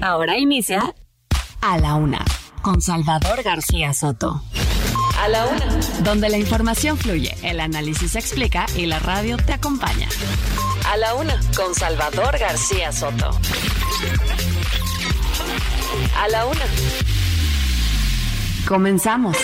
[0.00, 0.94] Ahora inicia
[1.60, 2.24] A la Una
[2.62, 4.42] con Salvador García Soto.
[5.20, 5.66] A la Una.
[6.04, 10.08] Donde la información fluye, el análisis se explica y la radio te acompaña.
[10.88, 13.30] A la Una con Salvador García Soto.
[16.16, 16.64] A la Una.
[18.68, 19.36] Comenzamos.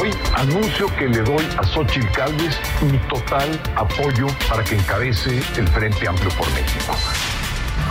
[0.00, 5.68] Hoy anuncio que le doy a Xochitl Calves mi total apoyo para que encabece el
[5.68, 6.96] Frente Amplio por México.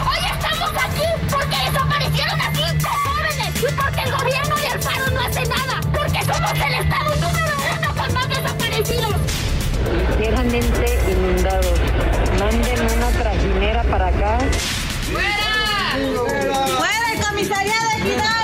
[0.07, 5.19] Hoy estamos aquí porque desaparecieron a cinco jóvenes y porque el gobierno de Alfaro no
[5.21, 9.15] hace nada, porque somos el estado número uno con más desaparecidos.
[10.17, 11.79] Ligeramente inundados.
[12.39, 14.39] Manden una trajinera para acá.
[15.11, 15.97] ¡Fuera!
[16.77, 18.39] ¡Fuera el comisariado de Equidad!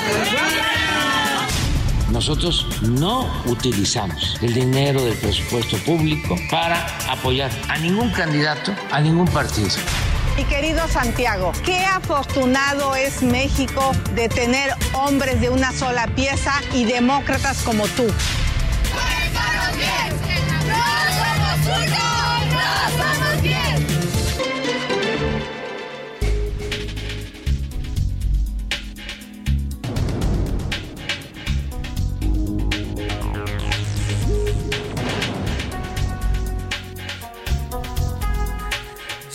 [2.12, 9.28] Nosotros no utilizamos el dinero del presupuesto público para apoyar a ningún candidato, a ningún
[9.28, 9.70] partido.
[10.36, 16.84] Mi querido Santiago, qué afortunado es México de tener hombres de una sola pieza y
[16.84, 18.06] demócratas como tú.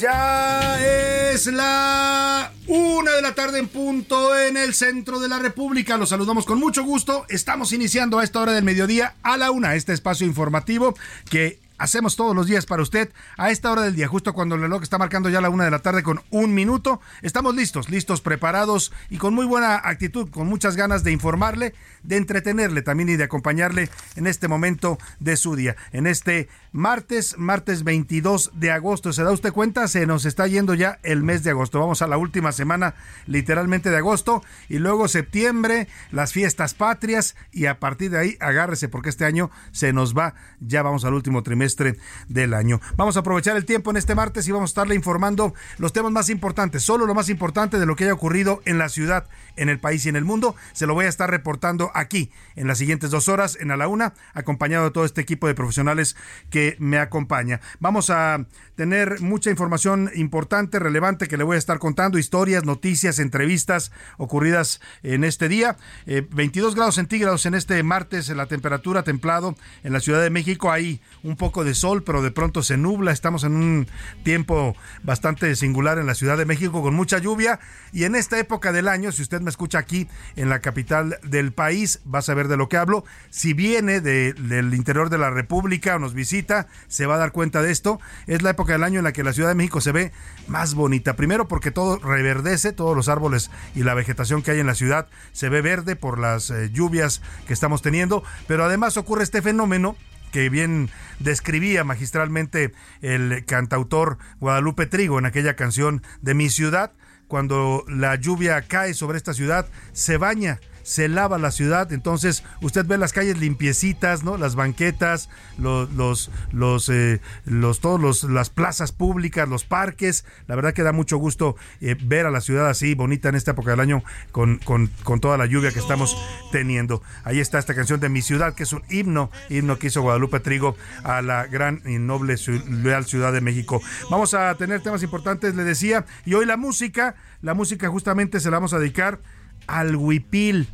[0.00, 5.98] Ya es la una de la tarde en punto en el centro de la República.
[5.98, 7.26] Los saludamos con mucho gusto.
[7.28, 10.94] Estamos iniciando a esta hora del mediodía a la una este espacio informativo
[11.28, 14.60] que hacemos todos los días para usted a esta hora del día, justo cuando el
[14.60, 17.00] reloj está marcando ya la una de la tarde con un minuto.
[17.22, 22.16] Estamos listos, listos, preparados y con muy buena actitud, con muchas ganas de informarle, de
[22.16, 25.77] entretenerle también y de acompañarle en este momento de su día.
[25.92, 29.88] En este martes, martes 22 de agosto, ¿se da usted cuenta?
[29.88, 31.80] Se nos está yendo ya el mes de agosto.
[31.80, 32.94] Vamos a la última semana
[33.27, 38.89] literalmente de agosto y luego septiembre, las fiestas patrias y a partir de ahí agárrese
[38.89, 41.96] porque este año se nos va, ya vamos al último trimestre
[42.28, 42.80] del año.
[42.96, 46.12] Vamos a aprovechar el tiempo en este martes y vamos a estarle informando los temas
[46.12, 49.68] más importantes, solo lo más importante de lo que haya ocurrido en la ciudad, en
[49.68, 50.55] el país y en el mundo.
[50.72, 53.89] Se lo voy a estar reportando aquí en las siguientes dos horas en A la
[53.89, 56.17] Una, acompañado de todo este equipo de profesionales
[56.51, 57.61] que me acompaña.
[57.78, 58.46] Vamos a
[58.77, 64.80] tener mucha información importante, relevante que le voy a estar contando, historias, noticias, entrevistas ocurridas
[65.02, 65.77] en este día.
[66.06, 70.70] Eh, 22 grados centígrados en este martes, la temperatura templado en la Ciudad de México.
[70.70, 73.12] Hay un poco de sol, pero de pronto se nubla.
[73.12, 73.86] Estamos en un
[74.22, 77.61] tiempo bastante singular en la Ciudad de México con mucha lluvia.
[77.92, 81.52] Y en esta época del año, si usted me escucha aquí en la capital del
[81.52, 83.05] país, va a saber de lo que hablo.
[83.30, 87.33] Si viene de, del interior de la República o nos visita, se va a dar
[87.33, 88.01] cuenta de esto.
[88.27, 90.13] Es la época del año en la que la Ciudad de México se ve
[90.48, 91.17] más bonita.
[91.17, 95.08] Primero porque todo reverdece, todos los árboles y la vegetación que hay en la ciudad
[95.33, 98.23] se ve verde por las eh, lluvias que estamos teniendo.
[98.46, 99.96] Pero además ocurre este fenómeno
[100.33, 106.92] que bien describía magistralmente el cantautor Guadalupe Trigo en aquella canción de Mi ciudad,
[107.29, 112.84] cuando la lluvia cae sobre esta ciudad, se baña se lava la ciudad, entonces usted
[112.84, 114.36] ve las calles limpiecitas, ¿no?
[114.36, 120.56] Las banquetas, los, los, los, eh, los todos los, las plazas públicas, los parques, la
[120.56, 123.70] verdad que da mucho gusto eh, ver a la ciudad así bonita en esta época
[123.70, 124.02] del año
[124.33, 126.17] con, con, con, toda la lluvia que estamos
[126.51, 127.05] teniendo.
[127.22, 130.40] Ahí está esta canción de Mi Ciudad, que es un himno, himno que hizo Guadalupe
[130.40, 130.75] Trigo
[131.05, 132.34] a la gran y noble
[132.69, 133.81] leal Ciudad de México.
[134.11, 138.50] Vamos a tener temas importantes, le decía, y hoy la música, la música justamente se
[138.50, 139.20] la vamos a dedicar
[139.66, 140.69] al huipil,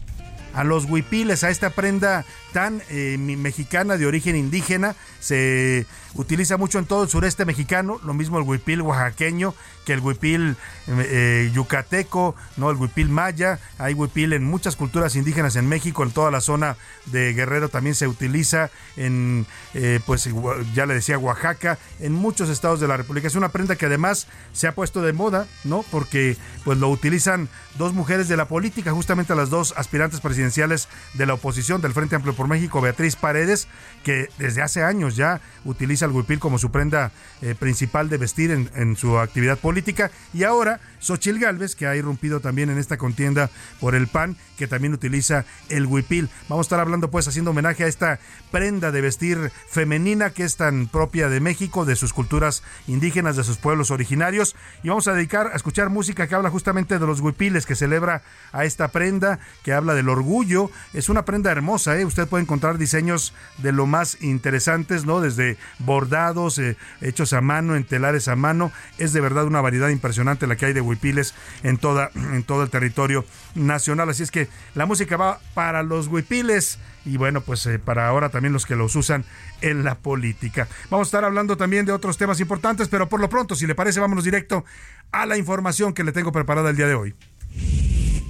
[0.56, 4.96] a los huipiles, a esta prenda tan eh, mexicana de origen indígena.
[5.26, 9.54] Se utiliza mucho en todo el sureste mexicano, lo mismo el huipil oaxaqueño
[9.86, 10.56] que el huipil
[10.88, 16.10] eh, yucateco, no el huipil maya, hay huipil en muchas culturas indígenas en México, en
[16.10, 16.76] toda la zona
[17.06, 20.28] de Guerrero también se utiliza, en eh, pues
[20.74, 23.28] ya le decía Oaxaca, en muchos estados de la República.
[23.28, 25.84] Es una prenda que además se ha puesto de moda, ¿no?
[25.90, 31.26] Porque pues lo utilizan dos mujeres de la política, justamente las dos aspirantes presidenciales de
[31.26, 33.68] la oposición del Frente Amplio por México, Beatriz Paredes,
[34.02, 37.10] que desde hace años pues ya utiliza el huipil como su prenda
[37.40, 40.10] eh, principal de vestir en, su actividad política.
[40.32, 44.66] Y ahora Xochil Gálvez, que ha irrumpido también en esta contienda por el PAN, que
[44.66, 46.28] también utiliza el huipil.
[46.48, 48.18] Vamos a estar hablando pues haciendo homenaje a esta
[48.50, 53.44] prenda de vestir femenina que es tan propia de México, de sus culturas indígenas, de
[53.44, 54.54] sus pueblos originarios.
[54.82, 58.22] Y vamos a dedicar a escuchar música que habla justamente de los huipiles, que celebra
[58.52, 60.70] a esta prenda, que habla del orgullo.
[60.92, 62.04] Es una prenda hermosa, ¿eh?
[62.04, 65.20] Usted puede encontrar diseños de lo más interesantes, ¿no?
[65.20, 68.72] Desde bordados, eh, hechos a mano, en telares a mano.
[68.98, 72.62] Es de verdad una variedad impresionante la que hay de huipiles en, toda, en todo
[72.62, 73.24] el territorio
[73.54, 74.10] nacional.
[74.10, 78.28] Así es que la música va para los huipiles y bueno, pues eh, para ahora
[78.28, 79.24] también los que los usan
[79.60, 80.68] en la política.
[80.90, 83.74] Vamos a estar hablando también de otros temas importantes, pero por lo pronto, si le
[83.74, 84.64] parece, vámonos directo
[85.12, 87.14] a la información que le tengo preparada el día de hoy.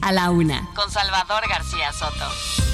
[0.03, 2.66] A la una, con Salvador García Soto.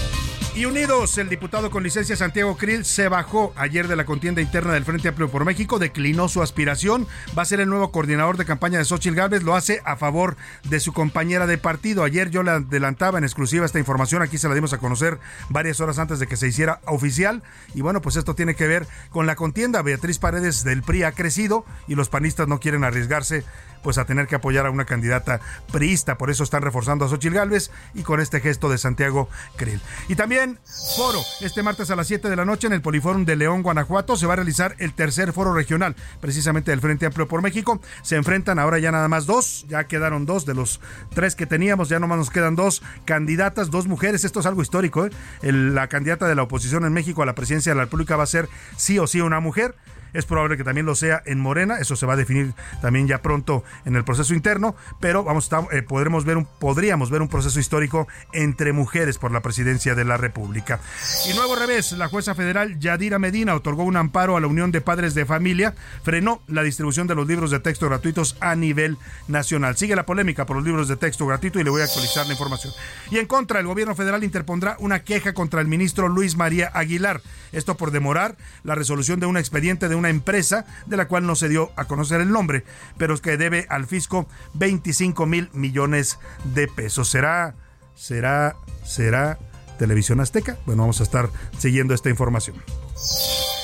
[0.54, 4.75] Y unidos, el diputado con licencia Santiago Krill se bajó ayer de la contienda interna
[4.75, 8.44] del Frente Amplio por México, declinó su aspiración, va a ser el nuevo coordinador de
[8.44, 12.04] campaña de Xochitl Gálvez, lo hace a favor de su compañera de partido.
[12.04, 15.19] Ayer yo le adelantaba en exclusiva esta información, aquí se la dimos a conocer
[15.49, 17.43] varias horas antes de que se hiciera oficial.
[17.75, 19.81] Y bueno, pues esto tiene que ver con la contienda.
[19.81, 23.43] Beatriz Paredes del PRI ha crecido y los panistas no quieren arriesgarse
[23.82, 25.40] pues a tener que apoyar a una candidata
[25.73, 26.19] priista.
[26.19, 29.81] Por eso están reforzando a Xochitl Gálvez y con este gesto de Santiago Krill.
[30.08, 30.58] Y también
[30.96, 31.20] foro.
[31.40, 34.26] Este martes a las 7 de la noche en el Poliforum de León, Guanajuato, se
[34.26, 37.81] va a realizar el tercer foro regional, precisamente del Frente Amplio por México.
[38.02, 40.81] Se enfrentan ahora ya nada más dos, ya quedaron dos de los
[41.14, 44.25] tres que teníamos, ya nomás nos quedan dos candidatas, dos mujeres.
[44.25, 45.06] Esto es algo histórico.
[45.06, 45.11] ¿eh?
[45.43, 48.26] la candidata de la oposición en México a la presidencia de la República va a
[48.26, 49.75] ser sí o sí una mujer.
[50.12, 53.23] Es probable que también lo sea en Morena, eso se va a definir también ya
[53.23, 57.59] pronto en el proceso interno, pero vamos eh, podremos ver un, podríamos ver un proceso
[57.59, 60.81] histórico entre mujeres por la presidencia de la República.
[61.29, 64.81] Y nuevo revés, la jueza federal Yadira Medina otorgó un amparo a la Unión de
[64.81, 68.99] Padres de Familia, frenó la distribución de los libros de texto gratuitos a nivel
[69.29, 69.76] nacional.
[69.76, 72.32] Sigue la polémica por los libros de texto gratuito y le voy a actualizar la
[72.32, 72.73] información.
[73.11, 77.20] Y en contra, el gobierno federal interpondrá una queja contra el ministro Luis María Aguilar,
[77.53, 81.26] esto por demorar la resolución de un expediente de un una empresa de la cual
[81.26, 82.64] no se dio a conocer el nombre,
[82.99, 87.08] pero que debe al fisco 25 mil millones de pesos.
[87.08, 87.54] ¿Será,
[87.94, 89.38] será, será
[89.78, 90.58] Televisión Azteca?
[90.66, 92.56] Bueno, vamos a estar siguiendo esta información.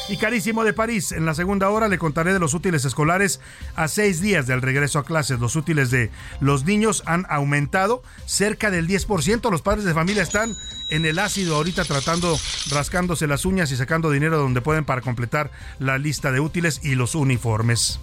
[0.09, 3.41] Y carísimo de París, en la segunda hora le contaré de los útiles escolares
[3.75, 5.41] a seis días del regreso a clases.
[5.41, 9.51] Los útiles de los niños han aumentado cerca del 10%.
[9.51, 10.55] Los padres de familia están
[10.89, 12.39] en el ácido ahorita tratando,
[12.71, 16.95] rascándose las uñas y sacando dinero donde pueden para completar la lista de útiles y
[16.95, 18.01] los uniformes.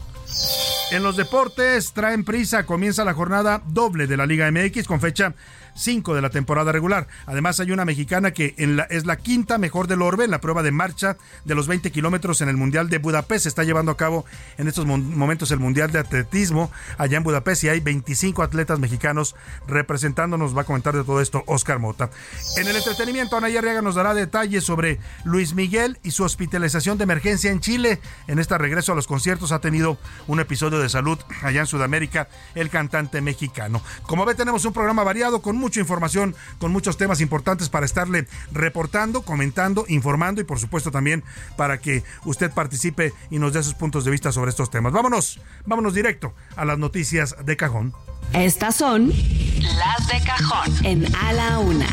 [0.91, 5.33] En los deportes, traen prisa, comienza la jornada doble de la Liga MX con fecha
[5.75, 7.07] 5 de la temporada regular.
[7.25, 8.55] Además, hay una mexicana que
[8.89, 12.41] es la quinta mejor del Orbe en la prueba de marcha de los 20 kilómetros
[12.41, 13.43] en el Mundial de Budapest.
[13.43, 14.25] Se está llevando a cabo
[14.57, 19.35] en estos momentos el Mundial de Atletismo allá en Budapest y hay 25 atletas mexicanos
[19.67, 20.55] representándonos.
[20.55, 22.09] Va a comentar de todo esto Oscar Mota.
[22.57, 27.03] En el entretenimiento, Ana Arriaga nos dará detalles sobre Luis Miguel y su hospitalización de
[27.03, 27.99] emergencia en Chile.
[28.27, 29.97] En este regreso a los conciertos ha tenido
[30.27, 33.81] un episodio de salud allá en Sudamérica el cantante mexicano.
[34.03, 38.27] Como ve, tenemos un programa variado con mucha información, con muchos temas importantes para estarle
[38.51, 41.23] reportando, comentando, informando y por supuesto también
[41.57, 44.93] para que usted participe y nos dé sus puntos de vista sobre estos temas.
[44.93, 47.93] Vámonos, vámonos directo a las noticias de cajón.
[48.33, 51.87] Estas son las de cajón en A la Una.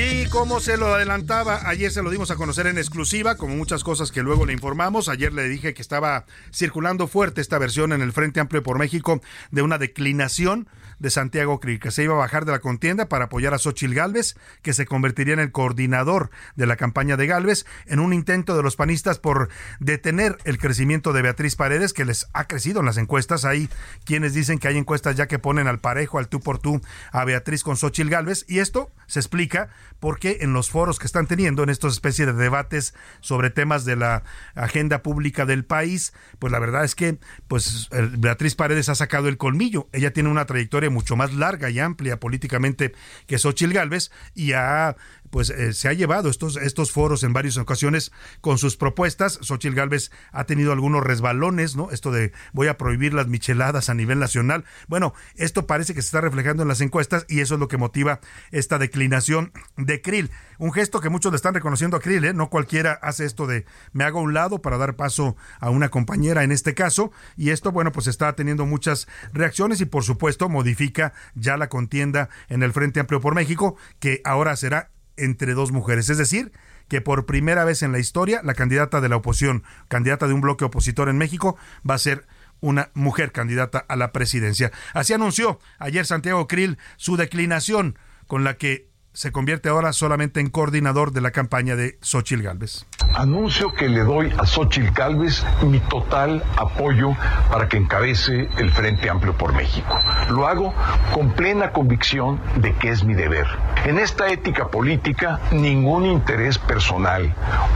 [0.00, 3.84] Y como se lo adelantaba, ayer se lo dimos a conocer en exclusiva, como muchas
[3.84, 5.10] cosas que luego le informamos.
[5.10, 6.24] Ayer le dije que estaba
[6.54, 11.60] circulando fuerte esta versión en el Frente Amplio por México de una declinación de Santiago
[11.60, 14.72] Krill, que se iba a bajar de la contienda para apoyar a Xochil Gálvez, que
[14.72, 18.76] se convertiría en el coordinador de la campaña de Gálvez, en un intento de los
[18.76, 19.48] panistas por
[19.80, 23.44] detener el crecimiento de Beatriz Paredes, que les ha crecido en las encuestas.
[23.44, 23.68] Hay
[24.04, 26.80] quienes dicen que hay encuestas ya que ponen al parejo, al tú por tú,
[27.12, 31.26] a Beatriz con Xochil Gálvez, y esto se explica porque en los foros que están
[31.26, 34.22] teniendo, en estos especies de debates sobre temas de la
[34.54, 37.88] agenda pública del país, pues la verdad es que pues
[38.18, 39.88] Beatriz Paredes ha sacado el colmillo.
[39.92, 42.94] Ella tiene una trayectoria mucho más larga y amplia políticamente
[43.26, 44.96] que Xochil Gálvez y ha
[45.30, 49.38] pues eh, se ha llevado estos, estos foros en varias ocasiones con sus propuestas.
[49.42, 51.90] Xochitl Gálvez ha tenido algunos resbalones, ¿no?
[51.90, 54.64] Esto de voy a prohibir las micheladas a nivel nacional.
[54.86, 57.76] Bueno, esto parece que se está reflejando en las encuestas y eso es lo que
[57.76, 58.20] motiva
[58.50, 60.30] esta declinación de Krill.
[60.58, 62.34] Un gesto que muchos le están reconociendo a Krill, ¿eh?
[62.34, 65.88] No cualquiera hace esto de me hago a un lado para dar paso a una
[65.88, 67.12] compañera en este caso.
[67.36, 72.28] Y esto, bueno, pues está teniendo muchas reacciones y por supuesto modifica ya la contienda
[72.48, 76.08] en el Frente Amplio por México, que ahora será entre dos mujeres.
[76.10, 76.52] Es decir,
[76.88, 80.40] que por primera vez en la historia la candidata de la oposición, candidata de un
[80.40, 81.56] bloque opositor en México,
[81.88, 82.26] va a ser
[82.60, 84.72] una mujer candidata a la presidencia.
[84.94, 90.48] Así anunció ayer Santiago Krill su declinación con la que se convierte ahora solamente en
[90.48, 92.86] coordinador de la campaña de Xochil Gálvez.
[93.16, 97.16] Anuncio que le doy a Xochil Gálvez mi total apoyo
[97.50, 99.98] para que encabece el Frente Amplio por México.
[100.30, 100.72] Lo hago
[101.12, 103.48] con plena convicción de que es mi deber.
[103.86, 107.34] En esta ética política, ningún interés personal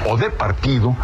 [0.08, 0.94] o de partido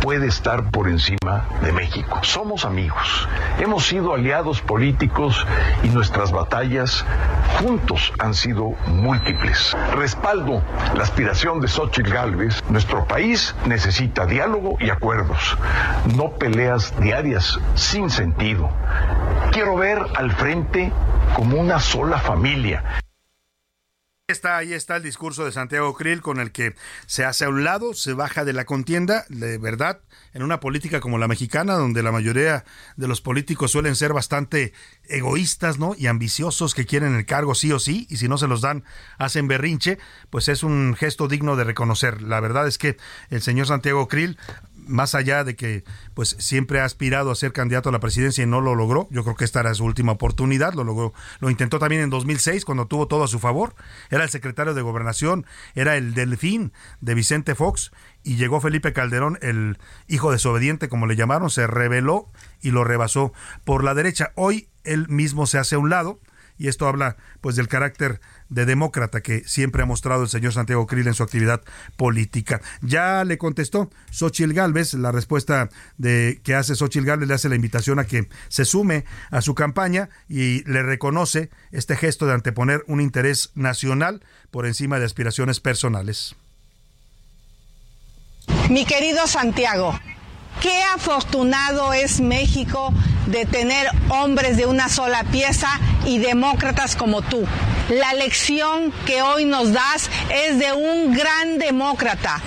[0.00, 2.18] puede estar por encima de México.
[2.22, 5.46] Somos amigos, hemos sido aliados políticos
[5.82, 7.04] y nuestras batallas
[7.60, 9.76] juntos han sido múltiples.
[9.94, 10.62] Respaldo
[10.94, 12.62] la aspiración de Xochitl Gálvez.
[12.68, 15.56] Nuestro país necesita diálogo y acuerdos,
[16.16, 18.70] no peleas diarias sin sentido.
[19.52, 20.92] Quiero ver al frente
[21.34, 22.82] como una sola familia
[24.32, 26.74] está, ahí está el discurso de Santiago Krill con el que
[27.06, 30.00] se hace a un lado, se baja de la contienda, de verdad,
[30.34, 32.64] en una política como la mexicana, donde la mayoría
[32.96, 34.72] de los políticos suelen ser bastante
[35.04, 35.94] egoístas, ¿no?
[35.96, 38.84] Y ambiciosos que quieren el cargo sí o sí, y si no se los dan,
[39.18, 39.98] hacen berrinche,
[40.30, 42.22] pues es un gesto digno de reconocer.
[42.22, 42.96] La verdad es que
[43.30, 44.38] el señor Santiago Krill
[44.86, 45.84] más allá de que
[46.14, 49.22] pues siempre ha aspirado a ser candidato a la presidencia y no lo logró, yo
[49.24, 52.86] creo que esta era su última oportunidad, lo logró, lo intentó también en 2006 cuando
[52.86, 53.74] tuvo todo a su favor,
[54.10, 59.38] era el secretario de Gobernación, era el delfín de Vicente Fox y llegó Felipe Calderón,
[59.42, 63.32] el hijo desobediente como le llamaron, se rebeló y lo rebasó
[63.64, 64.32] por la derecha.
[64.34, 66.20] Hoy él mismo se hace a un lado
[66.58, 68.20] y esto habla pues del carácter
[68.52, 71.62] de demócrata que siempre ha mostrado el señor Santiago Krill en su actividad
[71.96, 72.60] política.
[72.82, 77.56] Ya le contestó Xochil Gálvez, la respuesta de que hace Xochil Gálvez le hace la
[77.56, 82.84] invitación a que se sume a su campaña y le reconoce este gesto de anteponer
[82.86, 86.36] un interés nacional por encima de aspiraciones personales.
[88.68, 89.98] Mi querido Santiago,
[90.62, 92.94] qué afortunado es México
[93.26, 95.68] de tener hombres de una sola pieza
[96.06, 97.44] y demócratas como tú.
[97.90, 102.40] La lección que hoy nos das es de un gran demócrata.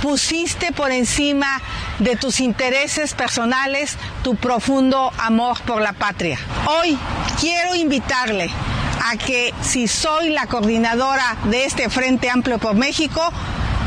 [0.00, 1.60] Pusiste por encima
[1.98, 6.38] de tus intereses personales tu profundo amor por la patria.
[6.68, 6.96] Hoy
[7.40, 8.48] quiero invitarle
[9.10, 13.32] a que si soy la coordinadora de este Frente Amplio por México,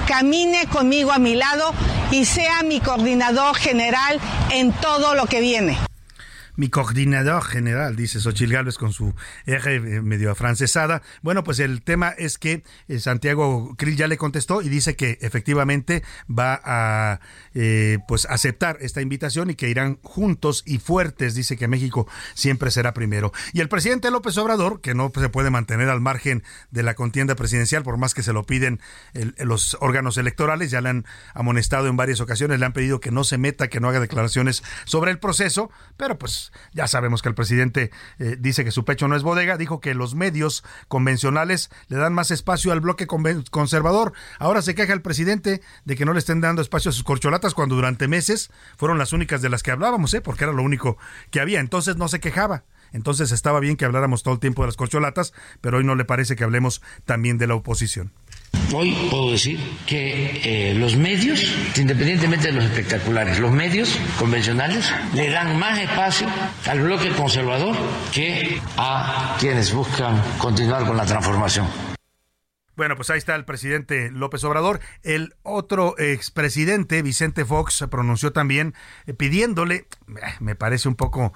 [0.10, 1.72] camine conmigo a mi lado
[2.10, 5.89] y sea mi coordinador general en todo lo que viene
[6.60, 11.02] mi coordinador general, dice Xochil Gálvez con su eje eh, medio afrancesada.
[11.22, 15.18] Bueno, pues el tema es que eh, Santiago Krill ya le contestó y dice que
[15.22, 17.22] efectivamente va a
[17.54, 21.34] eh, pues aceptar esta invitación y que irán juntos y fuertes.
[21.34, 23.32] Dice que México siempre será primero.
[23.54, 27.36] Y el presidente López Obrador, que no se puede mantener al margen de la contienda
[27.36, 28.82] presidencial, por más que se lo piden
[29.38, 33.24] los órganos electorales, ya le han amonestado en varias ocasiones, le han pedido que no
[33.24, 37.36] se meta, que no haga declaraciones sobre el proceso, pero pues ya sabemos que el
[37.36, 41.98] presidente eh, dice que su pecho no es bodega, dijo que los medios convencionales le
[41.98, 44.14] dan más espacio al bloque conservador.
[44.40, 47.54] Ahora se queja el presidente de que no le estén dando espacio a sus corcholatas
[47.54, 50.22] cuando durante meses fueron las únicas de las que hablábamos, ¿eh?
[50.22, 50.98] porque era lo único
[51.32, 51.60] que había.
[51.60, 52.64] Entonces no se quejaba.
[52.94, 56.06] Entonces estaba bien que habláramos todo el tiempo de las corcholatas, pero hoy no le
[56.06, 58.12] parece que hablemos también de la oposición.
[58.74, 61.44] Hoy puedo decir que eh, los medios,
[61.76, 66.28] independientemente de los espectaculares, los medios convencionales le dan más espacio
[66.68, 67.76] al bloque conservador
[68.14, 71.89] que a quienes buscan continuar con la transformación.
[72.80, 74.80] Bueno, pues ahí está el presidente López Obrador.
[75.04, 78.74] El otro expresidente, Vicente Fox, se pronunció también
[79.06, 79.88] eh, pidiéndole, eh,
[80.40, 81.34] me parece un poco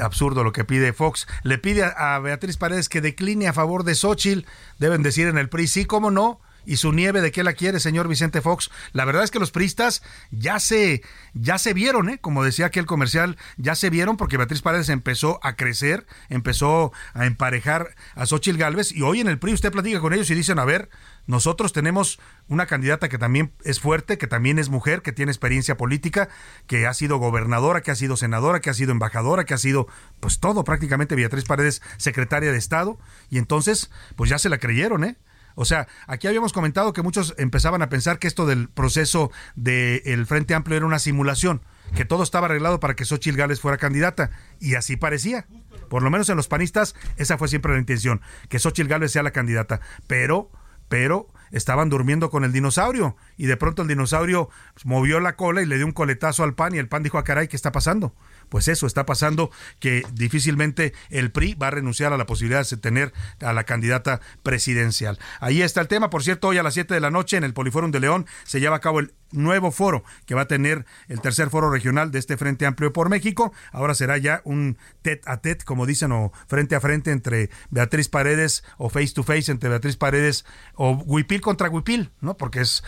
[0.00, 3.84] absurdo lo que pide Fox, le pide a, a, Beatriz Paredes que decline a favor
[3.84, 4.46] de Xochitl.
[4.78, 7.80] Deben decir en el PRI, sí, cómo no y su nieve de qué la quiere,
[7.80, 8.70] señor Vicente Fox.
[8.92, 11.02] La verdad es que los pristas ya se,
[11.34, 12.18] ya se vieron, ¿eh?
[12.18, 17.26] como decía aquel comercial, ya se vieron porque Beatriz Paredes empezó a crecer, empezó a
[17.26, 20.58] emparejar a Xochitl Galvez y hoy en el PRI usted platica con ellos y dicen,
[20.58, 20.90] a ver,
[21.26, 25.76] nosotros tenemos una candidata que también es fuerte, que también es mujer, que tiene experiencia
[25.76, 26.28] política,
[26.66, 29.88] que ha sido gobernadora, que ha sido senadora, que ha sido embajadora, que ha sido
[30.20, 35.04] pues todo prácticamente Beatriz Paredes secretaria de Estado y entonces pues ya se la creyeron,
[35.04, 35.16] ¿eh?
[35.56, 40.26] O sea, aquí habíamos comentado que muchos empezaban a pensar que esto del proceso del
[40.26, 41.62] Frente Amplio era una simulación,
[41.96, 45.46] que todo estaba arreglado para que Xochitl Gales fuera candidata, y así parecía.
[45.88, 49.22] Por lo menos en los panistas, esa fue siempre la intención, que Xochitl Gálvez sea
[49.22, 49.80] la candidata.
[50.06, 50.50] Pero,
[50.88, 54.50] pero estaban durmiendo con el dinosaurio y de pronto el dinosaurio
[54.84, 57.20] movió la cola y le dio un coletazo al pan y el pan dijo, a
[57.20, 58.14] ah, caray, ¿qué está pasando?
[58.48, 59.50] Pues eso está pasando
[59.80, 64.20] que difícilmente el PRI va a renunciar a la posibilidad de tener a la candidata
[64.42, 65.18] presidencial.
[65.40, 66.10] Ahí está el tema.
[66.10, 68.60] Por cierto, hoy a las 7 de la noche en el Poliforum de León se
[68.60, 72.18] lleva a cabo el nuevo foro que va a tener el tercer foro regional de
[72.18, 73.52] este Frente Amplio por México.
[73.72, 78.08] Ahora será ya un tet a tet, como dicen, o frente a frente entre Beatriz
[78.08, 82.36] Paredes o face to face entre Beatriz Paredes o Huipil contra Huipil, ¿no?
[82.36, 82.82] Porque es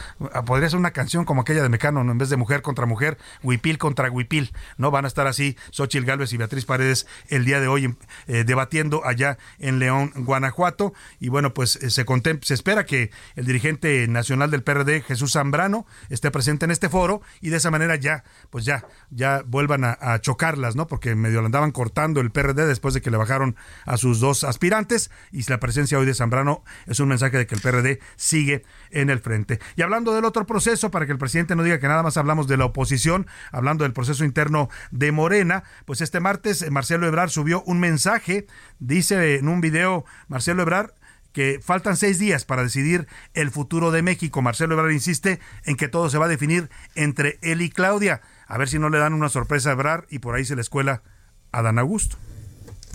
[0.46, 2.12] podría ser una canción como aquella de Mecano, ¿no?
[2.12, 4.90] en vez de mujer contra mujer, Huipil contra Huipil, ¿no?
[4.90, 9.04] Van a estar así Xochil Gálvez y Beatriz Paredes el día de hoy eh, debatiendo
[9.04, 10.92] allá en León, Guanajuato.
[11.20, 12.04] Y bueno, pues eh, se,
[12.42, 17.20] se espera que el dirigente nacional del PRD, Jesús Zambrano, esté presente en este foro
[17.40, 20.86] y de esa manera ya, pues ya, ya vuelvan a, chocarlas, ¿no?
[20.86, 24.44] Porque medio lo andaban cortando el PRD después de que le bajaron a sus dos
[24.44, 28.62] aspirantes y la presencia hoy de Zambrano es un mensaje de que el PRD sigue
[28.92, 29.58] en el frente.
[29.74, 32.46] Y hablando del otro proceso, para que el presidente no diga que nada más hablamos
[32.46, 37.64] de la oposición, hablando del proceso interno de Morena, pues este martes Marcelo Ebrard subió
[37.64, 38.46] un mensaje,
[38.78, 40.92] dice en un video Marcelo Ebrard,
[41.38, 44.42] que faltan seis días para decidir el futuro de México.
[44.42, 48.22] Marcelo Ebrard insiste en que todo se va a definir entre él y Claudia.
[48.48, 50.62] A ver si no le dan una sorpresa a Ebrard y por ahí se le
[50.62, 51.04] escuela
[51.52, 52.16] a Dan Augusto.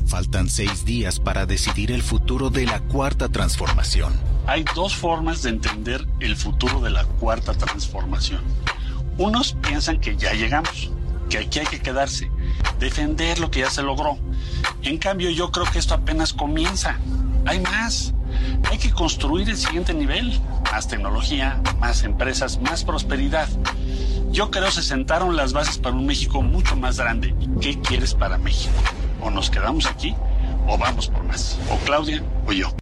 [0.09, 4.11] Faltan seis días para decidir el futuro de la cuarta transformación.
[4.45, 8.43] Hay dos formas de entender el futuro de la cuarta transformación.
[9.17, 10.91] Unos piensan que ya llegamos,
[11.29, 12.29] que aquí hay que quedarse,
[12.77, 14.17] defender lo que ya se logró.
[14.81, 16.99] En cambio, yo creo que esto apenas comienza.
[17.45, 18.13] Hay más.
[18.69, 20.39] Hay que construir el siguiente nivel.
[20.71, 23.47] Más tecnología, más empresas, más prosperidad.
[24.31, 27.35] Yo creo se sentaron las bases para un México mucho más grande.
[27.61, 28.73] ¿Qué quieres para México?
[29.21, 30.15] O nos quedamos aquí
[30.67, 31.59] o vamos por más.
[31.69, 32.75] O Claudia o yo.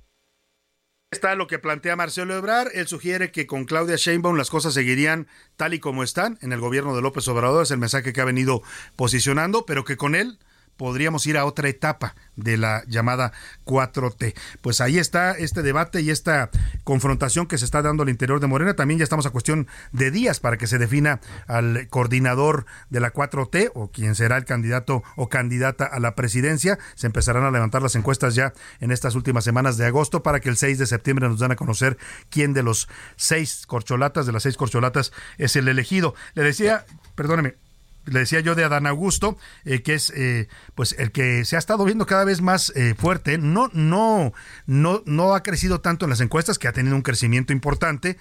[1.12, 2.70] Está lo que plantea Marcelo Ebrard.
[2.74, 5.28] Él sugiere que con Claudia Sheinbaum las cosas seguirían
[5.58, 7.64] tal y como están en el gobierno de López Obrador.
[7.64, 8.64] Es el mensaje que ha venido
[8.96, 10.40] posicionando, pero que con él
[10.82, 13.34] podríamos ir a otra etapa de la llamada
[13.66, 14.34] 4T.
[14.62, 16.50] Pues ahí está este debate y esta
[16.84, 18.74] confrontación que se está dando al interior de Morena.
[18.74, 23.14] También ya estamos a cuestión de días para que se defina al coordinador de la
[23.14, 26.80] 4T o quien será el candidato o candidata a la presidencia.
[26.96, 30.50] Se empezarán a levantar las encuestas ya en estas últimas semanas de agosto para que
[30.50, 32.00] el 6 de septiembre nos dan a conocer
[32.32, 36.16] quién de los seis corcholatas, de las seis corcholatas, es el elegido.
[36.34, 37.58] Le decía, perdóneme,
[38.06, 41.60] le decía yo de Adán Augusto, eh, que es eh, pues el que se ha
[41.60, 44.34] estado viendo cada vez más eh, fuerte, no, no,
[44.66, 48.18] no, no ha crecido tanto en las encuestas, que ha tenido un crecimiento importante,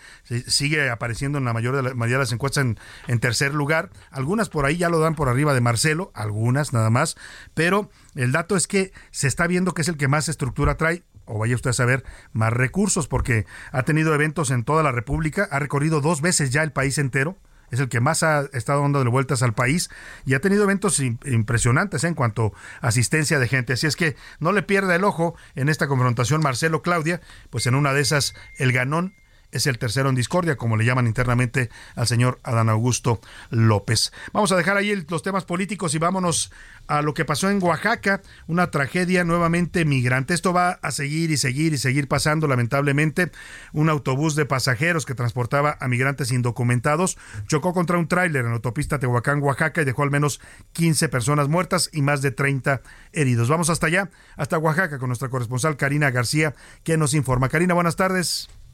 [0.46, 3.90] sigue apareciendo en la mayoría de, la, mayoría de las encuestas en, en, tercer lugar,
[4.10, 7.16] algunas por ahí ya lo dan por arriba de Marcelo, algunas nada más,
[7.54, 11.04] pero el dato es que se está viendo que es el que más estructura trae,
[11.24, 15.48] o vaya usted a saber, más recursos, porque ha tenido eventos en toda la República,
[15.50, 17.36] ha recorrido dos veces ya el país entero,
[17.70, 19.90] es el que más ha estado dando vueltas al país
[20.24, 23.72] y ha tenido eventos impresionantes en cuanto a asistencia de gente.
[23.74, 27.74] Así es que no le pierda el ojo en esta confrontación Marcelo Claudia, pues en
[27.74, 29.14] una de esas el ganón
[29.52, 34.12] es el tercero en discordia, como le llaman internamente al señor Adán Augusto López.
[34.32, 36.52] Vamos a dejar ahí los temas políticos y vámonos
[36.86, 40.34] a lo que pasó en Oaxaca, una tragedia nuevamente migrante.
[40.34, 43.30] Esto va a seguir y seguir y seguir pasando, lamentablemente.
[43.72, 48.56] Un autobús de pasajeros que transportaba a migrantes indocumentados chocó contra un tráiler en la
[48.56, 50.40] autopista Tehuacán, Oaxaca, y dejó al menos
[50.72, 52.82] 15 personas muertas y más de 30
[53.12, 53.48] heridos.
[53.48, 57.48] Vamos hasta allá, hasta Oaxaca, con nuestra corresponsal Karina García, que nos informa.
[57.48, 58.48] Karina, buenas tardes.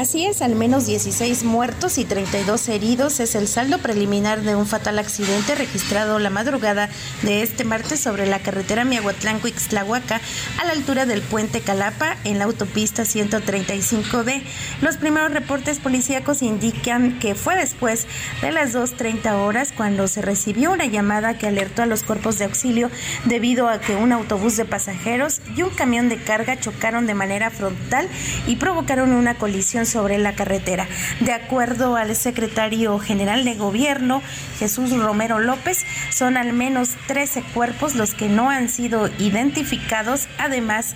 [0.00, 4.66] Así es, al menos 16 muertos y 32 heridos es el saldo preliminar de un
[4.66, 6.88] fatal accidente registrado la madrugada
[7.20, 10.22] de este martes sobre la carretera Miahuatlán-Cuixtlahuaca
[10.58, 14.42] a la altura del puente Calapa en la autopista 135D.
[14.80, 18.06] Los primeros reportes policíacos indican que fue después
[18.40, 22.46] de las 2.30 horas cuando se recibió una llamada que alertó a los cuerpos de
[22.46, 22.90] auxilio
[23.26, 27.50] debido a que un autobús de pasajeros y un camión de carga chocaron de manera
[27.50, 28.08] frontal
[28.46, 30.88] y provocaron una colisión sobre la carretera.
[31.20, 34.22] De acuerdo al secretario general de gobierno,
[34.58, 40.28] Jesús Romero López, son al menos 13 cuerpos los que no han sido identificados.
[40.38, 40.94] Además,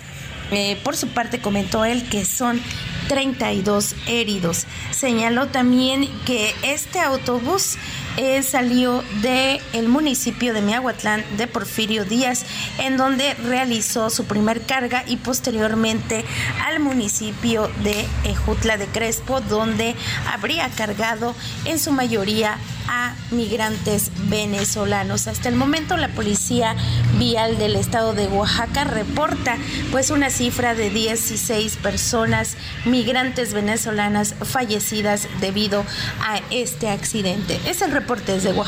[0.51, 2.61] eh, por su parte comentó él que son
[3.07, 4.65] 32 heridos.
[4.91, 7.77] Señaló también que este autobús
[8.17, 12.45] eh, salió del el municipio de Miahuatlán de Porfirio Díaz,
[12.79, 16.23] en donde realizó su primer carga y posteriormente
[16.65, 19.95] al municipio de Ejutla de Crespo, donde
[20.31, 25.27] habría cargado en su mayoría a migrantes venezolanos.
[25.27, 26.75] Hasta el momento la policía
[27.17, 29.57] vial del estado de Oaxaca reporta
[29.91, 35.83] pues una cifra de 16 personas migrantes venezolanas fallecidas debido
[36.21, 37.59] a este accidente.
[37.65, 37.91] Es el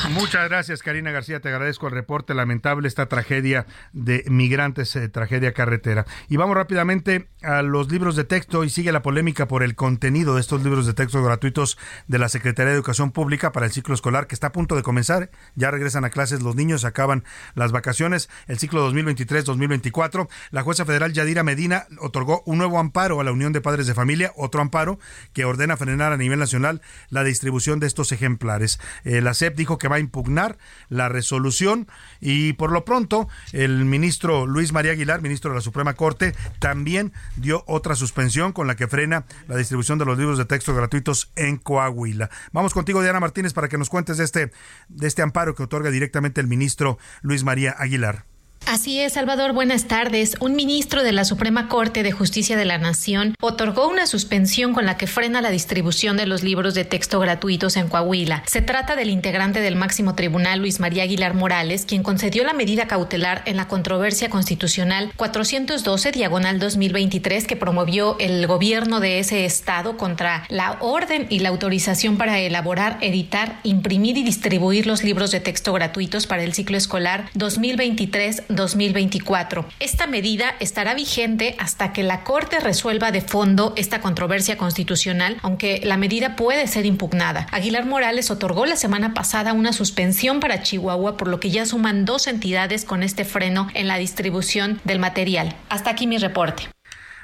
[0.10, 1.40] Muchas gracias, Karina García.
[1.40, 2.34] Te agradezco el reporte.
[2.34, 6.06] Lamentable esta tragedia de migrantes, eh, tragedia carretera.
[6.28, 10.36] Y vamos rápidamente a los libros de texto y sigue la polémica por el contenido
[10.36, 13.94] de estos libros de texto gratuitos de la Secretaría de Educación Pública para el ciclo
[13.94, 15.30] escolar que está a punto de comenzar.
[15.56, 17.24] Ya regresan a clases los niños, acaban
[17.54, 20.28] las vacaciones, el ciclo 2023-2024.
[20.50, 23.94] La jueza federal Yadira Medina otorgó un nuevo amparo a la Unión de Padres de
[23.94, 25.00] Familia, otro amparo
[25.34, 28.80] que ordena frenar a nivel nacional la distribución de estos ejemplares.
[29.04, 31.90] Eh, la SEP dijo que va a impugnar la resolución
[32.22, 37.12] y por lo pronto el ministro Luis María Aguilar, ministro de la Suprema Corte, también
[37.36, 41.30] dio otra suspensión con la que frena la distribución de los libros de texto gratuitos
[41.36, 42.30] en Coahuila.
[42.54, 44.52] Vamos contigo, Diana Martínez, para que nos cuentes de este,
[44.88, 48.24] de este amparo que otorga directamente el ministro Luis María Aguilar.
[48.68, 50.36] Así es, Salvador, buenas tardes.
[50.42, 54.86] Un ministro de la Suprema Corte de Justicia de la Nación otorgó una suspensión con
[54.86, 58.44] la que frena la distribución de los libros de texto gratuitos en Coahuila.
[58.46, 62.90] Se trata del integrante del máximo tribunal, Luis María Aguilar Morales, quien concedió la medida
[62.90, 69.96] cautelar en la controversia constitucional 412 diagonal 2023 que promovió el gobierno de ese estado
[69.96, 75.40] contra la orden y la autorización para elaborar, editar, imprimir y distribuir los libros de
[75.40, 79.66] texto gratuitos para el ciclo escolar 2023 2024.
[79.80, 85.80] Esta medida estará vigente hasta que la Corte resuelva de fondo esta controversia constitucional, aunque
[85.86, 87.48] la medida puede ser impugnada.
[87.52, 92.04] Aguilar Morales otorgó la semana pasada una suspensión para Chihuahua, por lo que ya suman
[92.04, 95.56] dos entidades con este freno en la distribución del material.
[95.70, 96.68] Hasta aquí mi reporte.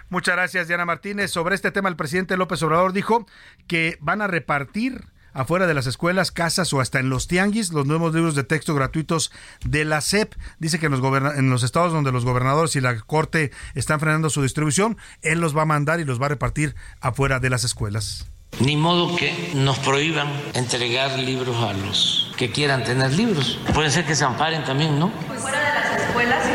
[0.10, 1.32] Muchas gracias, Diana Martínez.
[1.32, 3.26] Sobre este tema, el presidente López Obrador dijo
[3.68, 7.86] que van a repartir afuera de las escuelas, casas o hasta en los tianguis los
[7.86, 9.32] nuevos libros de texto gratuitos
[9.66, 10.34] de la SEP.
[10.60, 14.30] Dice que en los, en los estados donde los gobernadores y la Corte están frenando
[14.30, 17.64] su distribución, él los va a mandar y los va a repartir afuera de las
[17.64, 18.28] escuelas.
[18.60, 23.60] Ni modo que nos prohíban entregar libros a los que quieran tener libros.
[23.74, 25.12] Puede ser que se amparen también, ¿no?
[25.28, 26.46] Pues fuera de las escuelas.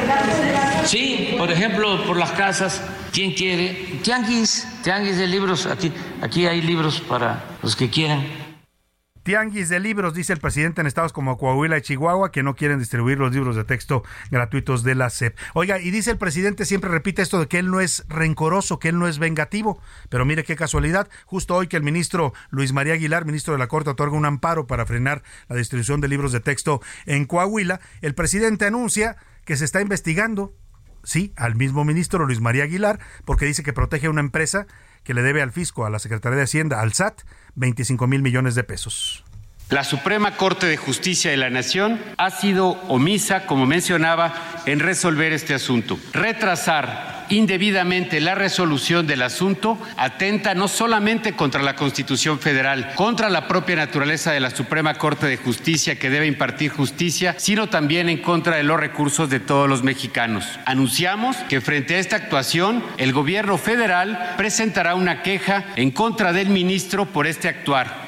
[0.84, 2.80] Sí, por ejemplo, por las casas.
[3.12, 4.00] ¿Quién quiere?
[4.02, 5.66] Tianguis, tianguis de libros.
[5.66, 8.47] Aquí, aquí hay libros para los que quieran.
[9.28, 12.78] Tianguis de libros, dice el presidente en estados como Coahuila y Chihuahua, que no quieren
[12.78, 15.36] distribuir los libros de texto gratuitos de la SEP.
[15.52, 18.88] Oiga, y dice el presidente, siempre repite esto de que él no es rencoroso, que
[18.88, 19.82] él no es vengativo.
[20.08, 23.66] Pero mire qué casualidad, justo hoy que el ministro Luis María Aguilar, ministro de la
[23.66, 28.14] Corte, otorga un amparo para frenar la distribución de libros de texto en Coahuila, el
[28.14, 30.54] presidente anuncia que se está investigando
[31.04, 34.66] sí, al mismo ministro Luis María Aguilar, porque dice que protege a una empresa
[35.08, 37.22] que le debe al fisco, a la Secretaría de Hacienda, al SAT,
[37.54, 39.24] 25 mil millones de pesos.
[39.70, 44.32] La Suprema Corte de Justicia de la Nación ha sido omisa, como mencionaba,
[44.64, 45.98] en resolver este asunto.
[46.14, 53.46] Retrasar indebidamente la resolución del asunto atenta no solamente contra la Constitución Federal, contra la
[53.46, 58.22] propia naturaleza de la Suprema Corte de Justicia que debe impartir justicia, sino también en
[58.22, 60.46] contra de los recursos de todos los mexicanos.
[60.64, 66.48] Anunciamos que frente a esta actuación, el gobierno federal presentará una queja en contra del
[66.48, 68.07] ministro por este actuar.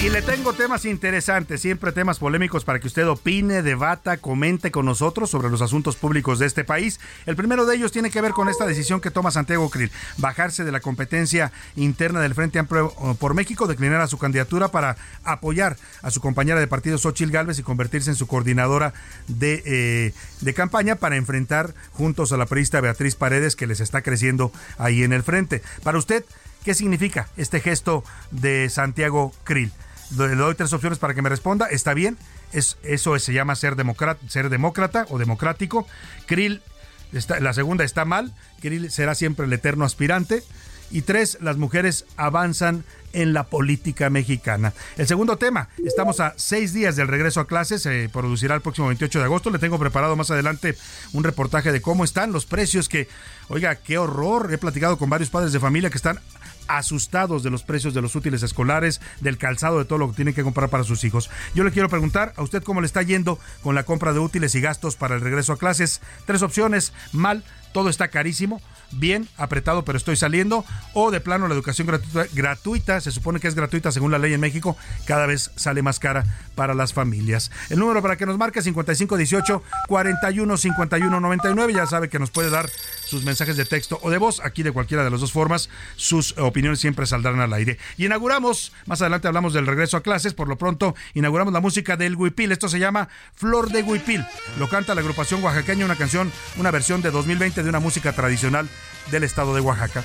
[0.00, 4.86] Y le tengo temas interesantes, siempre temas polémicos para que usted opine, debata, comente con
[4.86, 7.00] nosotros sobre los asuntos públicos de este país.
[7.26, 10.62] El primero de ellos tiene que ver con esta decisión que toma Santiago Krill, bajarse
[10.62, 14.96] de la competencia interna del Frente Amplio eh, por México, declinar a su candidatura para
[15.24, 18.94] apoyar a su compañera de partido Xochil Gálvez y convertirse en su coordinadora
[19.26, 24.52] de, eh, campaña para enfrentar juntos a la periodista Beatriz Paredes que les está creciendo
[24.78, 25.60] ahí en el frente.
[25.82, 26.24] Para usted,
[26.64, 29.72] ¿qué significa este gesto de Santiago Krill?
[30.16, 31.66] Le doy tres opciones para que me responda.
[31.66, 32.16] ¿Está bien?
[32.52, 33.74] Es, eso se llama ser,
[34.28, 35.86] ser demócrata o democrático.
[36.26, 36.62] Krill,
[37.40, 38.32] la segunda está mal.
[38.60, 40.42] Krill será siempre el eterno aspirante.
[40.90, 44.72] Y tres, las mujeres avanzan en la política mexicana.
[44.96, 48.88] El segundo tema, estamos a seis días del regreso a clases, se producirá el próximo
[48.88, 49.50] 28 de agosto.
[49.50, 50.76] Le tengo preparado más adelante
[51.12, 53.08] un reportaje de cómo están los precios que,
[53.48, 54.52] oiga, qué horror.
[54.52, 56.20] He platicado con varios padres de familia que están
[56.68, 60.34] asustados de los precios de los útiles escolares, del calzado, de todo lo que tienen
[60.34, 61.30] que comprar para sus hijos.
[61.54, 64.54] Yo le quiero preguntar a usted cómo le está yendo con la compra de útiles
[64.54, 66.00] y gastos para el regreso a clases.
[66.26, 68.60] Tres opciones, mal, todo está carísimo,
[68.92, 73.48] bien apretado, pero estoy saliendo, o de plano la educación gratuita, gratuita, se supone que
[73.48, 74.76] es gratuita según la ley en México,
[75.06, 77.50] cada vez sale más cara para las familias.
[77.70, 82.50] El número para que nos marque 5518 41 51 99, ya sabe que nos puede
[82.50, 82.68] dar
[83.08, 86.36] sus mensajes de texto o de voz, aquí de cualquiera de las dos formas, sus
[86.36, 87.78] opiniones siempre saldrán al aire.
[87.96, 91.96] Y inauguramos, más adelante hablamos del regreso a clases, por lo pronto inauguramos la música
[91.96, 94.26] del Huipil, esto se llama Flor de Huipil,
[94.58, 98.68] lo canta la agrupación oaxaqueña, una canción, una versión de 2020 de una música tradicional
[99.10, 100.04] del estado de Oaxaca.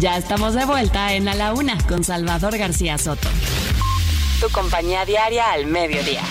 [0.00, 3.28] Ya estamos de vuelta en A la Una con Salvador García Soto.
[4.40, 6.22] Tu compañía diaria al mediodía.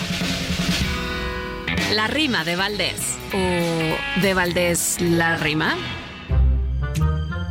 [1.93, 3.19] La rima de Valdés.
[3.31, 5.77] ¿O de Valdés la rima?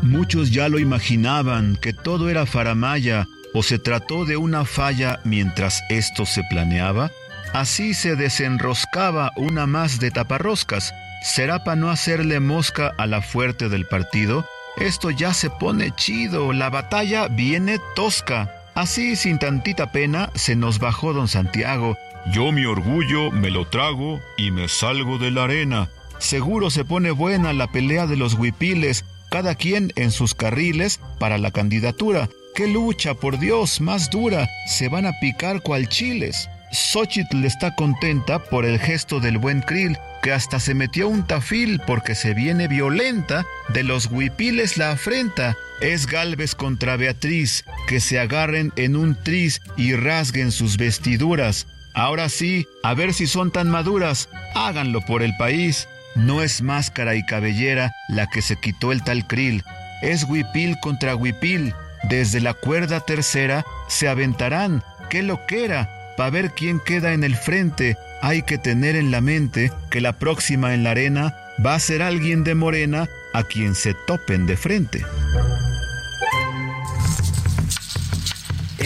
[0.02, 5.80] Muchos ya lo imaginaban que todo era faramaya o se trató de una falla mientras
[5.88, 7.12] esto se planeaba.
[7.54, 10.92] Así se desenroscaba una más de taparroscas.
[11.22, 14.44] ¿Será para no hacerle mosca a la fuerte del partido?
[14.80, 18.54] Esto ya se pone chido, la batalla viene tosca.
[18.74, 21.96] Así, sin tantita pena, se nos bajó don Santiago.
[22.32, 25.88] Yo mi orgullo me lo trago y me salgo de la arena.
[26.18, 31.38] Seguro se pone buena la pelea de los huipiles, cada quien en sus carriles para
[31.38, 32.28] la candidatura.
[32.54, 34.48] ¡Qué lucha, por Dios, más dura!
[34.68, 36.48] Se van a picar cual chiles.
[36.70, 41.80] Xochitl está contenta por el gesto del buen Krill, que hasta se metió un tafil
[41.86, 45.56] porque se viene violenta, de los huipiles la afrenta.
[45.80, 51.66] Es Galvez contra Beatriz, que se agarren en un tris y rasguen sus vestiduras.
[51.94, 55.88] Ahora sí, a ver si son tan maduras, háganlo por el país.
[56.14, 59.62] No es máscara y cabellera la que se quitó el tal Krill,
[60.02, 61.74] es huipil contra huipil.
[62.04, 67.96] Desde la cuerda tercera se aventarán, qué loquera, para ver quién queda en el frente,
[68.22, 72.02] hay que tener en la mente que la próxima en la arena va a ser
[72.02, 75.04] alguien de morena a quien se topen de frente.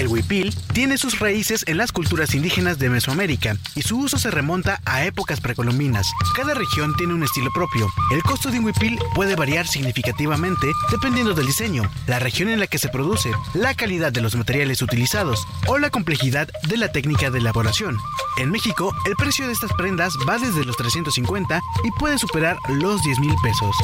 [0.02, 4.32] El huipil tiene sus raíces en las culturas indígenas de Mesoamérica y su uso se
[4.32, 6.10] remonta a épocas precolombinas.
[6.34, 7.86] Cada región tiene un estilo propio.
[8.10, 12.66] El costo de un huipil puede variar significativamente dependiendo del diseño, la región en la
[12.66, 17.30] que se produce, la calidad de los materiales utilizados o la complejidad de la técnica
[17.30, 17.96] de elaboración.
[18.38, 23.00] En México, el precio de estas prendas va desde los 350 y puede superar los
[23.04, 23.76] 10 mil pesos.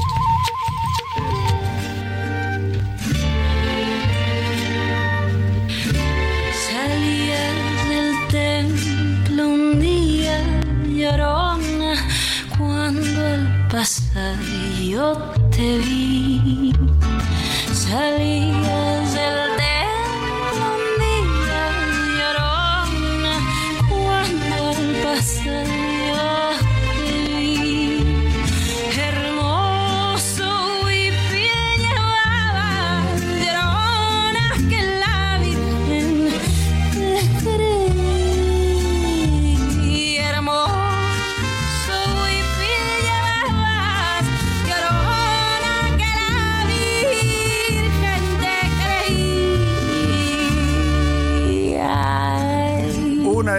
[14.80, 15.16] Yo
[15.50, 16.72] te vi.
[17.72, 18.57] Salías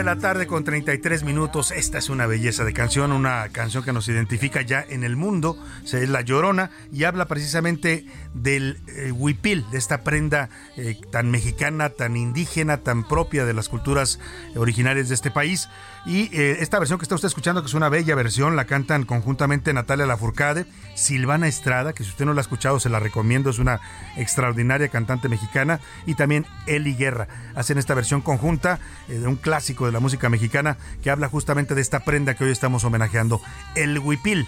[0.09, 1.69] la tarde con 33 minutos.
[1.69, 5.55] Esta es una belleza de canción, una canción que nos identifica ya en el mundo.
[5.83, 11.89] Es La Llorona y habla precisamente del eh, huipil, de esta prenda eh, tan mexicana,
[11.89, 14.19] tan indígena, tan propia de las culturas
[14.55, 15.69] originarias de este país.
[16.07, 19.03] Y eh, esta versión que está usted escuchando, que es una bella versión, la cantan
[19.03, 23.51] conjuntamente Natalia Lafourcade, Silvana Estrada, que si usted no la ha escuchado se la recomiendo,
[23.51, 23.79] es una
[24.17, 27.27] extraordinaria cantante mexicana, y también Eli Guerra.
[27.53, 31.81] Hacen esta versión conjunta de un clásico de la música mexicana que habla justamente de
[31.81, 33.41] esta prenda que hoy estamos homenajeando,
[33.75, 34.47] el huipil,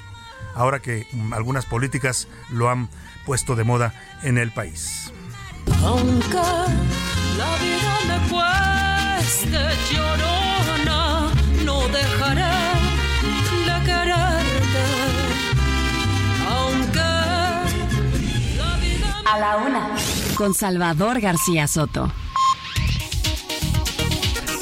[0.55, 2.89] ahora que mm, algunas políticas lo han
[3.25, 5.11] puesto de moda en el país.
[5.83, 6.37] Aunque
[7.37, 9.59] la vida me cueste
[9.91, 11.31] llorona,
[11.65, 12.57] no dejaré
[13.65, 14.85] de quererte.
[16.49, 16.99] Aunque
[18.57, 19.89] la vida A la una,
[20.35, 22.11] con Salvador García Soto.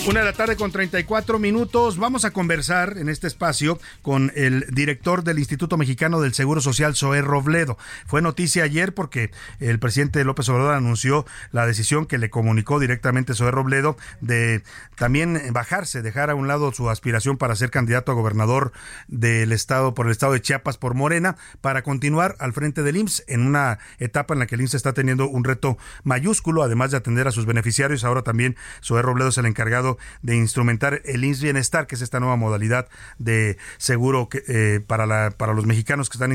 [0.09, 1.99] Una de la tarde con 34 minutos.
[1.99, 6.95] Vamos a conversar en este espacio con el director del Instituto Mexicano del Seguro Social,
[6.95, 7.77] Zoé Robledo.
[8.07, 13.35] Fue noticia ayer porque el presidente López Obrador anunció la decisión que le comunicó directamente
[13.35, 14.63] Zoé Robledo de
[14.95, 18.71] también bajarse, dejar a un lado su aspiración para ser candidato a gobernador
[19.09, 23.25] del estado por el estado de Chiapas por Morena, para continuar al frente del IMSS
[23.27, 26.97] en una etapa en la que el IMSS está teniendo un reto mayúsculo, además de
[26.97, 28.03] atender a sus beneficiarios.
[28.03, 32.19] Ahora también Zoé Robledo es el encargado de instrumentar el INS Bienestar, que es esta
[32.19, 36.31] nueva modalidad de seguro que, eh, para, la, para los mexicanos que están,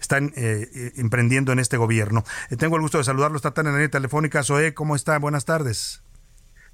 [0.00, 2.24] están eh, emprendiendo en este gobierno.
[2.50, 4.42] Eh, tengo el gusto de saludarlo, está en la línea telefónica.
[4.42, 5.18] Zoé, ¿cómo está?
[5.18, 6.02] Buenas tardes.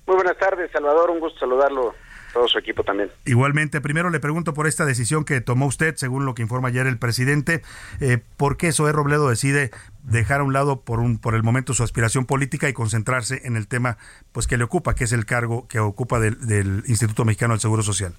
[0.06, 1.94] Muy buenas tardes, Salvador, un gusto saludarlo
[2.32, 3.10] todo su equipo también.
[3.24, 6.86] Igualmente, primero le pregunto por esta decisión que tomó usted, según lo que informa ayer
[6.86, 7.62] el presidente,
[8.00, 9.70] eh, ¿por qué Zoé Robledo decide
[10.02, 13.56] dejar a un lado por un por el momento su aspiración política y concentrarse en
[13.56, 13.98] el tema
[14.32, 17.60] pues que le ocupa, que es el cargo que ocupa del, del Instituto Mexicano del
[17.60, 18.14] Seguro Social?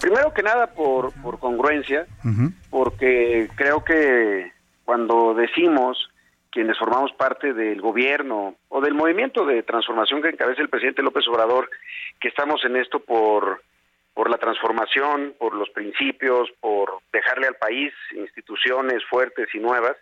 [0.00, 2.52] Primero que nada por, por congruencia, uh -huh.
[2.70, 4.52] porque creo que
[4.84, 6.10] cuando decimos
[6.54, 11.26] quienes formamos parte del gobierno o del movimiento de transformación que encabeza el presidente López
[11.26, 11.68] Obrador,
[12.20, 13.60] que estamos en esto por,
[14.14, 19.96] por la transformación, por los principios, por dejarle al país instituciones fuertes y nuevas,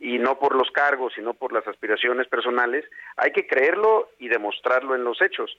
[0.00, 2.84] y no por los cargos, sino por las aspiraciones personales,
[3.16, 5.58] hay que creerlo y demostrarlo en los hechos.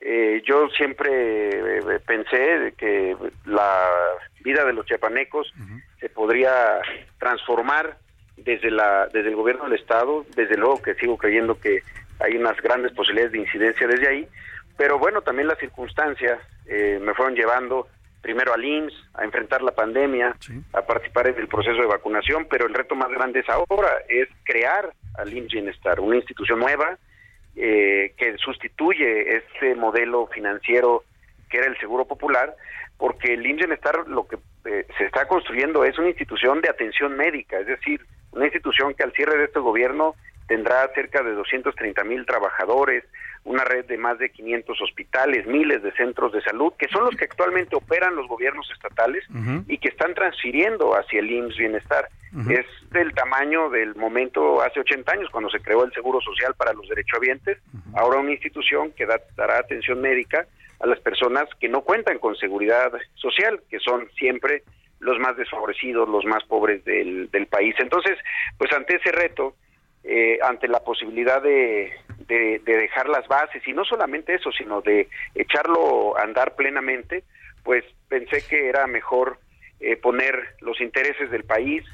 [0.00, 3.88] Eh, yo siempre eh, pensé que la
[4.42, 5.82] vida de los chiapanecos uh -huh.
[6.00, 6.80] se podría
[7.20, 7.98] transformar
[8.44, 11.82] desde la desde el gobierno del estado desde luego que sigo creyendo que
[12.20, 14.28] hay unas grandes posibilidades de incidencia desde ahí
[14.76, 17.88] pero bueno también las circunstancias eh, me fueron llevando
[18.22, 20.52] primero al IMSS a enfrentar la pandemia sí.
[20.72, 24.28] a participar en el proceso de vacunación pero el reto más grande es ahora es
[24.44, 26.98] crear al IMSS Bienestar una institución nueva
[27.56, 31.04] eh, que sustituye este modelo financiero
[31.48, 32.54] que era el seguro popular
[33.00, 37.16] porque el IMSS Bienestar lo que eh, se está construyendo es una institución de atención
[37.16, 40.14] médica, es decir, una institución que al cierre de este gobierno
[40.46, 43.04] tendrá cerca de 230 mil trabajadores,
[43.44, 47.14] una red de más de 500 hospitales, miles de centros de salud, que son los
[47.14, 49.64] que actualmente operan los gobiernos estatales uh -huh.
[49.68, 52.08] y que están transfiriendo hacia el IMSS Bienestar.
[52.32, 52.58] Uh -huh.
[52.58, 56.72] Es del tamaño del momento hace 80 años, cuando se creó el Seguro Social para
[56.72, 57.98] los derechohabientes, uh -huh.
[58.00, 60.46] ahora una institución que da, dará atención médica
[60.80, 64.64] a las personas que no cuentan con seguridad social, que son siempre
[65.00, 67.74] los más desfavorecidos, los más pobres del, país.
[67.78, 68.16] Entonces,
[68.56, 69.56] pues ante ese reto,
[70.04, 71.92] eh, ante la posibilidad de,
[72.26, 77.24] de, de, dejar las bases, y no solamente eso, sino de echarlo a andar plenamente,
[77.64, 79.38] pues pensé que era mejor
[79.80, 81.84] eh, poner los intereses del país,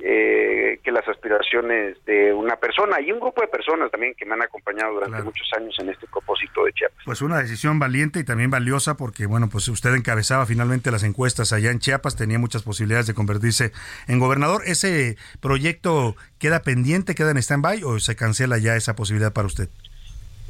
[0.00, 4.34] eh, que las aspiraciones de una persona y un grupo de personas también que me
[4.34, 5.24] han acompañado durante claro.
[5.24, 6.98] muchos años en este propósito de Chiapas.
[7.04, 11.52] Pues una decisión valiente y también valiosa porque, bueno, pues usted encabezaba finalmente las encuestas
[11.52, 13.72] allá en Chiapas, tenía muchas posibilidades de convertirse
[14.06, 14.62] en gobernador.
[14.66, 19.68] ¿Ese proyecto queda pendiente, queda en stand-by o se cancela ya esa posibilidad para usted?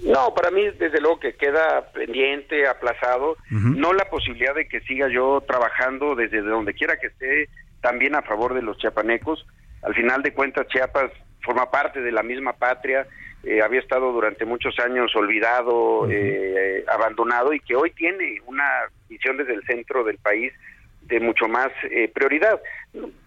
[0.05, 3.77] No, para mí desde luego que queda pendiente, aplazado, uh -huh.
[3.77, 7.49] no la posibilidad de que siga yo trabajando desde donde quiera que esté
[7.81, 9.47] también a favor de los chiapanecos.
[9.83, 11.11] Al final de cuentas, Chiapas
[11.43, 13.07] forma parte de la misma patria,
[13.45, 16.13] eh, había estado durante muchos años olvidado, uh -huh.
[16.13, 18.65] eh, abandonado y que hoy tiene una
[19.09, 20.53] visión desde el centro del país
[21.09, 22.61] de mucho más eh, prioridad.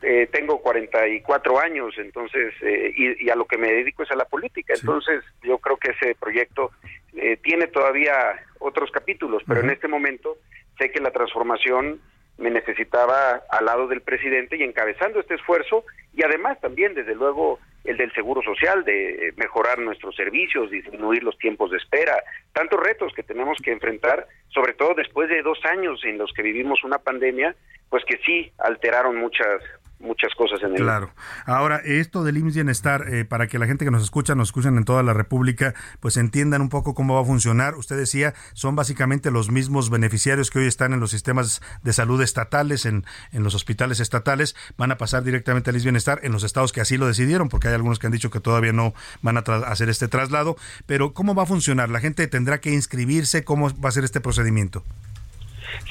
[0.01, 4.15] Eh, tengo 44 años, entonces, eh, y, y, a lo que me dedico es a
[4.15, 4.75] la política.
[4.75, 4.81] Sí.
[4.81, 6.71] Entonces, yo creo que ese proyecto
[7.15, 8.13] eh, tiene todavía
[8.59, 9.65] otros capítulos, pero uh -huh.
[9.67, 10.37] en este momento
[10.77, 11.99] sé que la transformación
[12.41, 17.59] me necesitaba al lado del presidente y encabezando este esfuerzo y además también, desde luego,
[17.83, 22.21] el del seguro social, de mejorar nuestros servicios, disminuir los tiempos de espera,
[22.53, 26.41] tantos retos que tenemos que enfrentar, sobre todo después de dos años en los que
[26.41, 27.55] vivimos una pandemia,
[27.89, 29.61] pues que sí alteraron muchas
[30.01, 31.11] muchas cosas en el Claro.
[31.45, 34.77] Ahora, esto del IMSS Bienestar, eh, para que la gente que nos escucha, nos escuchan
[34.77, 37.75] en toda la República, pues entiendan un poco cómo va a funcionar.
[37.75, 42.21] Usted decía, son básicamente los mismos beneficiarios que hoy están en los sistemas de salud
[42.21, 46.43] estatales, en, en los hospitales estatales, van a pasar directamente al IMSS Bienestar en los
[46.43, 49.37] estados que así lo decidieron, porque hay algunos que han dicho que todavía no van
[49.37, 50.55] a hacer este traslado.
[50.85, 51.89] Pero, ¿cómo va a funcionar?
[51.89, 53.43] ¿La gente tendrá que inscribirse?
[53.43, 54.83] ¿Cómo va a ser este procedimiento?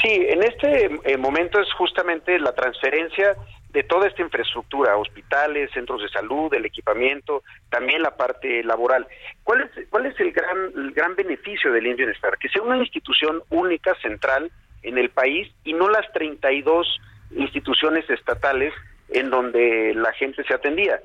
[0.02, 3.36] Sí, en este eh, momento es justamente la transferencia
[3.72, 9.06] de toda esta infraestructura, hospitales, centros de salud, el equipamiento, también la parte laboral.
[9.44, 12.36] ¿Cuál es, cuál es el, gran, el gran beneficio del Bienestar?
[12.38, 14.50] Que sea una institución única, central
[14.82, 17.00] en el país y no las 32
[17.36, 18.74] instituciones estatales
[19.10, 21.00] en donde la gente se atendía.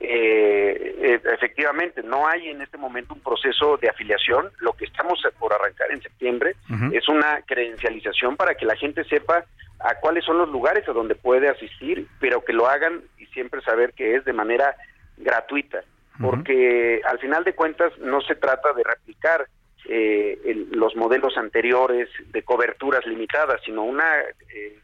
[0.00, 4.50] Eh, eh, efectivamente, no hay en este momento un proceso de afiliación.
[4.60, 6.54] Lo que estamos por arrancar en septiembre
[6.92, 9.44] es una credencialización para que la gente sepa
[9.80, 13.60] a cuáles son los lugares a donde puede asistir, pero que lo hagan y siempre
[13.62, 14.76] saber que es de manera
[15.16, 15.82] gratuita,
[16.20, 19.46] porque al final de cuentas no se trata de replicar
[19.88, 24.22] eh, los modelos anteriores de coberturas limitadas, sino una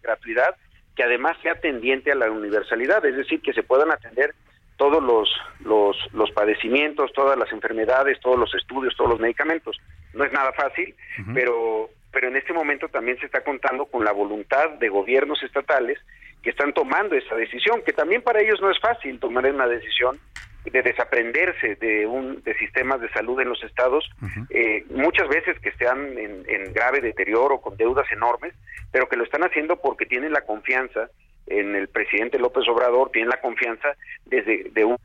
[0.02, 0.56] gratuidad
[0.96, 4.34] que además sea tendiente a la universalidad, es decir, que se puedan atender
[4.76, 5.28] todos los,
[5.60, 9.80] los, los, padecimientos, todas las enfermedades, todos los estudios, todos los medicamentos.
[10.12, 10.94] No es nada fácil,
[11.32, 15.98] pero, pero en este momento también se está contando con la voluntad de gobiernos estatales
[16.42, 20.18] que están tomando esa decisión, que también para ellos no es fácil tomar una decisión
[20.64, 24.08] de desaprenderse de un de sistemas de salud en los estados
[24.48, 28.54] eh, muchas veces que están en, en, grave deterioro con deudas enormes
[28.90, 31.10] pero que lo están haciendo porque tienen la confianza
[31.46, 33.88] en el presidente López Obrador, tienen la confianza
[34.24, 34.96] desde de un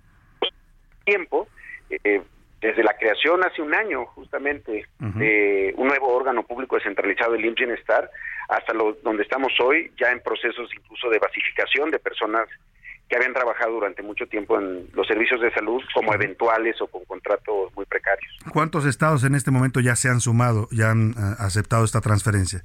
[1.03, 1.47] tiempo,
[1.89, 2.21] eh,
[2.61, 7.55] desde la creación hace un año justamente de un nuevo órgano público descentralizado, el IMSS
[7.55, 8.09] Bienestar,
[8.49, 12.49] hasta lo, donde estamos hoy, ya en procesos incluso de basificación de personas
[13.07, 17.03] que habían trabajado durante mucho tiempo en los servicios de salud como eventuales o con
[17.05, 18.31] contratos muy precarios.
[18.53, 22.63] ¿Cuántos estados en este momento ya se han sumado, ya han uh, aceptado esta transferencia?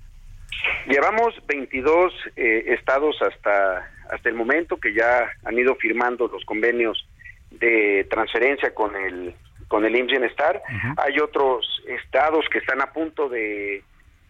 [0.89, 7.07] Llevamos 22 eh, estados hasta, hasta el momento que ya han ido firmando los convenios
[7.51, 9.35] de transferencia con el
[9.69, 10.63] con el IMSS Bienestar.
[10.99, 13.83] Hay otros estados que están a punto de,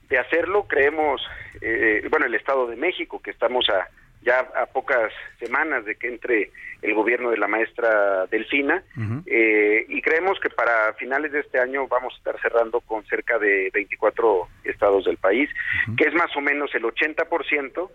[0.09, 0.67] de hacerlo.
[0.69, 1.21] Creemos,
[1.61, 3.89] eh, bueno, el Estado de México, que estamos a,
[4.25, 6.51] ya a pocas semanas de que entre
[6.83, 8.83] el gobierno de la maestra Delfina
[9.27, 13.39] eh, y creemos que para finales de este año vamos a estar cerrando con cerca
[13.39, 15.49] de 24 estados del país,
[15.97, 17.91] que es más o menos el 80%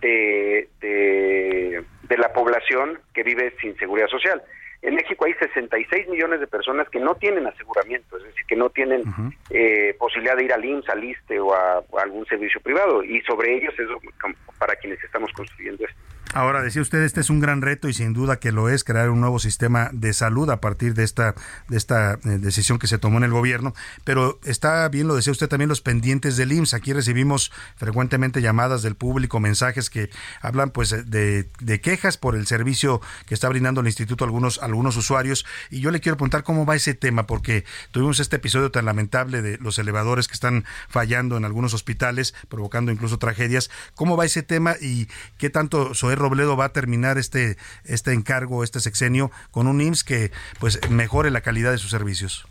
[0.00, 4.42] de, de, de la población que vive sin seguridad social.
[4.80, 8.70] En México hay 66 millones de personas que no tienen aseguramiento, es decir, que no
[8.70, 9.02] tienen
[9.50, 13.02] eh, posibilidad de ir al IMSS, al ISTE o a, a, algún servicio privado.
[13.02, 13.88] Y sobre ellos es
[14.58, 16.00] para quienes estamos construyendo esto.
[16.34, 19.08] Ahora, decía usted, este es un gran reto y sin duda que lo es, crear
[19.08, 21.34] un nuevo sistema de salud a partir de esta,
[21.70, 23.74] esta eh, decisión que se tomó en el gobierno.
[24.04, 26.74] Pero está bien, lo decía usted también, los pendientes del IMSS.
[26.74, 30.10] Aquí recibimos frecuentemente llamadas del público, mensajes que
[30.42, 34.58] hablan pues de, de quejas por el servicio que está brindando el instituto a algunos,
[34.62, 35.46] algunos usuarios.
[35.70, 39.40] Y yo le quiero preguntar cómo va ese tema, porque tuvimos este episodio tan lamentable
[39.40, 43.70] de los elevadores que están fallando en algunos hospitales, provocando incluso tragedias.
[43.94, 45.08] ¿Cómo va ese tema y
[45.38, 50.04] qué tanto Soer Robledo va a terminar este, este encargo, este sexenio, con un IMSS
[50.04, 52.46] que pues mejore la calidad de sus servicios.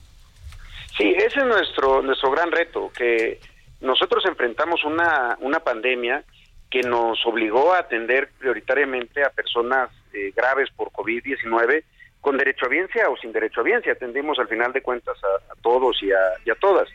[0.97, 3.39] Sí, ese es nuestro, nuestro gran reto, que
[3.81, 6.23] nosotros enfrentamos una, una pandemia
[6.69, 11.83] que nos obligó a atender prioritariamente a personas eh, graves por COVID-19
[12.19, 13.93] con derecho a biencia o sin derecho a biencia.
[13.93, 16.89] Atendimos al final de cuentas a, todos y a todas.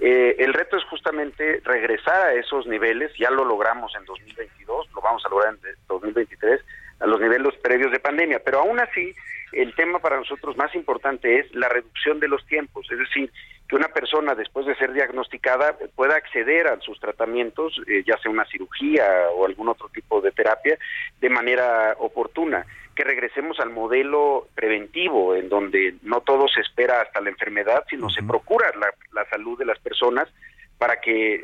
[0.00, 5.00] Eh, el reto es justamente regresar a esos niveles, ya lo logramos en 2022, lo
[5.00, 6.60] vamos a lograr en 2023,
[7.00, 9.14] a los niveles previos de pandemia, pero aún así
[9.52, 13.30] el tema para nosotros más importante es la reducción de los tiempos, es decir,
[13.68, 18.30] que una persona después de ser diagnosticada pueda acceder a sus tratamientos, eh, ya sea
[18.30, 20.76] una cirugía o algún otro tipo de terapia,
[21.20, 27.20] de manera oportuna que regresemos al modelo preventivo, en donde no todo se espera hasta
[27.20, 30.28] la enfermedad, sino se procura la, la, salud de las personas
[30.78, 31.40] para que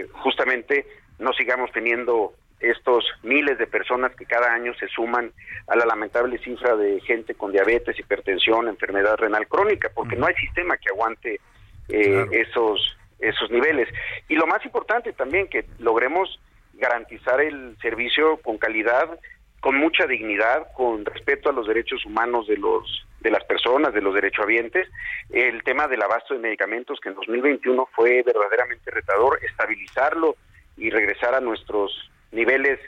[0.00, 0.86] eh, justamente
[1.18, 5.32] no sigamos teniendo estos miles de personas que cada año se suman
[5.68, 10.34] a la lamentable cifra de gente con diabetes, hipertensión, enfermedad renal crónica, porque no hay
[10.34, 11.40] sistema que aguante
[11.88, 12.32] eh, claro.
[12.32, 13.88] esos esos niveles.
[14.28, 16.40] Y lo más importante también que logremos
[16.74, 19.18] garantizar el servicio con calidad
[19.60, 24.00] con mucha dignidad, con respeto a los derechos humanos de los de las personas, de
[24.00, 24.88] los derechohabientes,
[25.30, 30.36] el tema del abasto de medicamentos que en 2021 fue verdaderamente retador, estabilizarlo
[30.76, 32.78] y regresar a nuestros niveles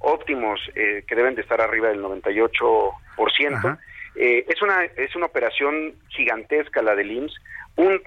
[0.00, 3.78] óptimos eh, que deben de estar arriba del 98%.
[4.16, 7.34] Eh, es una es una operación gigantesca la del IMSS,
[7.76, 8.00] un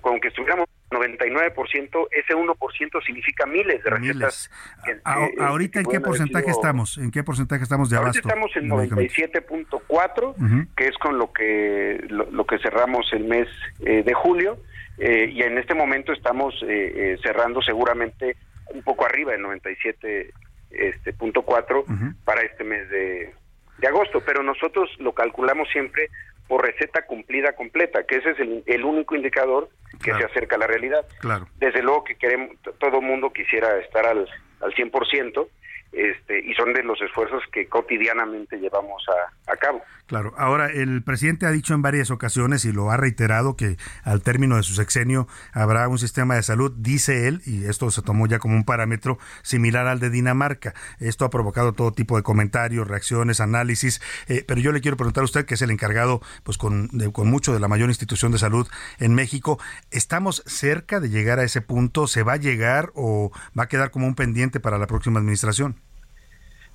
[0.00, 4.50] con que estuviéramos 99%, ese 1% significa miles de recetas.
[4.84, 6.98] Que, a, eh, ¿Ahorita en qué porcentaje sido, estamos?
[6.98, 8.18] ¿En qué porcentaje estamos de abasto?
[8.18, 10.68] estamos en 97.4, uh -huh.
[10.76, 13.48] que es con lo que lo, lo que cerramos el mes
[13.80, 14.58] eh, de julio
[14.98, 18.36] eh, y en este momento estamos eh, cerrando seguramente
[18.74, 20.32] un poco arriba del 97
[20.70, 21.84] este punto cuatro
[22.24, 23.34] para este mes de,
[23.78, 26.08] de agosto, pero nosotros lo calculamos siempre
[26.50, 29.68] por receta cumplida completa, que ese es el, el único indicador
[30.02, 31.06] que se acerca a la realidad.
[31.20, 31.46] Claro.
[31.58, 34.28] Desde luego que queremos, todo mundo quisiera estar al,
[34.60, 35.46] al 100%,
[35.92, 39.80] este, y son de los esfuerzos que cotidianamente llevamos a, a cabo.
[40.10, 44.22] Claro, ahora el presidente ha dicho en varias ocasiones y lo ha reiterado que al
[44.22, 48.26] término de su sexenio habrá un sistema de salud, dice él, y esto se tomó
[48.26, 50.74] ya como un parámetro similar al de Dinamarca.
[50.98, 55.22] Esto ha provocado todo tipo de comentarios, reacciones, análisis, eh, pero yo le quiero preguntar
[55.22, 58.32] a usted, que es el encargado pues con, de- con mucho de la mayor institución
[58.32, 58.66] de salud
[58.98, 59.60] en México,
[59.92, 62.08] ¿estamos cerca de llegar a ese punto?
[62.08, 65.76] ¿Se va a llegar o va a quedar como un pendiente para la próxima administración?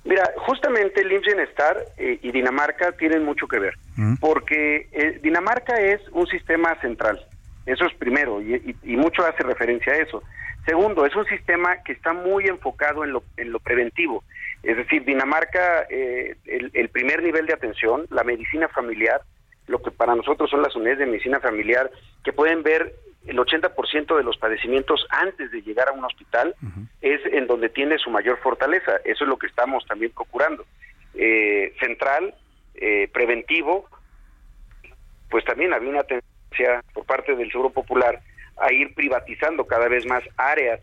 [0.06, 3.74] Mira, justamente el IMSS Bienestar eh, y Dinamarca tienen mucho que ver,
[4.20, 7.20] porque eh, Dinamarca es un sistema central,
[7.66, 10.22] eso es primero, y, y- y mucho hace referencia a eso.
[10.64, 14.24] Segundo, es un sistema que está muy enfocado en lo, en lo preventivo,
[14.62, 19.20] es decir, Dinamarca, eh, el, el primer nivel de atención, la medicina familiar,
[19.66, 21.90] lo que para nosotros son las unidades de medicina familiar,
[22.24, 22.94] que pueden ver
[23.26, 26.54] el 80% de los padecimientos antes de llegar a un hospital,
[27.00, 28.92] es en donde tiene su mayor fortaleza.
[29.04, 30.64] Eso es lo que estamos también procurando.
[31.14, 32.34] Eh, central,
[32.74, 33.88] eh, preventivo,
[35.30, 38.20] pues también había una tendencia por parte del Seguro Popular
[38.58, 40.80] a ir privatizando cada vez más áreas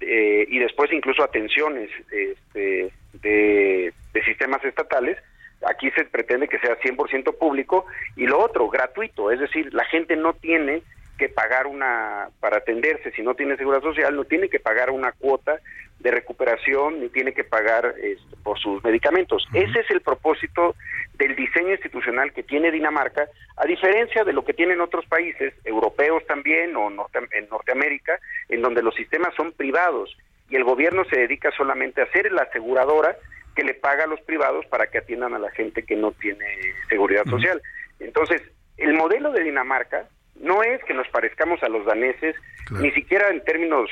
[0.00, 5.18] eh, y después incluso atenciones este, de, de sistemas estatales.
[5.66, 7.86] Aquí se pretende que sea 100% público
[8.16, 10.82] y lo otro, gratuito, es decir, la gente no tiene
[11.18, 15.12] que pagar una, para atenderse, si no tiene seguridad social, no tiene que pagar una
[15.12, 15.60] cuota
[16.00, 19.46] de recuperación ni tiene que pagar este, por sus medicamentos.
[19.52, 20.74] Ese es el propósito
[21.14, 26.26] del diseño institucional que tiene Dinamarca, a diferencia de lo que tienen otros países, europeos
[26.26, 30.16] también o norte, en Norteamérica, en donde los sistemas son privados
[30.50, 33.16] y el gobierno se dedica solamente a ser la aseguradora
[33.54, 36.44] que le paga a los privados para que atiendan a la gente que no tiene
[36.88, 37.62] seguridad social.
[38.00, 38.42] Entonces,
[38.76, 40.08] el modelo de Dinamarca
[40.40, 42.34] no es que nos parezcamos a los daneses,
[42.82, 43.88] ni siquiera en términos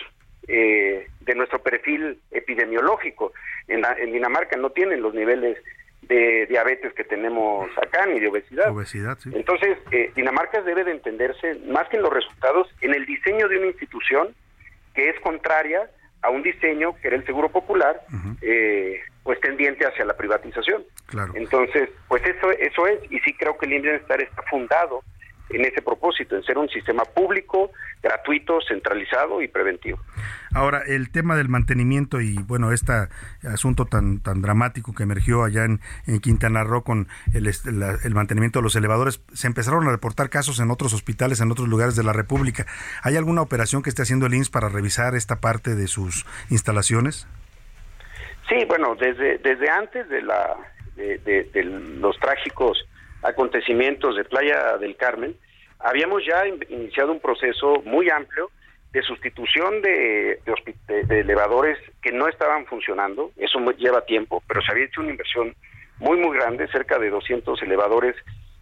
[0.48, 3.32] eh, de nuestro perfil epidemiológico.
[3.68, 5.56] En, la- en Dinamarca no tienen los niveles
[6.02, 8.70] de diabetes que tenemos acá, ni de obesidad.
[8.70, 9.30] Obesidad, sí.
[9.34, 13.58] Entonces, eh, Dinamarca debe de entenderse, más que en los resultados, en el diseño de
[13.58, 14.34] una institución
[14.94, 15.88] que es contraria
[16.22, 18.00] a un diseño que era el Seguro Popular,
[18.42, 20.82] eh, pues tendiente hacia la privatización.
[21.06, 21.32] Claro.
[21.36, 25.02] Entonces, pues eso, eso es, y sí creo que el Bienestar está fundado
[25.50, 27.70] en ese propósito, en ser un sistema público,
[28.02, 30.00] gratuito, centralizado y preventivo.
[30.54, 32.92] Ahora, el tema del mantenimiento y, bueno, este
[33.46, 38.14] asunto tan, tan dramático que emergió allá en, en Quintana Roo con el, la- el
[38.14, 41.96] mantenimiento de los elevadores, se empezaron a reportar casos en otros hospitales, en otros lugares
[41.96, 42.64] de la República.
[43.02, 47.26] ¿Hay alguna operación que esté haciendo el INS para revisar esta parte de sus instalaciones?
[48.48, 50.56] Sí, bueno, desde, desde antes de, la,
[52.00, 52.84] los trágicos
[53.22, 55.34] acontecimientos de Playa del Carmen,
[55.78, 58.50] habíamos ya in- iniciado un proceso muy amplio
[58.92, 60.42] de sustitución de,
[60.86, 63.30] de de- elevadores que no estaban funcionando.
[63.36, 65.54] Eso lleva tiempo, pero se había hecho una inversión
[65.98, 68.16] muy, muy grande, cerca de 200 elevadores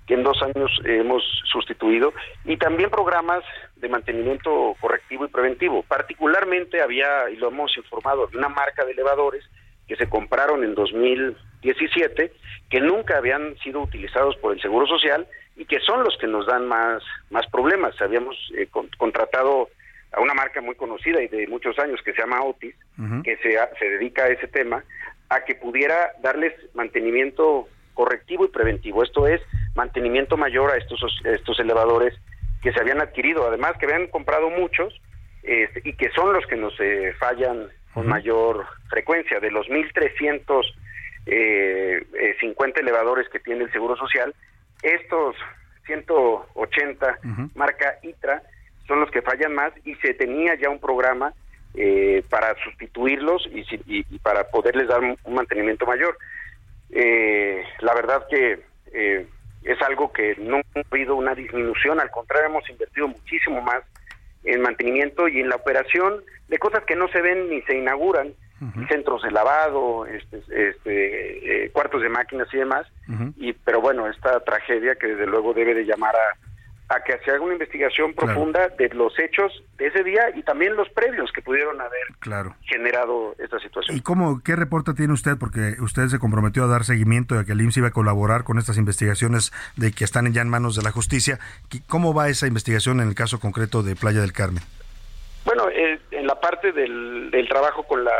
[0.06, 2.12] que en dos años hemos sustituido,
[2.44, 3.44] y también programas
[3.76, 5.84] de mantenimiento correctivo y preventivo.
[5.84, 9.44] Particularmente había, y lo hemos informado, una marca de elevadores
[9.90, 12.32] que se compraron en 2017,
[12.70, 15.26] que nunca habían sido utilizados por el Seguro Social
[15.56, 18.00] y que son los que nos dan más, más problemas.
[18.00, 19.68] Habíamos eh, con- contratado
[20.12, 22.74] a una marca muy conocida y de muchos años que se llama Otis,
[23.24, 24.84] que se, se dedica a ese tema,
[25.28, 29.02] a que pudiera darles mantenimiento correctivo y preventivo.
[29.02, 29.40] Esto es
[29.74, 32.14] mantenimiento mayor a estos, os- estos elevadores
[32.62, 34.94] que se habían adquirido, además que habían comprado muchos
[35.42, 39.40] este, y que son los que nos eh, fallan con mayor frecuencia.
[39.40, 40.64] De los 1.300
[41.26, 44.34] eh, eh, 50 elevadores que tiene el Seguro Social,
[44.82, 45.36] estos
[45.86, 47.18] 180
[47.54, 48.42] marca ITRA
[48.86, 51.32] son los que fallan más y se tenía ya un programa
[51.74, 56.16] eh, para sustituirlos y, y- y para poderles dar un, un mantenimiento mayor.
[56.90, 58.60] Eh, la verdad que
[58.92, 59.26] eh,
[59.62, 63.82] es algo que no ha habido una disminución, al contrario, hemos invertido muchísimo más
[64.44, 68.32] en mantenimiento y en la operación de cosas que no se ven ni se inauguran,
[68.88, 72.86] centros de lavado, este, este, eh, cuartos de máquinas y demás,
[73.36, 76.49] y pero bueno, esta tragedia que desde luego debe de llamar a,
[76.90, 78.34] a que se haga una investigación Claro.
[78.34, 82.56] profunda de los hechos de ese día y también los previos que pudieron haber Claro.
[82.62, 83.96] generado esta situación.
[83.96, 85.36] ¿Y cómo, qué reporte tiene usted?
[85.38, 88.42] Porque usted se comprometió a dar seguimiento y a que el IMSS iba a colaborar
[88.42, 91.38] con estas investigaciones de que están ya en manos de la justicia.
[91.68, 94.62] ¿Qué- ¿Cómo va esa investigación en el caso concreto de Playa del Carmen?
[95.44, 98.12] Bueno, eh, en la parte del, del trabajo con la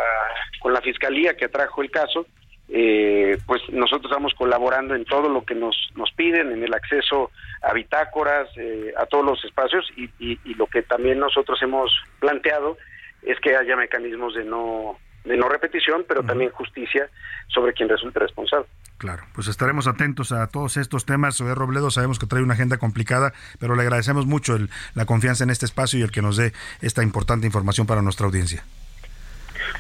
[0.61, 2.27] con la fiscalía que atrajo el caso,
[2.73, 7.33] eh, pues nosotros estamos colaborando en todo lo que nos, nos piden, en el acceso
[7.63, 11.91] a bitácoras, eh, a todos los espacios y, y, lo que también nosotros hemos
[12.21, 12.79] planteado
[13.23, 17.11] es que haya mecanismos de no de no repetición, pero también justicia
[17.49, 18.67] sobre quien resulte responsable.
[18.97, 21.37] Claro, pues estaremos atentos a todos estos temas.
[21.37, 24.57] Soy Robledo, sabemos que trae una agenda complicada, pero le agradecemos mucho
[24.95, 28.27] la confianza en este espacio y el que nos dé esta importante información para nuestra
[28.27, 28.65] audiencia.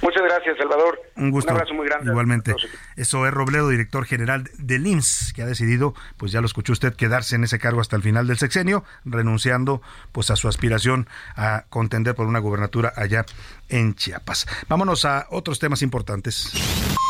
[0.03, 1.01] Muchas gracias, Salvador.
[1.17, 1.51] Un gusto.
[1.51, 2.11] Un abrazo muy grande.
[2.11, 2.55] Igualmente.
[2.97, 6.95] Eso es Robledo, director general del IMSS, que ha decidido, pues ya lo escuchó usted,
[6.95, 9.83] quedarse en ese cargo hasta el final del sexenio, renunciando
[10.13, 13.25] pues a su aspiración a contender por una gubernatura allá
[13.69, 14.47] en Chiapas.
[14.69, 16.53] Vámonos a otros temas importantes.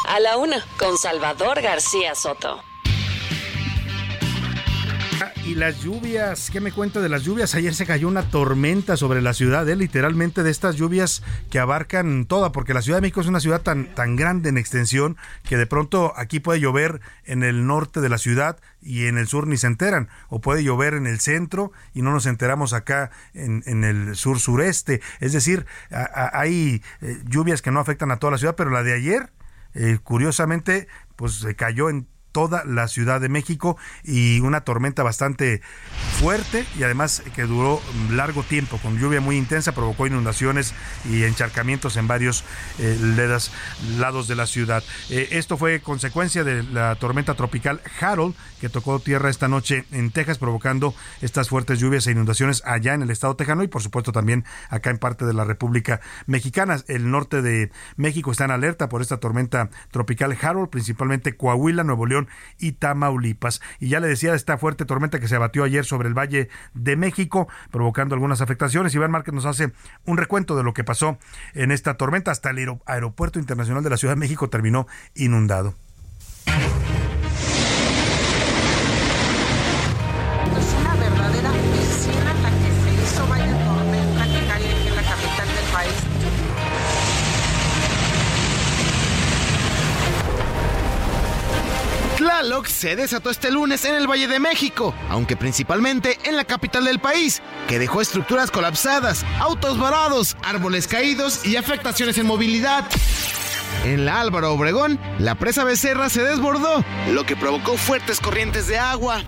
[0.09, 2.70] A la una, con Salvador García Soto.
[5.45, 7.55] Y las lluvias, ¿qué me cuenta de las lluvias?
[7.55, 9.75] Ayer se cayó una tormenta sobre la ciudad, ¿eh?
[9.75, 13.63] literalmente de estas lluvias que abarcan toda, porque la Ciudad de México es una ciudad
[13.63, 15.17] tan, tan grande en extensión
[15.49, 19.27] que de pronto aquí puede llover en el norte de la ciudad y en el
[19.27, 23.11] sur ni se enteran, o puede llover en el centro y no nos enteramos acá
[23.33, 25.01] en, en el sur sureste.
[25.21, 28.93] Es decir, hay eh, lluvias que no afectan a toda la ciudad, pero la de
[28.93, 29.33] ayer,
[29.75, 30.87] eh, curiosamente,
[31.17, 35.63] pues se cayó en toda la Ciudad de México y una tormenta bastante
[36.19, 40.75] fuerte y además que duró largo tiempo con lluvia muy intensa provocó inundaciones
[41.09, 42.45] y encharcamientos en varios
[42.79, 42.99] eh,
[43.99, 44.83] lados de la ciudad.
[45.09, 50.11] Eh, esto fue consecuencia de la tormenta tropical Harold que tocó tierra esta noche en
[50.11, 54.13] Texas provocando estas fuertes lluvias e inundaciones allá en el estado tejano y por supuesto
[54.13, 56.81] también acá en parte de la República Mexicana.
[56.89, 62.07] El norte de México está en alerta por esta tormenta tropical Harold, principalmente Coahuila, Nuevo
[62.07, 62.20] León
[62.59, 63.61] y Tamaulipas.
[63.79, 66.97] Y ya le decía esta fuerte tormenta que se abatió ayer sobre el Valle de
[66.97, 68.95] México, provocando algunas afectaciones.
[68.95, 69.73] Iván Márquez nos hace
[70.05, 71.19] un recuento de lo que pasó
[71.55, 72.31] en esta tormenta.
[72.31, 75.75] Hasta el aeropuerto internacional de la Ciudad de México terminó inundado.
[92.81, 96.99] Se desató este lunes en el Valle de México, aunque principalmente en la capital del
[96.99, 102.87] país, que dejó estructuras colapsadas, autos varados, árboles caídos y afectaciones en movilidad.
[103.85, 108.79] En la Álvaro Obregón, la presa Becerra se desbordó, lo que provocó fuertes corrientes de
[108.79, 109.25] agua.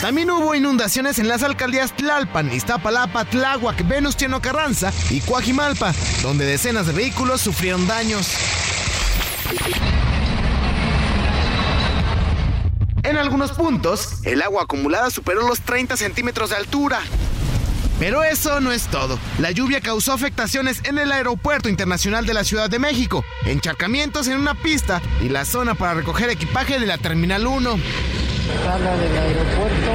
[0.00, 6.86] También hubo inundaciones en las alcaldías Tlalpan, Iztapalapa, Tláhuac, Venustiano Carranza y Coajimalpa, donde decenas
[6.86, 8.28] de vehículos sufrieron daños.
[13.02, 17.00] En algunos puntos, el agua acumulada superó los 30 centímetros de altura.
[17.98, 19.18] Pero eso no es todo.
[19.38, 24.36] La lluvia causó afectaciones en el Aeropuerto Internacional de la Ciudad de México, encharcamientos en
[24.36, 27.78] una pista y la zona para recoger equipaje de la Terminal 1
[28.64, 29.92] sala del aeropuerto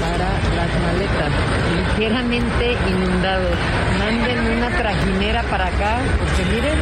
[0.00, 1.32] para las maletas,
[1.76, 3.56] ligeramente inundados.
[3.98, 6.78] Manden una trajinera para acá, porque miren,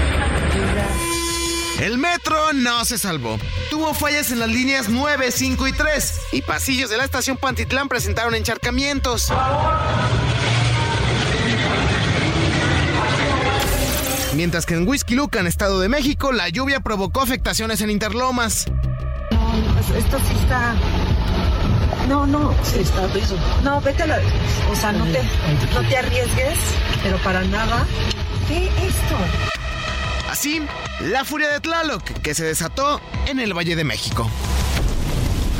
[1.81, 3.39] el metro no se salvó.
[3.71, 6.21] Tuvo fallas en las líneas 9, 5 y 3.
[6.33, 9.29] Y pasillos de la estación Pantitlán presentaron encharcamientos.
[14.35, 18.67] Mientras que en Whisky Lucan, Estado de México, la lluvia provocó afectaciones en Interlomas.
[19.75, 20.75] Pues esto sí está
[22.09, 22.55] no, no.
[22.65, 23.07] Sí, está
[23.63, 24.21] No, vete a la.
[24.71, 25.21] O sea, no te,
[25.75, 26.59] no te arriesgues,
[27.03, 27.87] pero para nada.
[28.49, 29.17] ¿Qué esto?
[30.31, 30.63] Así,
[31.01, 34.29] la furia de Tlaloc, que se desató en el Valle de México.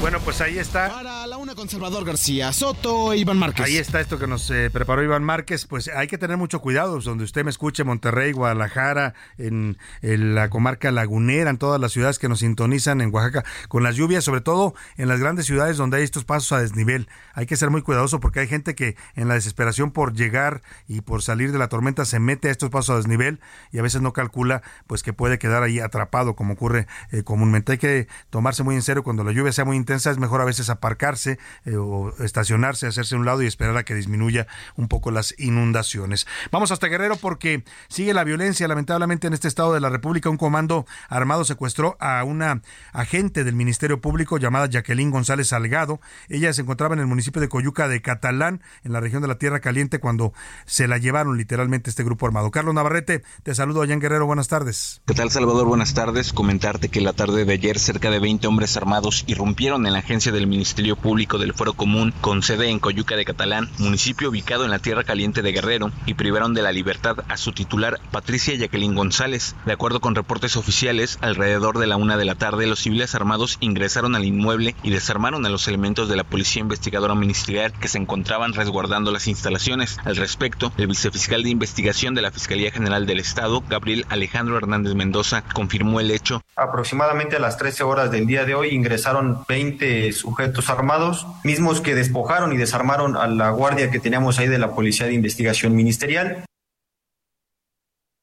[0.01, 0.89] Bueno, pues ahí está.
[0.91, 3.67] Para la una conservador García Soto e Iván Márquez.
[3.67, 5.67] Ahí está esto que nos eh, preparó Iván Márquez.
[5.67, 6.93] Pues hay que tener mucho cuidado.
[6.95, 12.21] Pues, donde usted me escuche, Monterrey, Guadalajara, en, la comarca lagunera, en todas las ciudades
[12.21, 15.97] que nos sintonizan, en Oaxaca, con las lluvias, sobre todo en las grandes ciudades donde
[15.97, 17.09] hay estos pasos a desnivel.
[17.35, 21.01] Hay que ser muy cuidadoso porque hay gente que en la desesperación por llegar y
[21.01, 23.41] por salir de la tormenta se mete a estos pasos a desnivel
[23.73, 27.73] y a veces no calcula pues que puede quedar ahí atrapado como ocurre eh, comúnmente.
[27.73, 30.71] Hay que tomarse muy en serio cuando la lluvia sea muy es mejor a veces
[30.71, 35.11] aparcarse eh, o estacionarse, hacerse a un lado y esperar a que disminuya un poco
[35.11, 36.27] las inundaciones.
[36.51, 40.31] Vamos hasta Guerrero porque sigue la violencia, lamentablemente, en este estado de la República.
[40.31, 42.63] Un comando armado secuestró a una
[42.93, 46.01] agente del Ministerio Público llamada Jacqueline González Salgado.
[46.29, 49.39] Ella se encontraba en el municipio de Coyuca de Catalán, en la región de la
[49.39, 50.33] Tierra Caliente, cuando
[50.67, 52.51] se la llevaron literalmente este grupo armado.
[52.51, 54.27] Carlos Navarrete, te saludo allá en Guerrero.
[54.27, 55.03] Buenas tardes.
[55.07, 55.67] ¿Qué tal, Salvador?
[55.67, 56.33] Buenas tardes.
[56.33, 60.33] Comentarte que la tarde de ayer cerca de 20 hombres armados irrumpieron en la agencia
[60.33, 64.71] del Ministerio Público del Foro Común con sede en Coyuca de Catalán, municipio ubicado en
[64.71, 68.95] la Tierra Caliente de Guerrero, y privaron de la libertad a su titular, Patricia Jacqueline
[68.95, 69.55] González.
[69.67, 73.59] De acuerdo con reportes oficiales, alrededor de la una de la tarde, los civiles armados
[73.61, 77.99] ingresaron al inmueble y desarmaron a los elementos de la Policía Investigadora Ministerial que se
[77.99, 79.99] encontraban resguardando las instalaciones.
[80.05, 84.95] Al respecto, el vicefiscal de investigación de la Fiscalía General del Estado, Gabriel Alejandro Hernández
[84.95, 86.43] Mendoza, confirmó el hecho.
[86.57, 89.68] Aproximadamente a las 13 horas del día de hoy ingresaron 20
[90.13, 94.75] sujetos armados, mismos que despojaron y desarmaron a la guardia que teníamos ahí de la
[94.75, 96.45] Policía de Investigación Ministerial.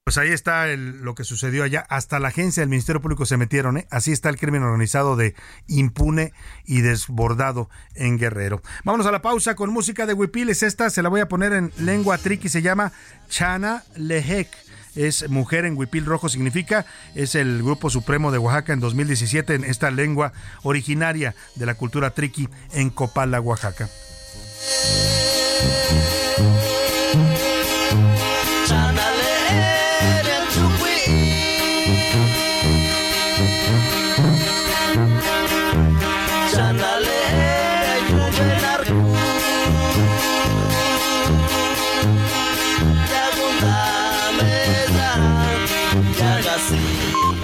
[0.05, 1.83] Pues ahí está lo que sucedió allá.
[1.89, 3.77] Hasta la agencia del Ministerio Público se metieron.
[3.79, 3.87] ¿eh?
[3.89, 5.33] Así está el crimen organizado de
[5.65, 6.31] impune
[6.63, 8.61] y desbordado en Guerrero.
[8.83, 10.49] Vámonos a la pausa con música de Huipil.
[10.49, 12.49] Es esta, se la voy a poner en lengua triqui.
[12.49, 12.91] Se llama
[13.29, 14.49] Chana Lehek
[14.95, 19.63] es Mujer en Huipil Rojo significa, es el Grupo Supremo de Oaxaca en 2017 en
[19.63, 20.33] esta lengua
[20.63, 23.89] originaria de la cultura triqui en Copala, Oaxaca.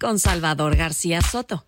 [0.00, 1.64] con Salvador García Soto.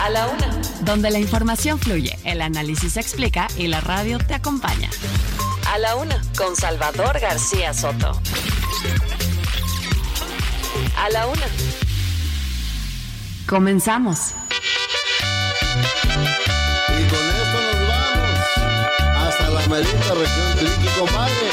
[0.00, 4.34] A la Una, donde la información fluye, el análisis se explica y la radio te
[4.34, 4.90] acompaña.
[5.72, 8.20] A la Una con Salvador García Soto.
[10.98, 11.46] A la Una.
[13.46, 14.34] Comenzamos.
[16.88, 21.50] Y con esto nos vamos hasta la merita región Triqui, compadre.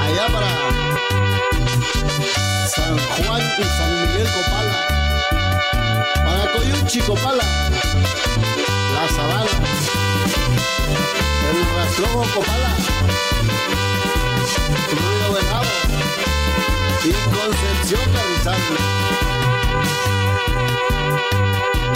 [0.00, 0.73] Allá para
[2.98, 4.78] San Juan y San Miguel Copala.
[6.24, 7.44] Para Coyuchi Copala.
[8.94, 9.50] La Sabana.
[11.50, 12.70] El Rastrojo Copala.
[14.94, 15.72] Ruido Venado.
[17.04, 18.62] Y Concepción Carrizal.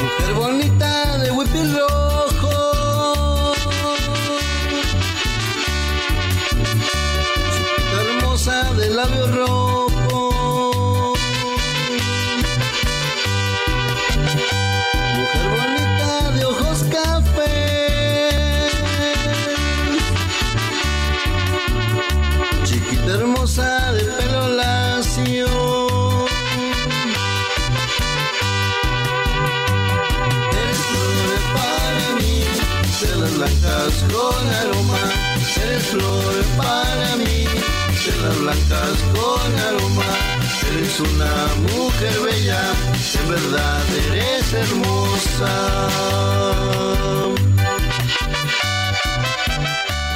[0.03, 3.55] Mujer bonita de huipil rojo.
[8.01, 9.68] Hermosa de labio rojo.
[35.91, 37.45] Flor para mí,
[38.05, 40.11] de las blancas con aroma.
[40.71, 41.35] Eres una
[41.73, 42.63] mujer bella,
[43.21, 45.55] en verdad eres hermosa.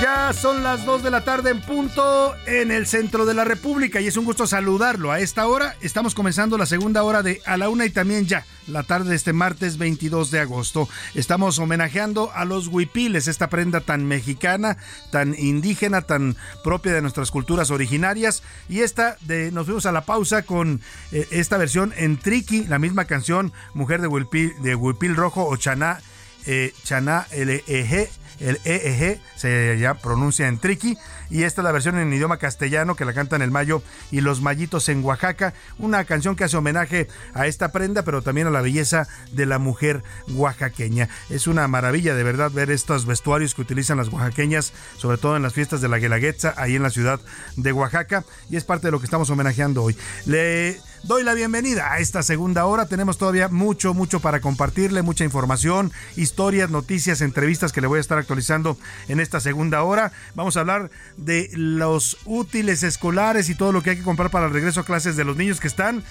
[0.03, 4.01] Ya son las 2 de la tarde en punto en el centro de la República
[4.01, 5.13] y es un gusto saludarlo.
[5.13, 8.45] A esta hora estamos comenzando la segunda hora de A la Una y también ya
[8.67, 10.89] la tarde de este martes 22 de agosto.
[11.15, 14.77] Estamos homenajeando a los huipiles, esta prenda tan mexicana,
[15.13, 18.43] tan indígena, tan propia de nuestras culturas originarias.
[18.69, 20.81] Y esta de nos fuimos a la pausa con
[21.13, 25.57] eh, esta versión en Triqui, la misma canción, Mujer de Huipil, de Huipil Rojo o
[25.57, 26.01] Chaná,
[26.47, 28.11] eh, Chaná LEG
[28.43, 30.99] el EEG se ya pronuncia en triqui
[31.33, 34.43] y esta es la versión en idioma castellano que la cantan el Mayo y los
[34.43, 38.61] Mayitos en Oaxaca, una canción que hace homenaje a esta prenda pero también a la
[38.61, 40.03] belleza de la mujer
[40.35, 41.09] oaxaqueña.
[41.31, 45.43] Es una maravilla de verdad ver estos vestuarios que utilizan las oaxaqueñas, sobre todo en
[45.43, 47.19] las fiestas de la Guelaguetza, ahí en la ciudad
[47.57, 49.97] de Oaxaca y es parte de lo que estamos homenajeando hoy.
[50.27, 52.87] Le doy la bienvenida a esta segunda hora.
[52.87, 58.01] Tenemos todavía mucho, mucho para compartirle, mucha información, historias, noticias, entrevistas que le voy a
[58.01, 58.77] estar actualizando
[59.09, 60.13] en esta segunda hora.
[60.35, 60.91] Vamos a hablar
[61.25, 64.85] de los útiles escolares y todo lo que hay que comprar para el regreso a
[64.85, 66.03] clases de los niños que están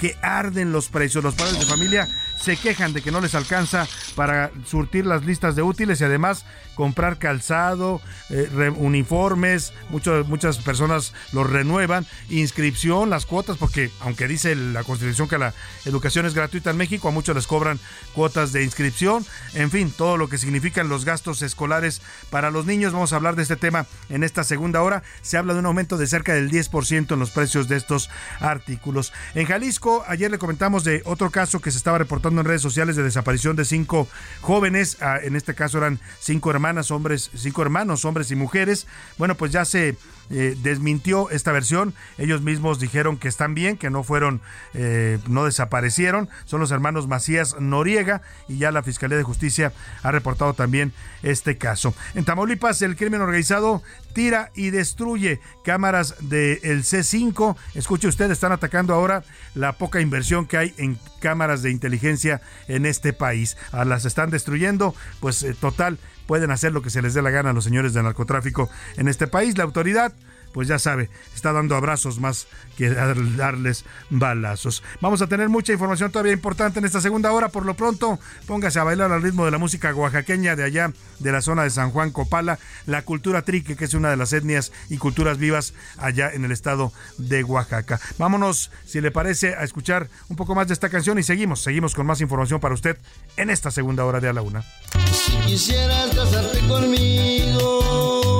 [0.00, 1.22] que arden los precios.
[1.22, 2.08] Los padres de familia
[2.40, 6.44] se quejan de que no les alcanza para surtir las listas de útiles y además
[6.74, 14.82] comprar calzado, eh, uniformes, muchas personas los renuevan, inscripción, las cuotas, porque aunque dice la
[14.82, 15.52] Constitución que la
[15.84, 17.78] educación es gratuita en México, a muchos les cobran
[18.14, 22.94] cuotas de inscripción, en fin, todo lo que significan los gastos escolares para los niños.
[22.94, 25.02] Vamos a hablar de este tema en esta segunda hora.
[25.20, 28.08] Se habla de un aumento de cerca del 10% en los precios de estos
[28.40, 29.12] artículos.
[29.34, 32.96] En Jalisco, ayer le comentamos de otro caso que se estaba reportando en redes sociales
[32.96, 34.08] de desaparición de cinco
[34.40, 38.86] jóvenes, ah, en este caso eran cinco hermanas, hombres, cinco hermanos, hombres y mujeres.
[39.18, 39.96] Bueno, pues ya se
[40.30, 41.94] eh, desmintió esta versión.
[42.18, 44.40] Ellos mismos dijeron que están bien, que no fueron,
[44.74, 46.28] eh, no desaparecieron.
[46.44, 49.72] Son los hermanos Macías Noriega y ya la Fiscalía de Justicia
[50.02, 51.94] ha reportado también este caso.
[52.14, 53.82] En Tamaulipas, el crimen organizado
[54.14, 57.56] tira y destruye cámaras del C5.
[57.74, 59.24] Escuche usted, están atacando ahora
[59.54, 63.56] la poca inversión que hay en cámaras de inteligencia en este país.
[63.72, 65.98] A las están destruyendo, pues eh, total,
[66.30, 69.08] pueden hacer lo que se les dé la gana a los señores de narcotráfico en
[69.08, 69.58] este país.
[69.58, 70.12] La autoridad
[70.52, 72.46] pues ya sabe, está dando abrazos más
[72.76, 74.82] que darles balazos.
[75.00, 77.48] Vamos a tener mucha información todavía importante en esta segunda hora.
[77.48, 81.32] Por lo pronto, póngase a bailar al ritmo de la música oaxaqueña de allá, de
[81.32, 84.72] la zona de San Juan Copala, la cultura trique, que es una de las etnias
[84.88, 88.00] y culturas vivas allá en el estado de Oaxaca.
[88.18, 91.94] Vámonos, si le parece, a escuchar un poco más de esta canción y seguimos, seguimos
[91.94, 92.96] con más información para usted
[93.36, 94.64] en esta segunda hora de A la Una.
[95.12, 98.39] Si quisieras casarte conmigo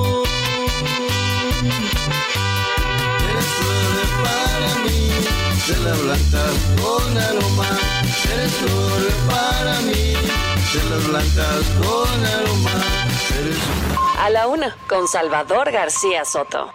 [5.70, 7.68] de las blancas con aroma,
[8.32, 10.14] eres flor para mí,
[10.72, 12.84] de las blancas con aroma,
[13.38, 13.56] eres...
[14.18, 16.72] A la una, con Salvador García Soto.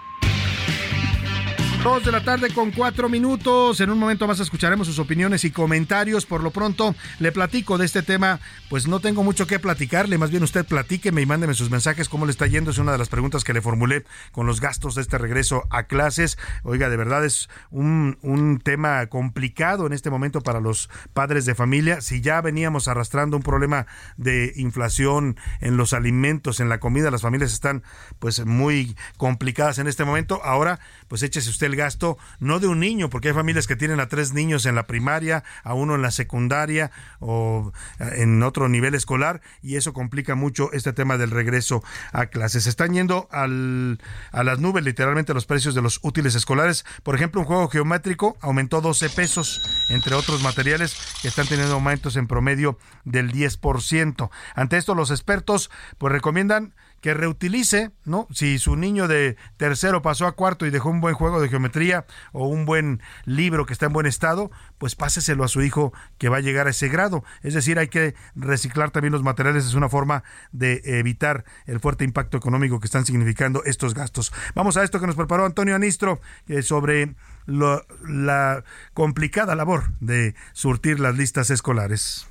[1.86, 3.80] Dos de la tarde con cuatro minutos.
[3.80, 6.26] En un momento más escucharemos sus opiniones y comentarios.
[6.26, 8.40] Por lo pronto, le platico de este tema.
[8.72, 10.18] Pues no tengo mucho que platicarle.
[10.18, 12.10] Más bien usted platíqueme y mándeme sus mensajes.
[12.10, 12.72] ¿Cómo le está yendo?
[12.72, 15.84] Es una de las preguntas que le formulé con los gastos de este regreso a
[15.84, 16.40] clases.
[16.64, 18.18] Oiga, de verdad es un,
[18.64, 22.02] tema complicado en este momento para los padres de familia.
[22.02, 23.86] Si ya veníamos arrastrando un problema
[24.18, 27.84] de inflación en los alimentos, en la comida, las familias están
[28.18, 30.42] pues muy complicadas en este momento.
[30.44, 34.00] Ahora, pues échese usted el gasto no de un niño, porque hay familias que tienen
[34.00, 38.70] a tres niños en la primaria, a uno en la secundaria o eh, en otro
[38.70, 42.64] nivel escolar y eso complica mucho este tema del regreso a clases.
[42.64, 44.00] Se están yendo al,
[44.32, 46.86] a las nubes literalmente los precios de los útiles escolares.
[47.04, 52.16] Por ejemplo, un juego geométrico aumentó 12 pesos, entre otros materiales que están teniendo aumentos
[52.16, 54.30] en promedio del 10%.
[54.56, 56.74] Ante esto, los expertos pues recomiendan
[57.06, 58.28] que reutilice, ¿no?
[58.32, 62.08] Si su niño de tercero pasó a cuarto y dejó un buen juego de geometría
[62.32, 64.49] o un buen libro que está en buen estado,
[64.80, 67.24] pues páseselo a su hijo que va a llegar a ese grado.
[67.43, 72.06] Es decir, hay que reciclar también los materiales, es una forma de evitar el fuerte
[72.06, 74.34] impacto económico que están significando estos gastos.
[74.56, 77.14] Vamos a esto que nos preparó Antonio Anistro eh, sobre
[77.45, 78.64] la
[78.95, 82.26] complicada labor de surtir las listas escolares.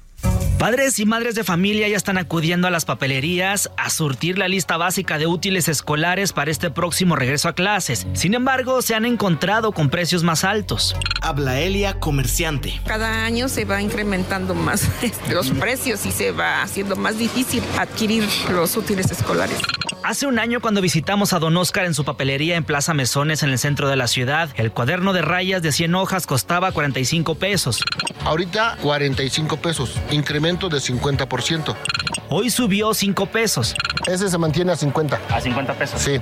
[0.59, 4.79] Padres y madres de familia ya están acudiendo a las papelerías a surtir la lista
[4.79, 8.07] básica de útiles escolares para este próximo regreso a clases.
[8.15, 10.97] Sin embargo, se han encontrado con precios más altos.
[11.21, 12.81] Habla Elia, comerciante.
[12.87, 14.89] Cada año se va incrementando más
[15.31, 19.59] los precios y se va haciendo más difícil adquirir los útiles escolares.
[20.05, 23.49] Hace un año cuando visitamos a Don Oscar en su papelería en Plaza Mesones en
[23.49, 27.83] el centro de la ciudad, el cuaderno de rayas de 100 hojas costaba 45 pesos.
[28.23, 31.75] Ahorita 45 pesos, incremento de 50%.
[32.29, 33.75] Hoy subió 5 pesos.
[34.07, 35.19] Ese se mantiene a 50.
[35.31, 35.99] ¿A 50 pesos?
[36.03, 36.21] Sí.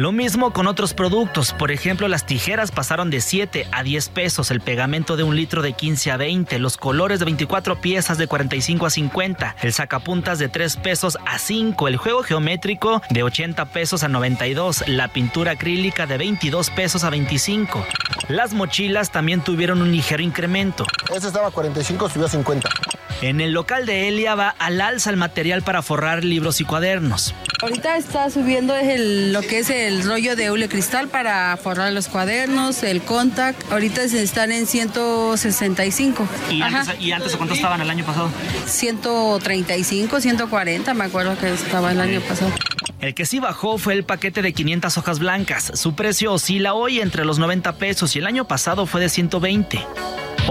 [0.00, 1.52] Lo mismo con otros productos.
[1.52, 5.60] Por ejemplo, las tijeras pasaron de 7 a 10 pesos, el pegamento de un litro
[5.60, 10.38] de 15 a 20, los colores de 24 piezas de 45 a 50, el sacapuntas
[10.38, 15.52] de 3 pesos a 5, el juego geométrico de 80 pesos a 92, la pintura
[15.52, 17.86] acrílica de 22 pesos a 25.
[18.30, 20.86] Las mochilas también tuvieron un ligero incremento.
[21.14, 22.70] Ese estaba a 45, subió a 50.
[23.20, 27.34] En el local de Elia va al alza el material para forrar libros y cuadernos.
[27.60, 32.08] Ahorita está subiendo el, lo que es el rollo de hule cristal para forrar los
[32.08, 33.70] cuadernos, el contact.
[33.72, 36.28] Ahorita están en 165.
[36.50, 38.30] ¿Y antes, ¿Y antes cuánto estaban el año pasado?
[38.66, 42.50] 135, 140, me acuerdo que estaba el año pasado.
[43.00, 45.72] El que sí bajó fue el paquete de 500 hojas blancas.
[45.74, 49.86] Su precio oscila hoy entre los 90 pesos y el año pasado fue de 120.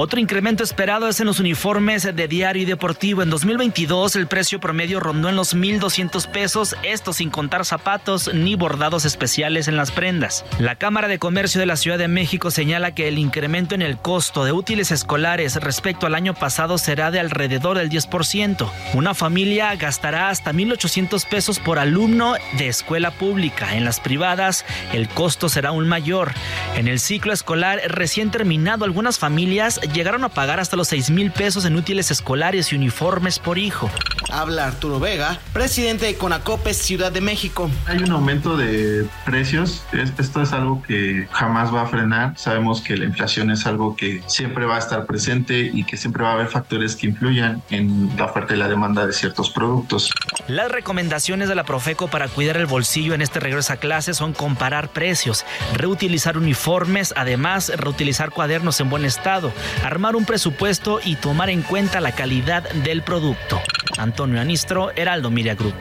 [0.01, 3.21] Otro incremento esperado es en los uniformes de diario y deportivo.
[3.21, 8.55] En 2022 el precio promedio rondó en los 1.200 pesos, esto sin contar zapatos ni
[8.55, 10.45] bordados especiales en las prendas.
[10.57, 13.97] La Cámara de Comercio de la Ciudad de México señala que el incremento en el
[13.97, 18.71] costo de útiles escolares respecto al año pasado será de alrededor del 10%.
[18.93, 23.75] Una familia gastará hasta 1.800 pesos por alumno de escuela pública.
[23.75, 26.31] En las privadas el costo será aún mayor.
[26.77, 31.31] En el ciclo escolar recién terminado, algunas familias llegaron a pagar hasta los 6 mil
[31.31, 33.89] pesos en útiles escolares y uniformes por hijo.
[34.31, 37.69] Habla Arturo Vega, presidente de Conacopes Ciudad de México.
[37.87, 39.83] Hay un aumento de precios.
[40.17, 42.37] Esto es algo que jamás va a frenar.
[42.37, 46.23] Sabemos que la inflación es algo que siempre va a estar presente y que siempre
[46.23, 50.11] va a haber factores que influyan en la oferta y la demanda de ciertos productos.
[50.47, 54.33] Las recomendaciones de la Profeco para cuidar el bolsillo en este regreso a clases son
[54.33, 59.51] comparar precios, reutilizar uniformes, además reutilizar cuadernos en buen estado,
[59.83, 63.61] armar un presupuesto y tomar en cuenta la calidad del producto.
[63.97, 65.75] Antonio Anistro, Heraldo Miria Group.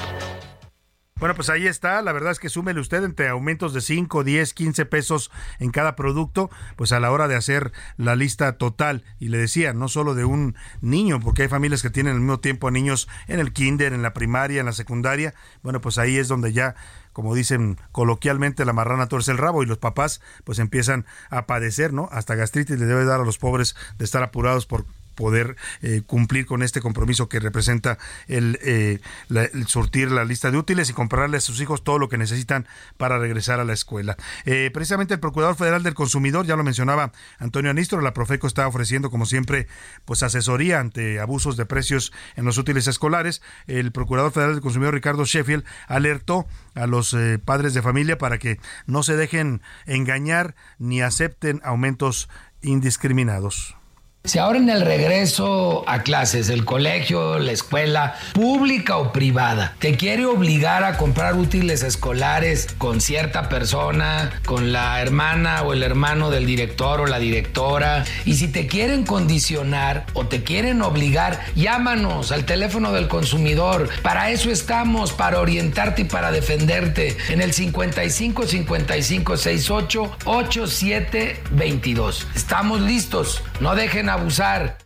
[1.18, 2.00] Bueno, pues ahí está.
[2.00, 5.96] La verdad es que súmele usted entre aumentos de 5, 10, 15 pesos en cada
[5.96, 9.02] producto, pues a la hora de hacer la lista total.
[9.18, 12.38] Y le decía, no solo de un niño, porque hay familias que tienen al mismo
[12.38, 15.34] tiempo a niños en el kinder, en la primaria, en la secundaria.
[15.62, 16.76] Bueno, pues ahí es donde ya
[17.18, 21.92] como dicen coloquialmente, la marrana torce el rabo y los papás pues empiezan a padecer,
[21.92, 22.08] ¿no?
[22.12, 24.86] Hasta gastritis le debe dar a los pobres de estar apurados por
[25.18, 27.98] poder eh, cumplir con este compromiso que representa
[28.28, 29.00] el, eh,
[29.30, 32.68] el, surtir la lista de útiles y comprarle a sus hijos todo lo que necesitan
[32.98, 34.16] para regresar a la escuela.
[34.44, 37.10] Eh, precisamente el Procurador Federal del Consumidor, ya lo mencionaba
[37.40, 39.66] Antonio Anistro, la Profeco está ofreciendo como siempre
[40.04, 43.42] pues asesoría ante abusos de precios en los útiles escolares.
[43.66, 46.46] El Procurador Federal del Consumidor Ricardo Sheffield alertó
[46.76, 52.28] a los padres de familia para que no se dejen engañar ni acepten aumentos
[52.62, 53.77] indiscriminados.
[54.24, 59.96] Si ahora en el regreso a clases, el colegio, la escuela, pública o privada, te
[59.96, 66.28] quiere obligar a comprar útiles escolares con cierta persona, con la hermana o el hermano
[66.30, 72.30] del director o la directora, y si te quieren condicionar o te quieren obligar, llámanos
[72.30, 73.88] al teléfono del consumidor.
[74.02, 82.26] Para eso estamos, para orientarte y para defenderte en el 55 55 68 87 22.
[82.34, 83.42] Estamos listos.
[83.60, 84.78] No dejen abusar.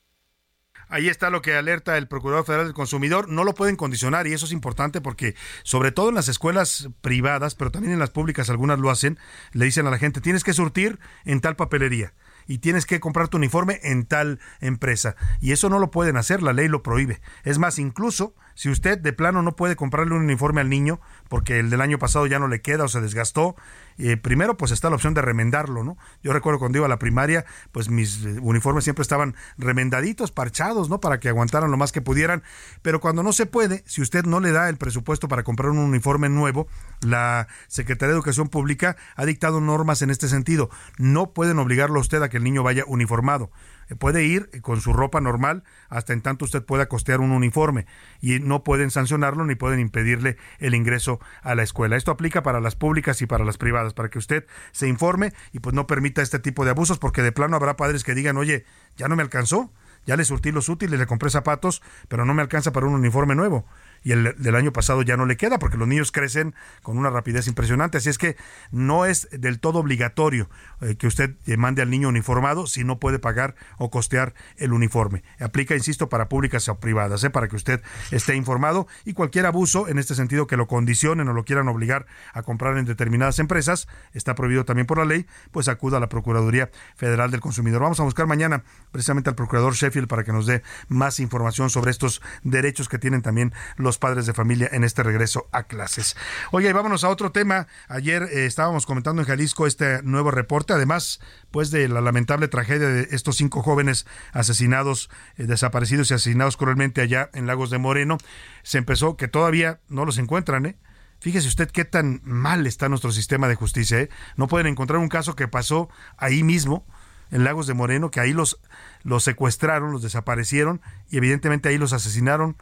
[0.92, 3.30] Ahí está lo que alerta el Procurador Federal del Consumidor.
[3.30, 7.54] No lo pueden condicionar y eso es importante porque, sobre todo en las escuelas privadas,
[7.54, 9.18] pero también en las públicas, algunas lo hacen,
[9.52, 12.12] le dicen a la gente, tienes que surtir en tal papelería
[12.46, 15.16] y tienes que comprar tu uniforme en tal empresa.
[15.40, 17.22] Y eso no lo pueden hacer, la ley lo prohíbe.
[17.42, 21.58] Es más, incluso si usted de plano no puede comprarle un uniforme al niño porque
[21.58, 23.56] el del año pasado ya no le queda o se desgastó,
[23.98, 25.96] eh, primero pues está la opción de remendarlo, ¿no?
[26.22, 30.88] Yo recuerdo cuando iba a la primaria, pues mis eh, uniformes siempre estaban remendaditos, parchados,
[30.88, 31.00] ¿no?
[31.00, 32.42] Para que aguantaran lo más que pudieran,
[32.82, 35.78] pero cuando no se puede, si usted no le da el presupuesto para comprar un
[35.78, 36.66] uniforme nuevo,
[37.00, 40.70] la Secretaría de Educación Pública ha dictado normas en este sentido.
[40.98, 43.50] No pueden obligarlo a usted a que el niño vaya uniformado
[43.98, 47.86] puede ir con su ropa normal hasta en tanto usted pueda costear un uniforme
[48.20, 51.96] y no pueden sancionarlo ni pueden impedirle el ingreso a la escuela.
[51.96, 55.60] Esto aplica para las públicas y para las privadas, para que usted se informe y
[55.60, 58.64] pues no permita este tipo de abusos porque de plano habrá padres que digan, oye,
[58.96, 59.72] ya no me alcanzó,
[60.06, 63.34] ya le surtí los útiles, le compré zapatos, pero no me alcanza para un uniforme
[63.34, 63.66] nuevo
[64.02, 67.10] y el del año pasado ya no le queda porque los niños crecen con una
[67.10, 67.98] rapidez impresionante.
[67.98, 68.36] Así es que
[68.70, 70.48] no es del todo obligatorio
[70.80, 75.22] eh, que usted mande al niño uniformado si no puede pagar o costear el uniforme.
[75.40, 77.30] Aplica, insisto, para públicas o privadas, ¿eh?
[77.30, 81.32] para que usted esté informado y cualquier abuso en este sentido que lo condicionen o
[81.32, 85.68] lo quieran obligar a comprar en determinadas empresas, está prohibido también por la ley, pues
[85.68, 87.82] acuda a la Procuraduría Federal del Consumidor.
[87.82, 91.90] Vamos a buscar mañana precisamente al Procurador Sheffield para que nos dé más información sobre
[91.90, 93.52] estos derechos que tienen también
[93.92, 96.16] los padres de familia en este regreso a clases.
[96.50, 97.66] Oye, y vámonos a otro tema.
[97.88, 101.20] Ayer eh, estábamos comentando en Jalisco este nuevo reporte, además,
[101.50, 107.02] pues de la lamentable tragedia de estos cinco jóvenes asesinados, eh, desaparecidos y asesinados cruelmente
[107.02, 108.16] allá en Lagos de Moreno.
[108.62, 110.78] Se empezó que todavía no los encuentran, ¿eh?
[111.20, 114.00] Fíjese usted qué tan mal está nuestro sistema de justicia.
[114.00, 114.08] ¿eh?
[114.36, 116.86] No pueden encontrar un caso que pasó ahí mismo,
[117.32, 118.60] en Lagos de Moreno, que ahí los,
[119.02, 120.80] los secuestraron, los desaparecieron
[121.10, 122.56] y evidentemente ahí los asesinaron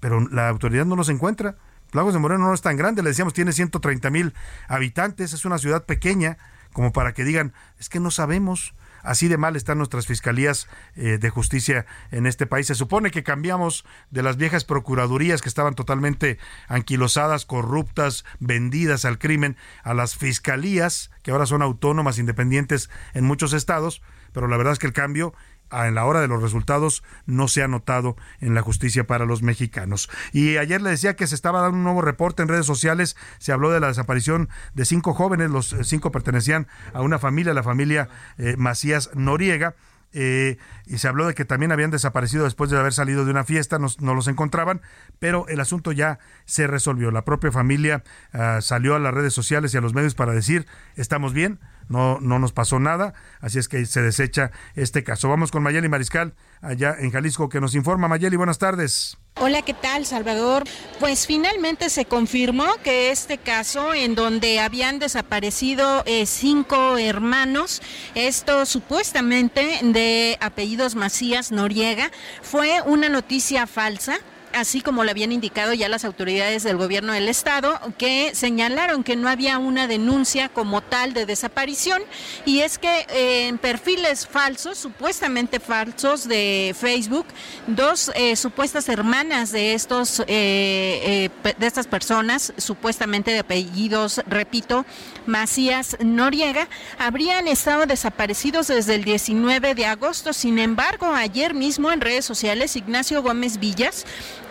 [0.00, 1.56] pero la autoridad no los encuentra.
[1.92, 4.34] Lagos de Moreno no es tan grande, le decíamos, tiene 130 mil
[4.68, 6.38] habitantes, es una ciudad pequeña,
[6.72, 8.74] como para que digan, es que no sabemos.
[9.02, 12.66] Así de mal están nuestras fiscalías eh, de justicia en este país.
[12.66, 16.38] Se supone que cambiamos de las viejas procuradurías que estaban totalmente
[16.68, 23.54] anquilosadas, corruptas, vendidas al crimen, a las fiscalías que ahora son autónomas, independientes en muchos
[23.54, 25.32] estados, pero la verdad es que el cambio
[25.72, 29.42] en la hora de los resultados no se ha notado en la justicia para los
[29.42, 30.10] mexicanos.
[30.32, 33.52] Y ayer le decía que se estaba dando un nuevo reporte en redes sociales, se
[33.52, 37.62] habló de la desaparición de cinco jóvenes, los eh, cinco pertenecían a una familia, la
[37.62, 38.08] familia
[38.38, 39.74] eh, Macías Noriega.
[40.12, 43.44] Eh, y se habló de que también habían desaparecido después de haber salido de una
[43.44, 44.82] fiesta, no, los encontraban,
[45.20, 47.12] pero el asunto ya se resolvió.
[47.12, 48.02] La propia familia
[48.32, 50.66] ah, salió a las redes sociales y a los medios para decir,
[50.96, 51.60] estamos bien,
[51.90, 55.28] no, no nos pasó nada, así es que se desecha este caso.
[55.28, 58.06] Vamos con Mayeli Mariscal, allá en Jalisco, que nos informa.
[58.06, 59.18] Mayeli, buenas tardes.
[59.34, 60.64] Hola, ¿qué tal, Salvador?
[61.00, 67.82] Pues finalmente se confirmó que este caso, en donde habían desaparecido eh, cinco hermanos,
[68.14, 72.12] esto supuestamente de apellidos Macías Noriega,
[72.42, 74.18] fue una noticia falsa
[74.52, 79.16] así como le habían indicado ya las autoridades del gobierno del estado, que señalaron que
[79.16, 82.02] no había una denuncia como tal de desaparición
[82.44, 87.26] y es que eh, en perfiles falsos, supuestamente falsos de Facebook,
[87.66, 94.84] dos eh, supuestas hermanas de estos eh, de estas personas, supuestamente de apellidos, repito,
[95.26, 100.32] Macías Noriega, habrían estado desaparecidos desde el 19 de agosto.
[100.32, 104.06] Sin embargo, ayer mismo en redes sociales, Ignacio Gómez Villas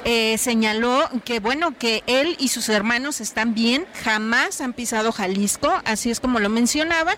[0.05, 5.71] eh, señaló que bueno que él y sus hermanos están bien, jamás han pisado Jalisco,
[5.85, 7.15] así es como lo mencionaba.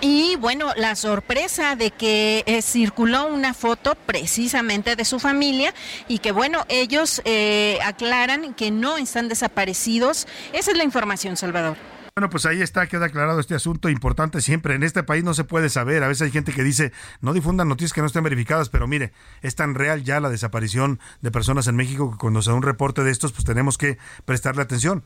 [0.00, 5.72] Y bueno, la sorpresa de que eh, circuló una foto precisamente de su familia
[6.08, 10.26] y que bueno, ellos eh, aclaran que no están desaparecidos.
[10.52, 11.78] Esa es la información, Salvador.
[12.16, 14.76] Bueno, pues ahí está, queda aclarado este asunto importante siempre.
[14.76, 16.04] En este país no se puede saber.
[16.04, 19.12] A veces hay gente que dice, no difundan noticias que no estén verificadas, pero mire,
[19.42, 22.62] es tan real ya la desaparición de personas en México que cuando se da un
[22.62, 25.02] reporte de estos, pues tenemos que prestarle atención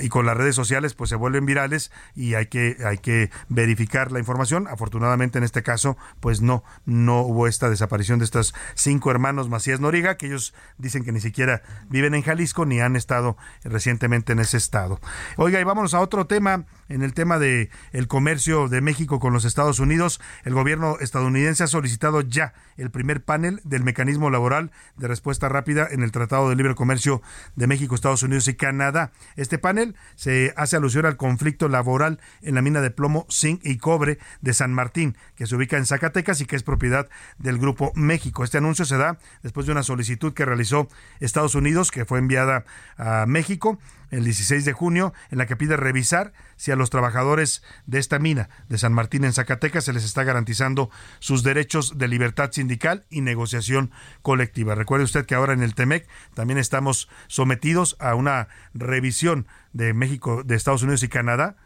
[0.00, 4.12] y con las redes sociales pues se vuelven virales y hay que hay que verificar
[4.12, 4.66] la información.
[4.68, 9.80] Afortunadamente en este caso pues no no hubo esta desaparición de estos cinco hermanos Macías
[9.80, 14.40] Noriga que ellos dicen que ni siquiera viven en Jalisco ni han estado recientemente en
[14.40, 15.00] ese estado.
[15.36, 19.32] Oiga, y vámonos a otro tema, en el tema de el comercio de México con
[19.32, 20.20] los Estados Unidos.
[20.44, 25.86] El gobierno estadounidense ha solicitado ya el primer panel del mecanismo laboral de respuesta rápida
[25.90, 27.22] en el Tratado de Libre Comercio
[27.56, 29.12] de México, Estados Unidos y Canadá.
[29.36, 33.78] Este panel se hace alusión al conflicto laboral en la mina de plomo, zinc y
[33.78, 37.08] cobre de San Martín, que se ubica en Zacatecas y que es propiedad
[37.38, 38.44] del Grupo México.
[38.44, 40.88] Este anuncio se da después de una solicitud que realizó
[41.20, 42.64] Estados Unidos, que fue enviada
[42.96, 43.78] a México
[44.10, 48.18] el 16 de junio, en la que pide revisar si a los trabajadores de esta
[48.18, 53.04] mina de San Martín en Zacatecas se les está garantizando sus derechos de libertad sindical
[53.10, 53.90] y negociación
[54.22, 54.74] colectiva.
[54.74, 60.42] Recuerde usted que ahora en el TEMEC también estamos sometidos a una revisión de México,
[60.44, 61.56] de Estados Unidos y Canadá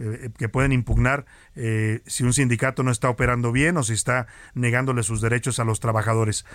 [0.00, 1.26] eh, que pueden impugnar
[1.60, 5.64] eh, si un sindicato no está operando bien o si está negándole sus derechos a
[5.64, 6.46] los trabajadores.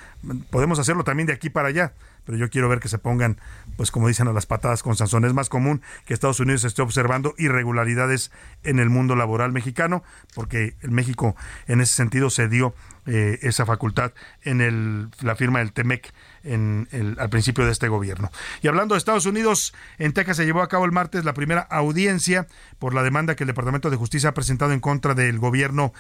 [0.50, 1.92] Podemos hacerlo también de aquí para allá,
[2.26, 3.38] pero yo quiero ver que se pongan,
[3.76, 5.26] pues como dicen a las patadas con Sansón.
[5.26, 8.32] Es más común que Estados Unidos esté observando irregularidades
[8.64, 10.04] en el mundo laboral mexicano,
[10.36, 11.36] porque el México
[11.68, 12.74] en ese sentido se dio
[13.06, 16.14] eh, esa facultad en el, la firma del TEMEC
[16.46, 18.32] al principio de este gobierno.
[18.62, 21.62] Y hablando de Estados Unidos, en Texas se llevó a cabo el martes la primera
[21.62, 22.48] audiencia
[22.80, 25.94] por la demanda que el Departamento de Justicia ha presentado en contra del gobierno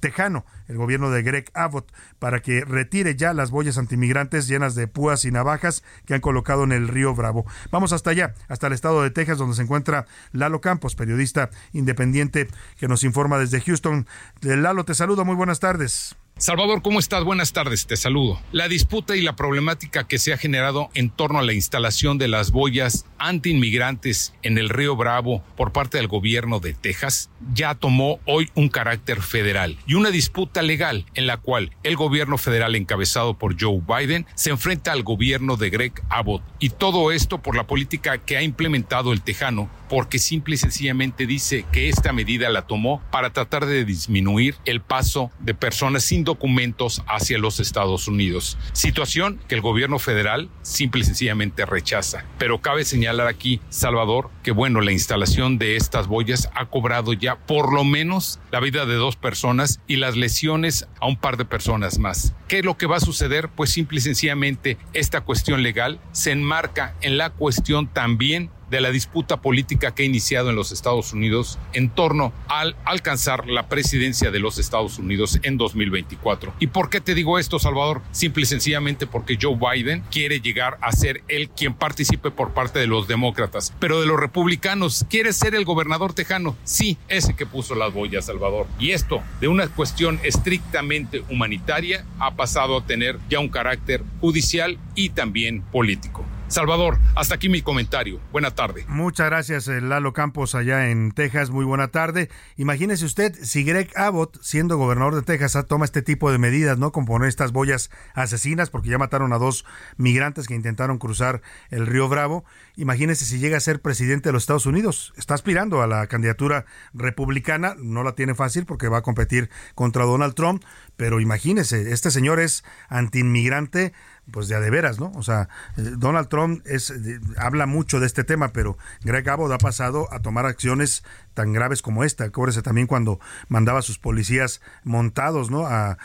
[0.00, 4.88] tejano, el gobierno de Greg Abbott, para que retire ya las boyas antimigrantes llenas de
[4.88, 7.46] púas y navajas que han colocado en el río Bravo.
[7.70, 12.48] Vamos hasta allá, hasta el estado de Texas, donde se encuentra Lalo Campos, periodista independiente
[12.78, 14.06] que nos informa desde Houston.
[14.42, 16.16] Lalo, te saludo, muy buenas tardes.
[16.40, 17.22] Salvador, ¿cómo estás?
[17.22, 18.40] Buenas tardes, te saludo.
[18.50, 22.28] La disputa y la problemática que se ha generado en torno a la instalación de
[22.28, 28.20] las boyas antiinmigrantes en el río Bravo por parte del gobierno de Texas ya tomó
[28.24, 33.34] hoy un carácter federal y una disputa legal en la cual el gobierno federal encabezado
[33.34, 37.66] por Joe Biden se enfrenta al gobierno de Greg Abbott y todo esto por la
[37.66, 42.62] política que ha implementado el tejano porque simple y sencillamente dice que esta medida la
[42.62, 48.56] tomó para tratar de disminuir el paso de personas sin documentos hacia los Estados Unidos.
[48.72, 52.24] Situación que el gobierno federal simple y sencillamente rechaza.
[52.38, 57.36] Pero cabe señalar aquí, Salvador, que bueno, la instalación de estas boyas ha cobrado ya
[57.36, 61.44] por lo menos la vida de dos personas y las lesiones a un par de
[61.44, 62.32] personas más.
[62.46, 63.48] ¿Qué es lo que va a suceder?
[63.48, 68.90] Pues simple y sencillamente esta cuestión legal se enmarca en la cuestión también de la
[68.90, 74.30] disputa política que ha iniciado en los Estados Unidos en torno al alcanzar la presidencia
[74.30, 76.54] de los Estados Unidos en 2024.
[76.58, 78.02] ¿Y por qué te digo esto, Salvador?
[78.12, 82.78] Simple y sencillamente porque Joe Biden quiere llegar a ser él quien participe por parte
[82.78, 87.46] de los demócratas, pero de los republicanos quiere ser el gobernador tejano, sí, ese que
[87.46, 88.66] puso las boyas, Salvador.
[88.78, 94.78] Y esto, de una cuestión estrictamente humanitaria, ha pasado a tener ya un carácter judicial
[94.94, 96.24] y también político.
[96.50, 98.18] Salvador, hasta aquí mi comentario.
[98.32, 98.84] Buena tarde.
[98.88, 101.50] Muchas gracias, eh, Lalo Campos, allá en Texas.
[101.50, 102.28] Muy buena tarde.
[102.56, 106.76] Imagínese usted si Greg Abbott, siendo gobernador de Texas, ah, toma este tipo de medidas,
[106.76, 106.90] ¿no?
[106.90, 109.64] Con poner estas boyas asesinas, porque ya mataron a dos
[109.96, 111.40] migrantes que intentaron cruzar
[111.70, 112.44] el río Bravo.
[112.74, 115.12] Imagínese si llega a ser presidente de los Estados Unidos.
[115.16, 117.76] Está aspirando a la candidatura republicana.
[117.78, 120.64] No la tiene fácil porque va a competir contra Donald Trump.
[120.96, 123.92] Pero imagínese, este señor es antiinmigrante
[124.30, 125.12] pues de a de veras, ¿no?
[125.14, 126.92] O sea, eh, Donald Trump es,
[127.36, 131.04] habla mucho de este tema, pero Greg Abbott ha pasado a tomar acciones
[131.34, 132.24] tan graves como esta.
[132.24, 135.66] Acuérdese también cuando mandaba a sus policías montados, ¿no?
[135.66, 135.98] A,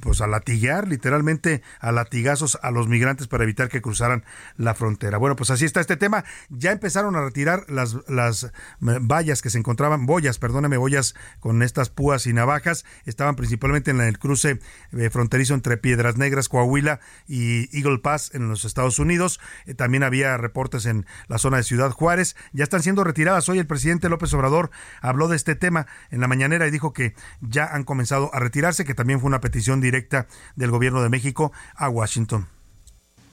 [0.00, 4.24] pues a latigar, literalmente a latigazos a los migrantes para evitar que cruzaran
[4.56, 5.18] la frontera.
[5.18, 6.24] Bueno, pues así está este tema.
[6.48, 11.62] Ya empezaron a retirar las, las eh, vallas que se encontraban, boyas, perdóneme, boyas con
[11.62, 12.84] estas púas y navajas.
[13.04, 14.60] Estaban principalmente en el cruce
[14.92, 19.40] eh, fronterizo entre Piedras Negras, Coahuila y Eagle Pass en los Estados Unidos.
[19.66, 22.36] Eh, también había reportes en la zona de Ciudad Juárez.
[22.52, 23.48] Ya están siendo retiradas.
[23.48, 24.55] Hoy el presidente López Obrador
[25.00, 28.84] habló de este tema en la mañanera y dijo que ya han comenzado a retirarse,
[28.84, 32.48] que también fue una petición directa del gobierno de México a Washington.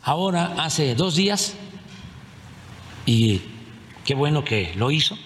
[0.04, 1.56] Ahora, hace dos días,
[3.06, 3.41] y
[4.04, 5.18] qué bueno que lo hizo,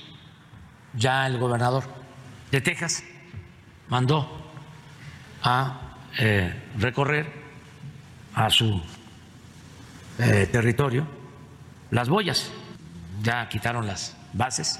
[0.94, 1.84] ya el gobernador
[2.52, 3.04] de Texas
[3.90, 4.28] mandó
[5.44, 7.32] a eh, recorrer
[8.34, 8.82] a su
[10.20, 11.08] eh, territorio
[11.92, 12.52] las boyas.
[13.24, 14.80] Ya quitaron las bases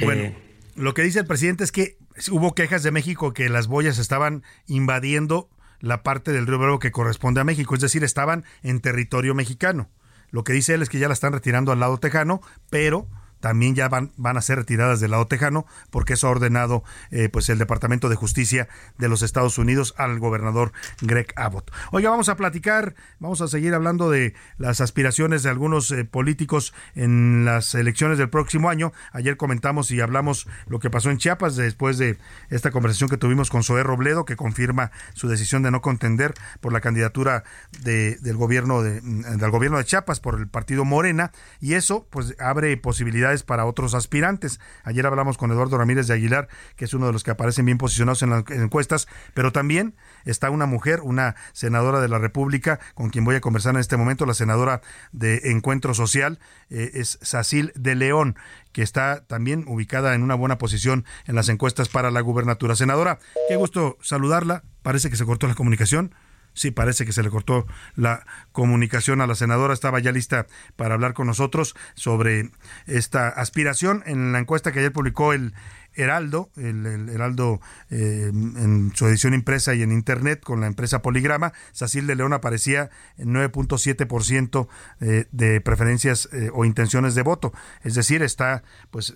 [0.00, 0.36] bueno, eh,
[0.74, 1.96] lo que dice el presidente es que
[2.30, 5.48] hubo quejas de México que las boyas estaban invadiendo
[5.80, 9.90] la parte del río Bravo que corresponde a México, es decir, estaban en territorio mexicano.
[10.30, 12.40] Lo que dice él es que ya la están retirando al lado tejano,
[12.70, 13.08] pero
[13.42, 17.28] también ya van, van a ser retiradas del lado tejano, porque eso ha ordenado eh,
[17.28, 21.72] pues el Departamento de Justicia de los Estados Unidos al gobernador Greg Abbott.
[21.90, 26.72] Oiga, vamos a platicar, vamos a seguir hablando de las aspiraciones de algunos eh, políticos
[26.94, 28.92] en las elecciones del próximo año.
[29.10, 33.50] Ayer comentamos y hablamos lo que pasó en Chiapas después de esta conversación que tuvimos
[33.50, 37.42] con Zoé Robledo, que confirma su decisión de no contender por la candidatura
[37.80, 42.36] de, del gobierno de, del gobierno de Chiapas por el partido Morena, y eso pues
[42.38, 44.60] abre posibilidades para otros aspirantes.
[44.84, 47.78] Ayer hablamos con Eduardo Ramírez de Aguilar, que es uno de los que aparecen bien
[47.78, 49.94] posicionados en las encuestas, pero también
[50.26, 53.96] está una mujer, una senadora de la República, con quien voy a conversar en este
[53.96, 54.82] momento, la senadora
[55.12, 56.38] de Encuentro Social,
[56.68, 58.36] eh, es Sacil de León
[58.72, 62.74] que está también ubicada en una buena posición en las encuestas para la gubernatura.
[62.74, 63.18] Senadora,
[63.48, 64.64] qué gusto saludarla.
[64.82, 66.14] Parece que se cortó la comunicación.
[66.54, 67.66] Sí, parece que se le cortó
[67.96, 69.72] la comunicación a la senadora.
[69.72, 70.46] Estaba ya lista
[70.76, 72.50] para hablar con nosotros sobre
[72.86, 75.54] esta aspiración en la encuesta que ayer publicó el
[75.94, 77.60] Heraldo, el, Heraldo
[77.90, 82.32] eh, en su edición impresa y en internet con la empresa Poligrama, Sacil de León
[82.32, 84.68] aparecía en 9.7%
[85.00, 87.52] eh, de preferencias eh, o intenciones de voto.
[87.82, 89.14] Es decir, está pues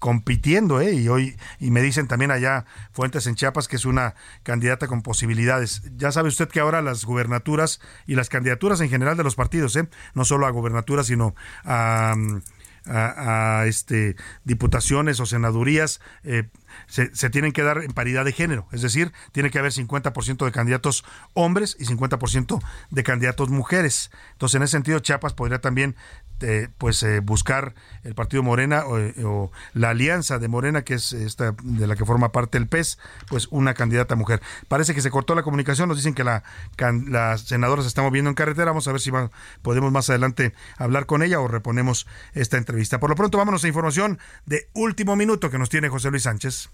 [0.00, 0.94] compitiendo, ¿eh?
[0.94, 5.02] Y hoy, y me dicen también allá Fuentes en Chiapas que es una candidata con
[5.02, 5.82] posibilidades.
[5.96, 9.76] Ya sabe usted que ahora las gubernaturas y las candidaturas en general de los partidos,
[9.76, 9.88] ¿eh?
[10.14, 12.14] No solo a gubernaturas, sino a
[12.86, 16.48] a, este diputaciones o senadurías eh,
[16.86, 20.44] se, se, tienen que dar en paridad de género, es decir, tiene que haber 50%
[20.44, 21.04] de candidatos
[21.34, 24.10] hombres y 50% de candidatos mujeres.
[24.32, 25.96] Entonces, en ese sentido, Chiapas podría también
[26.40, 31.54] este, pues eh, buscar el partido Morena o, la alianza de Morena, que es esta
[31.62, 32.98] de la que forma parte el PES,
[33.28, 34.40] pues una candidata mujer.
[34.66, 36.42] Parece que se cortó la comunicación, nos dicen que la,
[37.08, 39.10] la senadora se está moviendo en carretera, vamos a ver si
[39.60, 42.98] podemos más adelante hablar con ella o reponemos esta entrevista.
[43.00, 46.70] Por lo pronto, vámonos a información de último minuto que nos tiene José Luis Sánchez.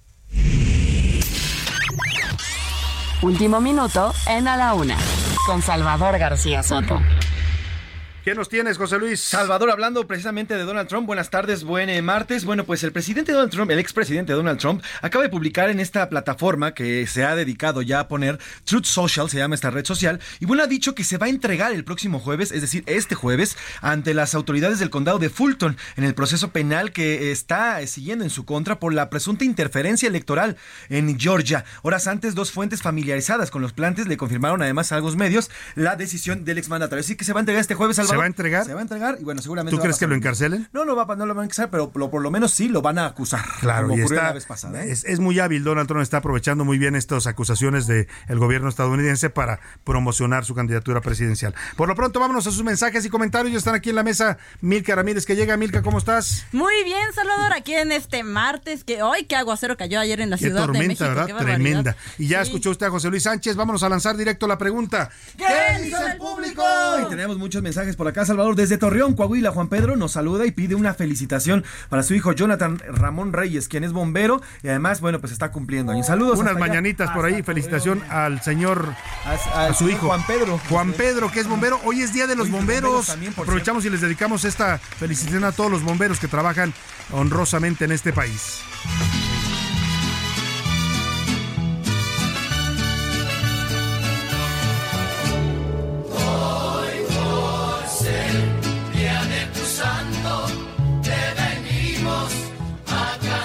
[3.21, 4.97] Último minuto en A la Una,
[5.45, 7.01] con Salvador García Soto.
[8.27, 9.21] ¿Qué nos tienes, José Luis?
[9.21, 11.07] Salvador, hablando precisamente de Donald Trump.
[11.07, 12.45] Buenas tardes, buen eh, martes.
[12.45, 16.09] Bueno, pues el presidente Donald Trump, el expresidente Donald Trump, acaba de publicar en esta
[16.09, 20.19] plataforma que se ha dedicado ya a poner Truth Social, se llama esta red social,
[20.41, 23.15] y bueno, ha dicho que se va a entregar el próximo jueves, es decir, este
[23.15, 27.87] jueves, ante las autoridades del condado de Fulton en el proceso penal que está eh,
[27.87, 30.57] siguiendo en su contra por la presunta interferencia electoral
[30.89, 31.65] en Georgia.
[31.83, 35.95] Horas antes, dos fuentes familiarizadas con los plantes le confirmaron además a algunos medios la
[35.95, 37.03] decisión del exmandatario.
[37.03, 38.65] Así que se va a entregar este jueves, Salvador ¿Se va a entregar?
[38.65, 39.77] Se va a entregar y bueno, seguramente.
[39.77, 40.69] ¿Tú crees que lo encarcelen?
[40.73, 42.83] No, no, va, no lo van a encarcelar, pero lo- por lo menos sí lo
[42.83, 43.45] van a acusar.
[43.61, 44.85] Claro, como y ocurrió está, la vez pasada.
[44.85, 44.91] ¿eh?
[44.93, 45.63] es, es muy hábil.
[45.65, 51.01] Donald Trump está aprovechando muy bien estas acusaciones del gobierno estadounidense para promocionar su candidatura
[51.01, 51.55] presidencial.
[51.77, 53.53] Por lo pronto, vámonos a sus mensajes y comentarios.
[53.53, 55.57] Ya están aquí en la mesa Milka Ramírez, que llega.
[55.57, 56.45] Milka, ¿cómo estás?
[56.53, 60.37] Muy bien, Salvador, aquí en este martes, que hoy qué aguacero cayó ayer en la
[60.37, 61.05] Qué Ciudad de tormenta, México.
[61.09, 61.27] ¿verdad?
[61.27, 61.35] qué.
[61.35, 61.97] Tremenda.
[62.19, 62.49] Y ya Sí.
[62.51, 63.57] escuchó usted a José Luis Sánchez.
[63.57, 65.11] Vámonos a lanzar directo la pregunta.
[65.37, 66.63] ¿Qué dice el público?
[67.03, 68.57] Y tenemos muchos mensajes por acá, Salvador.
[68.57, 72.79] Desde Torreón, Coahuila, Juan Pedro nos saluda y pide una felicitación para su hijo Jonathan
[72.89, 76.07] Ramón Reyes, quien es bombero y además, bueno, pues está cumpliendo años.
[76.07, 76.39] Saludos.
[76.39, 76.61] Unas allá.
[76.61, 77.43] mañanitas por ahí.
[77.43, 80.07] Felicitación al señor, a su señor hijo.
[80.09, 80.61] Juan Pedro.
[80.69, 81.81] Juan Pedro, que es bombero.
[81.85, 82.91] Hoy es Día de los Bomberos.
[82.91, 86.73] bomberos también, por Aprovechamos y les dedicamos esta felicitación a todos los bomberos que trabajan
[87.13, 88.61] honrosamente en este país.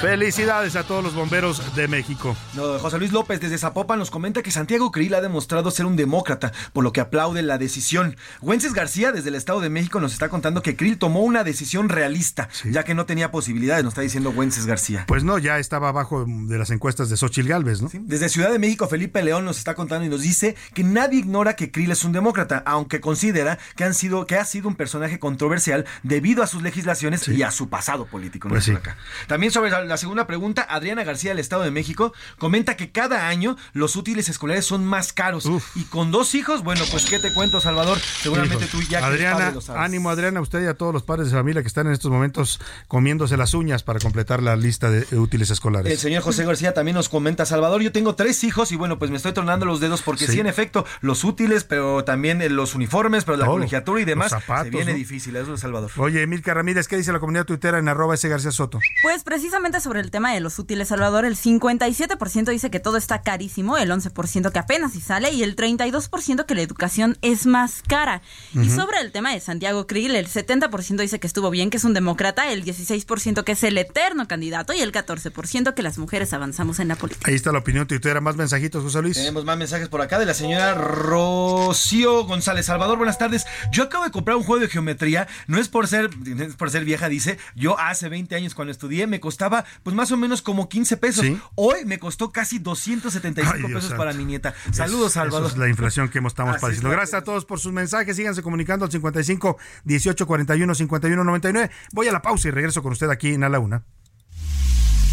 [0.02, 2.36] Felicidades a todos los bomberos de México.
[2.56, 5.96] No, José Luis López desde Zapopan nos comenta que Santiago Krill ha demostrado ser un
[5.96, 8.18] demócrata, por lo que aplaude la decisión.
[8.42, 11.88] Wences García desde el Estado de México nos está contando que Krill tomó una decisión
[11.88, 15.06] realista, ya que no tenía posibilidades, nos está diciendo Wences García.
[15.08, 17.92] Pues no, ya estaba abajo de las encuestas de Xochitl Galvez, ¿no?
[17.94, 21.56] Desde Ciudad de México, Felipe León nos está contando y nos dice que nadie ignora
[21.56, 25.20] que Krill es un demócrata, aunque considera que, han sido, que ha sido un personaje
[25.20, 28.50] controversial debido a sus legislaciones y a su pasado político.
[28.50, 28.72] Pues sí.
[28.72, 28.98] acá.
[29.28, 33.58] También sobre la segunda pregunta, Adriana García del Estado de México comenta que cada año
[33.74, 35.48] los útiles escolares son más caros.
[35.76, 38.00] Y con dos hijos, bueno, pues ¿qué te cuento, Salvador?
[38.00, 38.84] Seguramente Híjole.
[38.86, 39.82] tú ya Adriana, lo sabes.
[39.82, 42.60] ánimo Adriana, usted y a todos los padres de familia que están en estos momentos
[42.88, 45.92] comiéndose las uñas para completar la lista de útiles escolares.
[45.92, 49.12] El señor José García también nos comenta, Salvador, yo tengo tres hijos y bueno, pues
[49.12, 50.40] me estoy tornando los dedos porque sí, Sí.
[50.40, 53.56] en efecto, los útiles, pero también eh, los uniformes, pero la Todo.
[53.56, 54.98] colegiatura y demás, Los zapatos, se viene ¿no?
[54.98, 55.92] difícil, eso es Salvador.
[55.98, 58.80] Oye, Milka Ramírez, ¿qué dice la comunidad tuitera en arroba ese García Soto?
[59.04, 63.22] Pues precisamente sobre el tema de los útiles, Salvador, el 57% dice que todo está
[63.22, 67.82] carísimo, el 11% que apenas si sale y el 32% que la educación es más
[67.88, 68.22] cara.
[68.54, 71.84] Y sobre el tema de Santiago Krill, el 70% dice que estuvo bien, que es
[71.84, 76.34] un demócrata, el 16% que es el eterno candidato y el 14% que las mujeres
[76.34, 77.30] avanzamos en la política.
[77.30, 78.22] Ahí está la opinión tuitera.
[78.22, 79.18] Más mensajitos, José Luis.
[79.18, 82.66] Tenemos más mensajes por acá de la señora Rocío González.
[82.66, 83.46] Salvador, buenas tardes.
[83.72, 85.28] Yo acabo de comprar un juego de geometría.
[85.48, 87.38] No es por ser, no es por ser vieja, dice.
[87.56, 91.26] Yo hace 20 años cuando estudié me costaba pues más o menos como 15 pesos.
[91.26, 91.40] Sí.
[91.56, 93.98] Hoy me costó casi 275 Ay, Dios pesos santo.
[93.98, 94.54] para mi nieta.
[94.72, 95.48] Saludos, Es- Salvador.
[95.48, 96.90] Eso es la inflación que hemos- estamos Así padeciendo.
[96.90, 98.16] es la Gracias a todos por sus mensajes.
[98.16, 101.72] Síganse comunicando al 55 18 41 51 99.
[101.92, 103.84] Voy a la pausa y regreso con usted aquí en A la Una.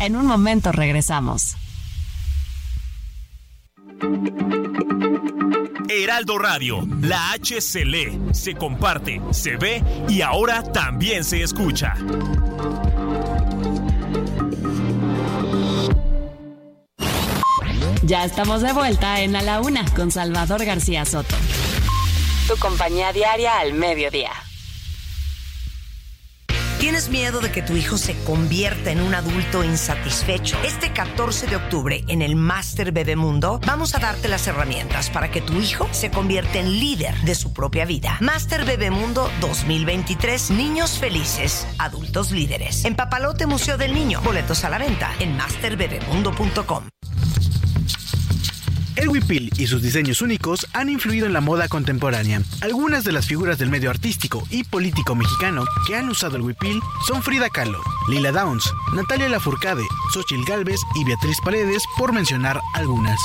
[0.00, 1.56] En un momento regresamos.
[5.88, 11.94] Heraldo Radio, la H se lee, se comparte, se ve y ahora también se escucha.
[18.08, 21.36] Ya estamos de vuelta en A la Una con Salvador García Soto.
[22.48, 24.30] Tu compañía diaria al mediodía.
[26.78, 30.56] ¿Tienes miedo de que tu hijo se convierta en un adulto insatisfecho?
[30.64, 35.42] Este 14 de octubre en el Master Bebemundo vamos a darte las herramientas para que
[35.42, 38.16] tu hijo se convierta en líder de su propia vida.
[38.20, 42.86] Master Bebemundo 2023, niños felices, adultos líderes.
[42.86, 46.84] En Papalote Museo del Niño, boletos a la venta en masterbebemundo.com.
[49.08, 52.42] El huipil y sus diseños únicos han influido en la moda contemporánea.
[52.60, 56.78] Algunas de las figuras del medio artístico y político mexicano que han usado el huipil
[57.06, 57.80] son Frida Kahlo,
[58.10, 63.18] Lila Downs, Natalia Lafourcade, Xochitl Galvez y Beatriz Paredes, por mencionar algunas.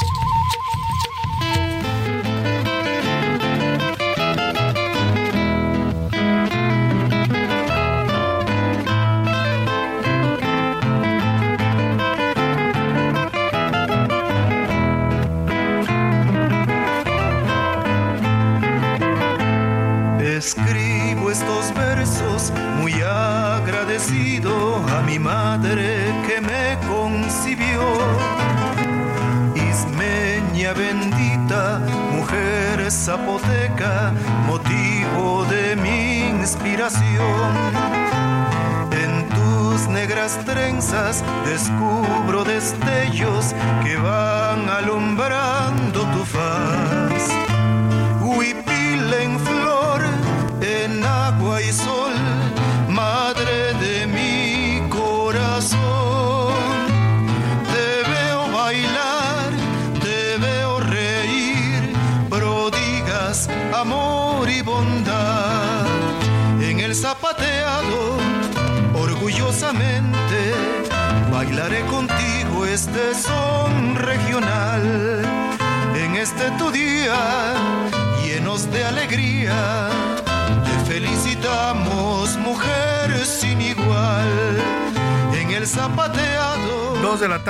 [41.45, 41.93] this school.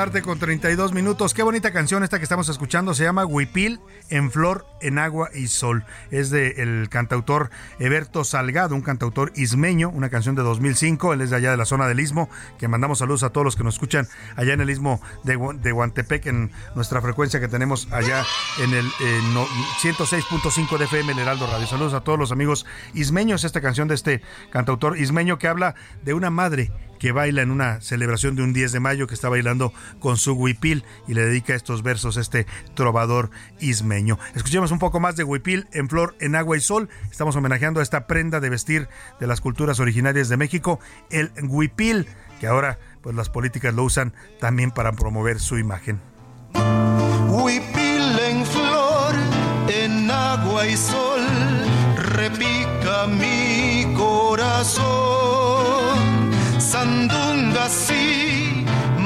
[0.04, 1.34] Tarde con 32 minutos.
[1.34, 2.94] Qué bonita canción esta que estamos escuchando.
[2.94, 5.86] Se llama Huipil en flor, en agua y sol.
[6.12, 11.14] Es del el cantautor Eberto Salgado, un cantautor ismeño, una canción de 2005.
[11.14, 12.30] Él es de allá de la zona del Istmo.
[12.60, 15.72] Que mandamos saludos a todos los que nos escuchan allá en el Istmo de, de
[15.72, 18.26] Guantepec, en nuestra frecuencia que tenemos allá
[18.60, 21.66] en el 106.5 de FM, el Heraldo Radio.
[21.66, 23.46] Saludos a todos los amigos ismeños.
[23.46, 26.74] Esta canción de este cantautor ismeño que habla de una madre
[27.04, 30.32] que baila en una celebración de un 10 de mayo que está bailando con su
[30.36, 34.18] huipil y le dedica estos versos a este trovador ismeño.
[34.36, 36.88] Escuchemos un poco más de huipil en flor, en agua y sol.
[37.12, 38.88] Estamos homenajeando a esta prenda de vestir
[39.20, 42.08] de las culturas originarias de México, el huipil,
[42.40, 46.00] que ahora pues las políticas lo usan también para promover su imagen.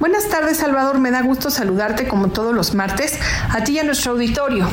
[0.00, 1.00] Buenas tardes, Salvador.
[1.00, 3.18] Me da gusto saludarte como todos los martes,
[3.50, 4.68] a ti y a nuestro auditorio.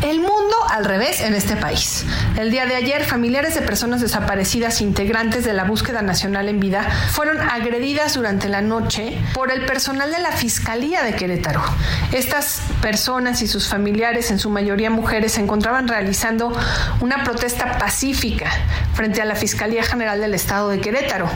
[0.00, 2.06] El mundo al revés en este país.
[2.38, 6.84] El día de ayer, familiares de personas desaparecidas integrantes de la búsqueda nacional en vida
[7.10, 11.60] fueron agredidas durante la noche por el personal de la Fiscalía de Querétaro.
[12.12, 16.56] Estas personas y sus familiares, en su mayoría mujeres, se encontraban realizando
[17.02, 18.50] una protesta pacífica
[18.94, 21.28] frente a la Fiscalía General del Estado de Querétaro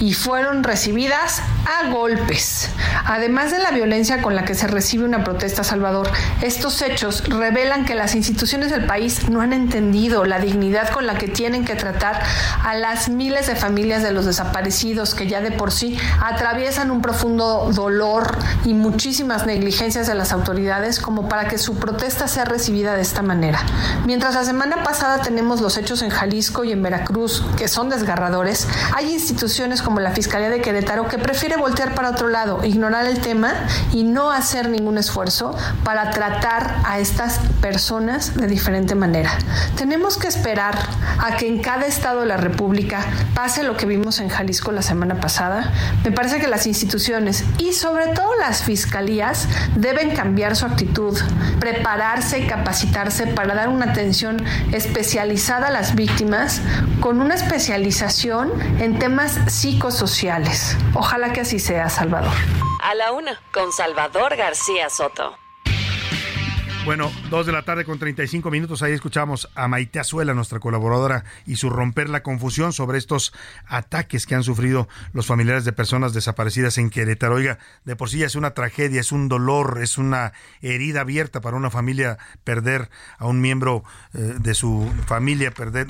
[0.00, 2.70] y fueron recibidas a golpes.
[3.04, 6.10] Además de la violencia con la que se recibe una protesta, Salvador,
[6.42, 11.18] estos hechos revelan que las instituciones del país no han entendido la dignidad con la
[11.18, 12.22] que tienen que tratar
[12.62, 17.02] a las miles de familias de los desaparecidos que ya de por sí atraviesan un
[17.02, 22.94] profundo dolor y muchísimas negligencias de las autoridades como para que su protesta sea recibida
[22.94, 23.60] de esta manera.
[24.04, 28.66] Mientras la semana pasada tenemos los hechos en Jalisco y en Veracruz que son desgarradores,
[28.94, 33.20] hay instituciones como la Fiscalía de Querétaro que prefiere voltear para otro lado, ignorar el
[33.20, 33.54] tema
[33.92, 39.30] y no hacer ningún esfuerzo para tratar a estas personas de diferente manera.
[39.76, 40.76] Tenemos que esperar
[41.18, 43.00] a que en cada estado de la República
[43.34, 45.72] pase lo que vimos en Jalisco la semana pasada.
[46.04, 51.18] Me parece que las instituciones y sobre todo las fiscalías deben cambiar su actitud,
[51.58, 56.60] prepararse y capacitarse para dar una atención especializada a las víctimas
[57.00, 60.76] con una especialización en temas psicosociales.
[60.92, 62.34] Ojalá que así sea, Salvador.
[62.82, 65.36] A la una, con Salvador García Soto.
[66.86, 68.80] Bueno, dos de la tarde con 35 minutos.
[68.80, 73.32] Ahí escuchamos a Maite Azuela, nuestra colaboradora, y su romper la confusión sobre estos
[73.66, 77.34] ataques que han sufrido los familiares de personas desaparecidas en Querétaro.
[77.34, 80.32] Oiga, de por sí ya es una tragedia, es un dolor, es una
[80.62, 82.88] herida abierta para una familia perder
[83.18, 83.82] a un miembro
[84.14, 85.88] eh, de su familia, perder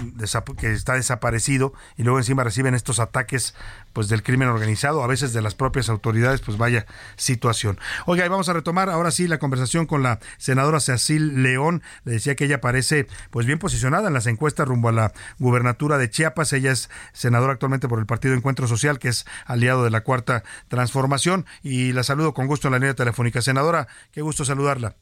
[0.56, 3.54] que está desaparecido, y luego encima reciben estos ataques
[3.96, 6.84] pues del crimen organizado, a veces de las propias autoridades, pues vaya
[7.16, 7.78] situación.
[8.04, 11.82] Oiga, y vamos a retomar ahora sí la conversación con la senadora Cecil León.
[12.04, 15.96] Le decía que ella parece pues bien posicionada en las encuestas rumbo a la gubernatura
[15.96, 16.52] de Chiapas.
[16.52, 20.44] Ella es senadora actualmente por el Partido Encuentro Social, que es aliado de la Cuarta
[20.68, 21.46] Transformación.
[21.62, 23.40] Y la saludo con gusto en la línea telefónica.
[23.40, 24.96] Senadora, qué gusto saludarla.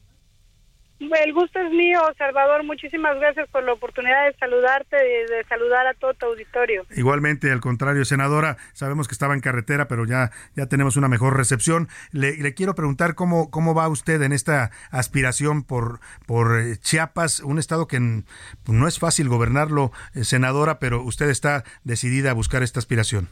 [0.99, 2.63] El gusto es mío, Salvador.
[2.63, 6.85] Muchísimas gracias por la oportunidad de saludarte y de saludar a todo tu auditorio.
[6.95, 11.35] Igualmente, al contrario, senadora, sabemos que estaba en carretera, pero ya, ya tenemos una mejor
[11.35, 11.89] recepción.
[12.11, 17.41] Le, le quiero preguntar cómo, cómo va usted en esta aspiración por, por eh, Chiapas,
[17.41, 22.63] un estado que no es fácil gobernarlo, eh, senadora, pero usted está decidida a buscar
[22.63, 23.27] esta aspiración.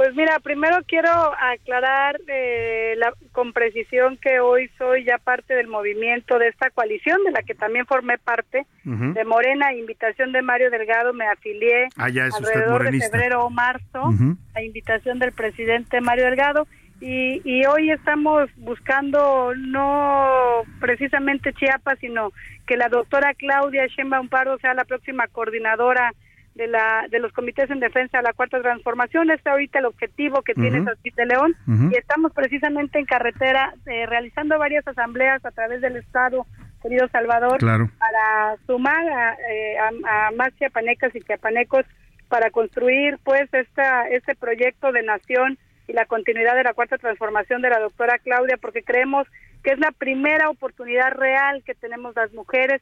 [0.00, 5.66] Pues mira, primero quiero aclarar eh, la, con precisión que hoy soy ya parte del
[5.66, 10.70] movimiento de esta coalición, de la que también formé parte, de Morena, invitación de Mario
[10.70, 14.14] Delgado, me afilié ah, ya es alrededor de febrero o marzo,
[14.54, 16.66] a invitación del presidente Mario Delgado,
[17.02, 22.32] y, y hoy estamos buscando no precisamente Chiapas, sino
[22.66, 26.14] que la doctora Claudia Sheinbaum Pardo sea la próxima coordinadora
[26.54, 29.30] de la de los comités en defensa de la cuarta transformación.
[29.30, 31.54] Este ahorita el objetivo que tiene Sastil de León.
[31.90, 36.46] Y estamos precisamente en carretera eh, realizando varias asambleas a través del estado
[36.82, 41.84] querido Salvador para sumar a, eh, a, a más chiapanecas y chiapanecos
[42.28, 45.58] para construir pues esta este proyecto de nación
[45.88, 49.26] y la continuidad de la cuarta transformación de la doctora Claudia porque creemos
[49.62, 52.80] que es la primera oportunidad real que tenemos las mujeres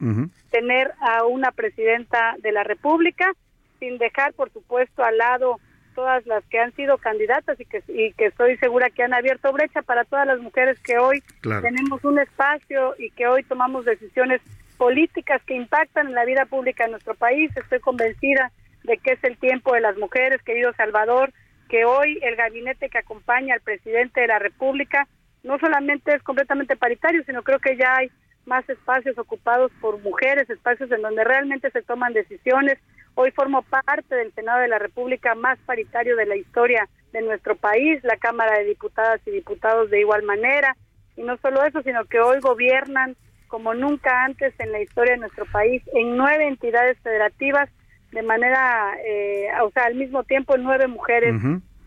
[0.51, 3.33] tener a una presidenta de la República
[3.79, 5.61] sin dejar, por supuesto, al lado
[5.95, 9.53] todas las que han sido candidatas y que, y que estoy segura que han abierto
[9.53, 14.41] brecha para todas las mujeres que hoy tenemos un espacio y que hoy tomamos decisiones
[14.77, 17.51] políticas que impactan en la vida pública de nuestro país.
[17.57, 18.53] Estoy convencida
[18.85, 21.33] de que es el tiempo de las mujeres, querido Salvador,
[21.69, 25.09] que hoy el gabinete que acompaña al presidente de la República
[25.43, 28.11] no solamente es completamente paritario, sino creo que ya hay
[28.47, 32.79] más espacios ocupados por mujeres, espacios en donde realmente se toman decisiones,
[33.21, 37.57] Hoy formo parte del Senado de la República más paritario de la historia de nuestro
[37.57, 40.77] país, la Cámara de Diputadas y Diputados de igual manera.
[41.17, 43.17] Y no solo eso, sino que hoy gobiernan
[43.49, 47.69] como nunca antes en la historia de nuestro país en nueve entidades federativas
[48.13, 51.35] de manera, eh, o sea, al mismo tiempo nueve mujeres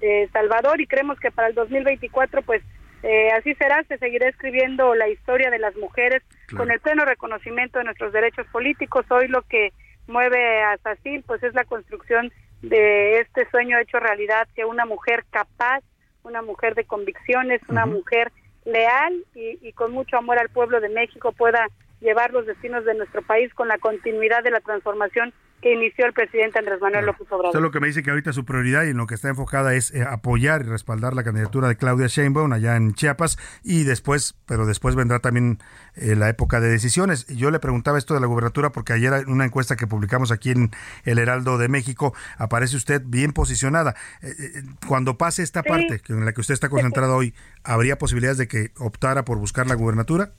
[0.01, 2.61] de Salvador y creemos que para el 2024 pues
[3.03, 6.23] eh, así será, se seguirá escribiendo la historia de las mujeres
[6.57, 9.05] con el pleno reconocimiento de nuestros derechos políticos.
[9.09, 9.71] Hoy lo que
[10.11, 12.31] mueve a Sacil, pues es la construcción
[12.61, 15.81] de este sueño hecho realidad, que una mujer capaz,
[16.23, 18.31] una mujer de convicciones, una mujer
[18.65, 21.67] leal y, y, con mucho amor al pueblo de México pueda
[21.99, 26.13] llevar los destinos de nuestro país con la continuidad de la transformación que inició el
[26.13, 27.47] presidente Andrés Manuel López Obrador.
[27.47, 29.75] Usted lo que me dice que ahorita su prioridad y en lo que está enfocada
[29.75, 34.35] es eh, apoyar y respaldar la candidatura de Claudia Sheinbaum allá en Chiapas y después,
[34.47, 35.59] pero después vendrá también
[35.95, 37.27] eh, la época de decisiones.
[37.27, 40.51] Yo le preguntaba esto de la gubernatura porque ayer en una encuesta que publicamos aquí
[40.51, 40.71] en
[41.05, 43.95] El Heraldo de México aparece usted bien posicionada.
[44.21, 47.33] Eh, cuando pase esta parte en la que usted está concentrada hoy,
[47.63, 50.31] ¿habría posibilidades de que optara por buscar la gubernatura?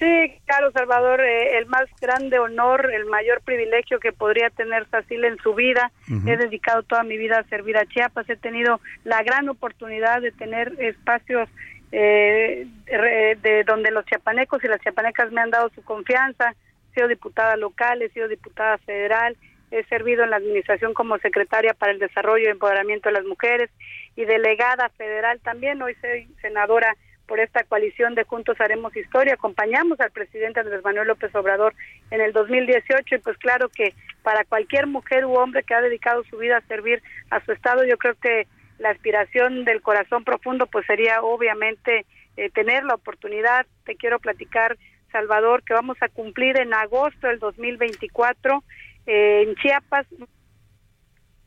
[0.00, 5.26] Sí, Carlos Salvador, eh, el más grande honor, el mayor privilegio que podría tener Sacil
[5.26, 5.92] en su vida.
[6.26, 8.28] He dedicado toda mi vida a servir a Chiapas.
[8.30, 11.50] He tenido la gran oportunidad de tener espacios
[11.92, 16.54] eh, de donde los chiapanecos y las chiapanecas me han dado su confianza.
[16.90, 19.36] He sido diputada local, he sido diputada federal,
[19.70, 23.68] he servido en la administración como secretaria para el desarrollo y empoderamiento de las mujeres
[24.16, 25.82] y delegada federal también.
[25.82, 26.96] Hoy soy senadora
[27.30, 29.34] por esta coalición de Juntos Haremos Historia.
[29.34, 31.76] Acompañamos al presidente Andrés Manuel López Obrador
[32.10, 33.94] en el 2018 y pues claro que
[34.24, 37.00] para cualquier mujer u hombre que ha dedicado su vida a servir
[37.30, 38.48] a su Estado, yo creo que
[38.80, 42.04] la aspiración del corazón profundo pues sería obviamente
[42.36, 44.76] eh, tener la oportunidad, te quiero platicar
[45.12, 48.64] Salvador, que vamos a cumplir en agosto del 2024
[49.06, 50.08] eh, en Chiapas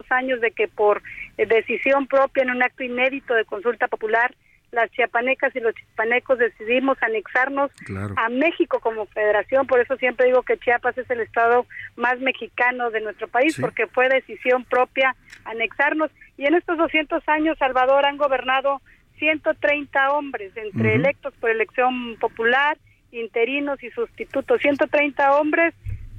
[0.09, 1.01] años de que por
[1.37, 4.33] eh, decisión propia en un acto inédito de consulta popular
[4.73, 7.71] las chiapanecas y los chiapanecos decidimos anexarnos
[8.17, 12.89] a México como federación, por eso siempre digo que Chiapas es el estado más mexicano
[12.89, 16.11] de nuestro país, porque fue decisión propia anexarnos.
[16.37, 18.81] Y en estos 200 años, Salvador han gobernado
[19.19, 22.77] 130 hombres, entre electos por elección popular,
[23.11, 25.73] interinos y sustitutos, 130 hombres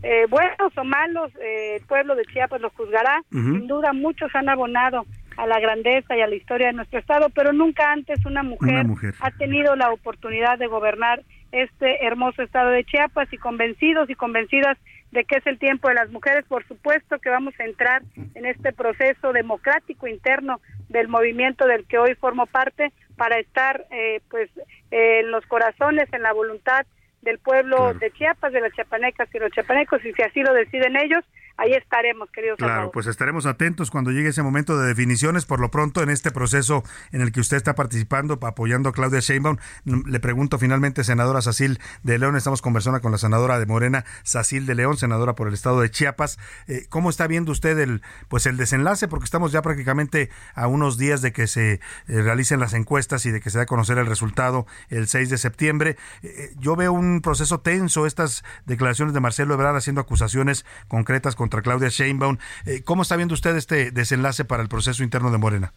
[0.05, 3.23] eh, buenos o malos, eh, el pueblo de Chiapas lo juzgará.
[3.31, 5.07] Sin duda, muchos han abonado
[5.37, 8.87] a la grandeza y a la historia de nuestro estado, pero nunca antes una mujer,
[9.21, 14.77] ha tenido la oportunidad de gobernar este hermoso estado de Chiapas y convencidos y convencidas
[15.13, 18.47] de que es el tiempo de las mujeres, por supuesto que vamos a entrar en
[18.47, 24.51] este proceso democrático interno del movimiento del que hoy formo parte para estar eh, pues
[24.91, 26.85] en los corazones, en la voluntad
[27.23, 30.97] del pueblo de Chiapas, de las chiapanecas y los chiapanecos, y si así lo deciden
[30.97, 31.25] ellos,
[31.57, 35.45] ahí estaremos, queridos Claro, pues estaremos atentos cuando llegue ese momento de definiciones.
[35.47, 36.83] Por lo pronto, en este proceso
[37.13, 41.43] en el que usted está participando, apoyando a Claudia Sheinbaum, mm, le pregunto finalmente, senadora
[41.43, 45.49] Sacil de León, estamos conversando con la senadora de Morena, Sacil de León, senadora por
[45.49, 46.39] el estado de Chiapas.
[46.67, 49.09] Eh, ¿Cómo está viendo usted el, pues el desenlace?
[49.09, 53.31] Porque estamos ya prácticamente a unos días de que se eh, realicen las encuestas y
[53.31, 55.97] de que se dé a conocer el resultado el 6 de septiembre.
[56.23, 61.61] Eh, yo veo un proceso tenso, estas declaraciones de Marcelo Ebrard haciendo acusaciones concretas contra
[61.61, 62.39] Claudia Sheinbaum.
[62.65, 65.73] Eh, ¿Cómo está viendo usted este desenlace para el proceso interno de Morena?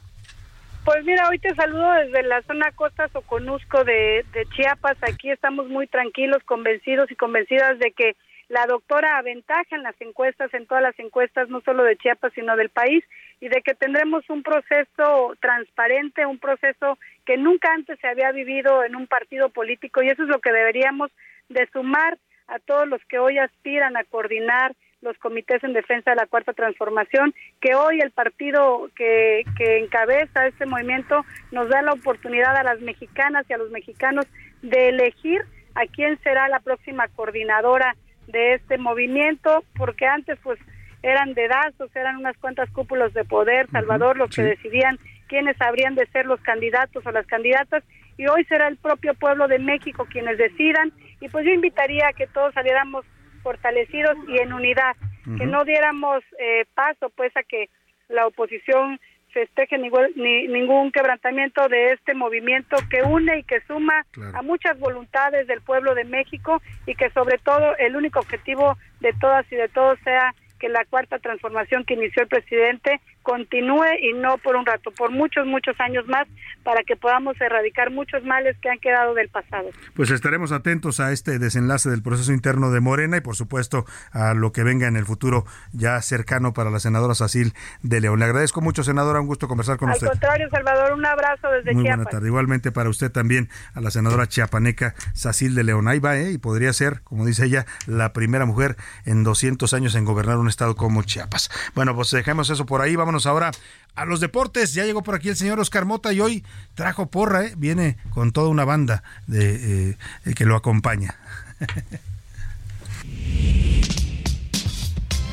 [0.86, 4.96] Pues mira, hoy te saludo desde la zona Costa Soconusco de, de Chiapas.
[5.02, 8.16] Aquí estamos muy tranquilos, convencidos y convencidas de que
[8.48, 12.56] la doctora aventaja en las encuestas, en todas las encuestas, no solo de Chiapas, sino
[12.56, 13.04] del país,
[13.42, 18.86] y de que tendremos un proceso transparente, un proceso que nunca antes se había vivido
[18.86, 21.12] en un partido político, y eso es lo que deberíamos
[21.50, 22.18] de sumar
[22.48, 26.54] a todos los que hoy aspiran a coordinar los comités en defensa de la cuarta
[26.54, 32.64] transformación, que hoy el partido que, que encabeza este movimiento nos da la oportunidad a
[32.64, 34.26] las mexicanas y a los mexicanos
[34.62, 35.44] de elegir
[35.76, 37.96] a quién será la próxima coordinadora
[38.28, 40.60] de este movimiento, porque antes pues
[41.04, 44.98] eran dedazos, eran unas cuantas cúpulas de poder, Salvador, los que decidían
[45.28, 47.84] quiénes habrían de ser los candidatos o las candidatas,
[48.18, 50.92] y hoy será el propio pueblo de México quienes decidan,
[51.22, 53.06] y pues yo invitaría a que todos saliéramos
[53.48, 54.94] fortalecidos y en unidad,
[55.38, 57.70] que no diéramos eh, paso pues a que
[58.10, 59.00] la oposición
[59.32, 64.78] festeje ningún, ni, ningún quebrantamiento de este movimiento que une y que suma a muchas
[64.80, 69.56] voluntades del pueblo de México y que sobre todo el único objetivo de todas y
[69.56, 74.56] de todos sea que la cuarta transformación que inició el presidente continúe y no por
[74.56, 76.30] un rato, por muchos, muchos años más,
[76.64, 79.68] para que podamos erradicar muchos males que han quedado del pasado.
[79.96, 83.84] Pues estaremos atentos a este desenlace del proceso interno de Morena y por supuesto
[84.14, 85.44] a lo que venga en el futuro
[85.74, 88.20] ya cercano para la senadora Sacil de León.
[88.20, 90.08] Le agradezco mucho, senadora, un gusto conversar con usted.
[90.08, 91.98] Al contrario, Salvador, un abrazo desde Muy Chiapas.
[91.98, 92.28] buena tarde.
[92.28, 95.90] Igualmente para usted también, a la senadora chiapaneca Sacil de León.
[95.90, 96.32] Ahí va, ¿eh?
[96.32, 100.48] Y podría ser, como dice ella, la primera mujer en 200 años en gobernar un
[100.48, 101.50] estado como Chiapas.
[101.76, 102.96] Bueno, pues dejemos eso por ahí.
[102.96, 103.52] Vámonos ahora
[103.96, 104.74] a los deportes.
[104.74, 106.46] Ya llegó por aquí el señor Oscar Mota y hoy
[106.76, 107.54] trajo porra, ¿eh?
[107.58, 111.16] Viene con toda una banda de eh, que lo acompaña.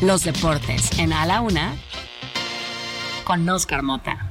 [0.01, 1.75] Los deportes en A la Una
[3.25, 4.31] con Oscar Mota.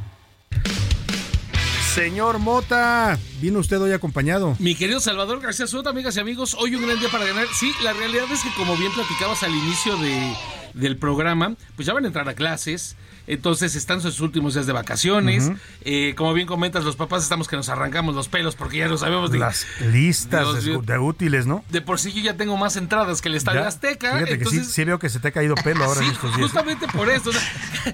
[1.93, 4.55] Señor Mota, vino usted hoy acompañado.
[4.59, 7.45] Mi querido Salvador García Soto, amigas y amigos, hoy un gran día para ganar.
[7.53, 10.35] Sí, la realidad es que como bien platicabas al inicio de,
[10.73, 14.73] del programa, pues ya van a entrar a clases, entonces están sus últimos días de
[14.73, 15.51] vacaciones.
[15.81, 18.97] Eh, como bien comentas, los papás estamos que nos arrancamos los pelos porque ya lo
[18.97, 19.31] sabemos.
[19.31, 21.63] De, Las listas de, útiles, ¿no?
[21.69, 24.13] de por sí yo ya tengo más entradas que el Estadio Ya, Azteca.
[24.13, 26.29] Fíjate que sí, sí veo que se te ha caído pelo ahora Sí, en estos
[26.35, 26.41] días.
[26.41, 27.29] justamente por eso.
[27.29, 27.41] o sea,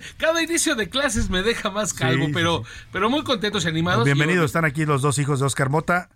[0.18, 4.06] cada inicio de clases me deja más calvo, Sí, pero, pero muy contentos y animados.
[4.06, 6.10] Bienvenidos, están aquí los dos hijos de Oscar Mota.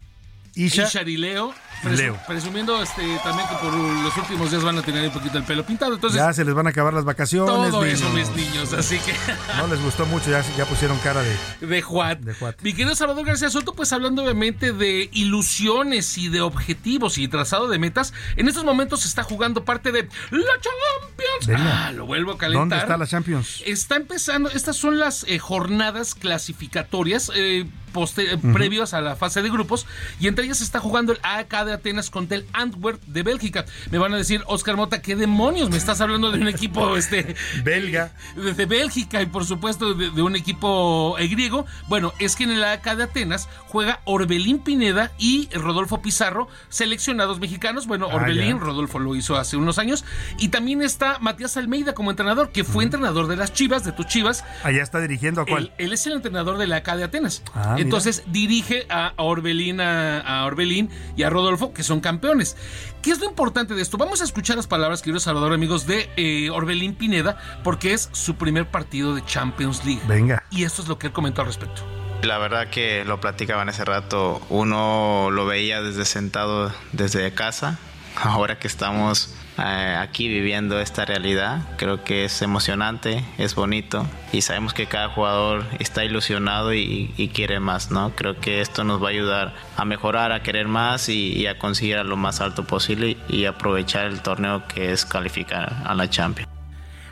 [0.55, 1.53] Isha, Ishar y Leo,
[1.91, 2.17] Leo.
[2.27, 5.65] presumiendo este, también que por los últimos días van a tener un poquito el pelo
[5.65, 5.93] pintado.
[5.95, 7.71] Entonces, ya se les van a acabar las vacaciones.
[7.71, 8.73] todo eso, mis niños.
[8.73, 9.13] Así que,
[9.57, 11.67] No les gustó mucho, ya, ya pusieron cara de...
[11.67, 12.19] de Juan.
[12.61, 17.67] Mi querido Salvador García Soto, pues hablando obviamente de ilusiones y de objetivos y trazado
[17.67, 21.47] de metas, en estos momentos se está jugando parte de la Champions.
[21.47, 21.87] Venga.
[21.87, 22.61] Ah, lo vuelvo a calentar.
[22.61, 23.61] ¿Dónde está la Champions?
[23.65, 28.53] Está empezando, estas son las eh, jornadas clasificatorias eh, poste- Ujú.
[28.53, 29.85] previos a la fase de grupos
[30.19, 33.65] y entre ellas se está jugando el AEK de Atenas contra el Antwerp de Bélgica.
[33.91, 35.69] Me van a decir, Oscar Mota, ¿qué demonios?
[35.69, 38.11] Me estás hablando de un equipo este belga.
[38.35, 41.65] De, de Bélgica y por supuesto de, de un equipo eh, griego.
[41.87, 47.39] Bueno, es que en el AEK de Atenas juega Orbelín Pineda y Rodolfo Pizarro, seleccionados
[47.39, 47.87] mexicanos.
[47.87, 48.63] Bueno, Ah, Orbelín, ya.
[48.63, 50.03] Rodolfo lo hizo hace unos años.
[50.37, 54.05] Y también está Matías Almeida como entrenador, que fue entrenador de las Chivas, de tus
[54.07, 54.43] Chivas.
[54.63, 55.71] Allá está dirigiendo a cuál.
[55.77, 57.43] Él, él es el entrenador de la AK de Atenas.
[57.53, 57.83] Ah, mira.
[57.83, 62.57] Entonces dirige a Orbelín, a, a Orbelín y a Rodolfo, que son campeones.
[63.01, 63.97] ¿Qué es lo importante de esto?
[63.97, 68.35] Vamos a escuchar las palabras, queridos Salvador, amigos, de eh, Orbelín Pineda, porque es su
[68.35, 70.01] primer partido de Champions League.
[70.07, 70.43] Venga.
[70.51, 71.83] Y esto es lo que él comentó al respecto.
[72.23, 77.79] La verdad que lo platicaban hace rato, uno lo veía desde sentado desde casa,
[78.15, 84.41] ahora que estamos eh, aquí viviendo esta realidad, creo que es emocionante, es bonito y
[84.41, 88.15] sabemos que cada jugador está ilusionado y, y quiere más, ¿no?
[88.15, 91.59] Creo que esto nos va a ayudar a mejorar, a querer más y, y a
[91.59, 96.09] conseguir a lo más alto posible y aprovechar el torneo que es calificar a la
[96.09, 96.52] Champions.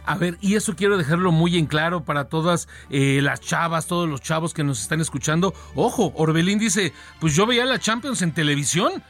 [0.05, 4.09] A ver, y eso quiero dejarlo muy en claro para todas eh, las chavas, todos
[4.09, 5.53] los chavos que nos están escuchando.
[5.75, 9.03] Ojo, Orbelín dice, pues yo veía la Champions en televisión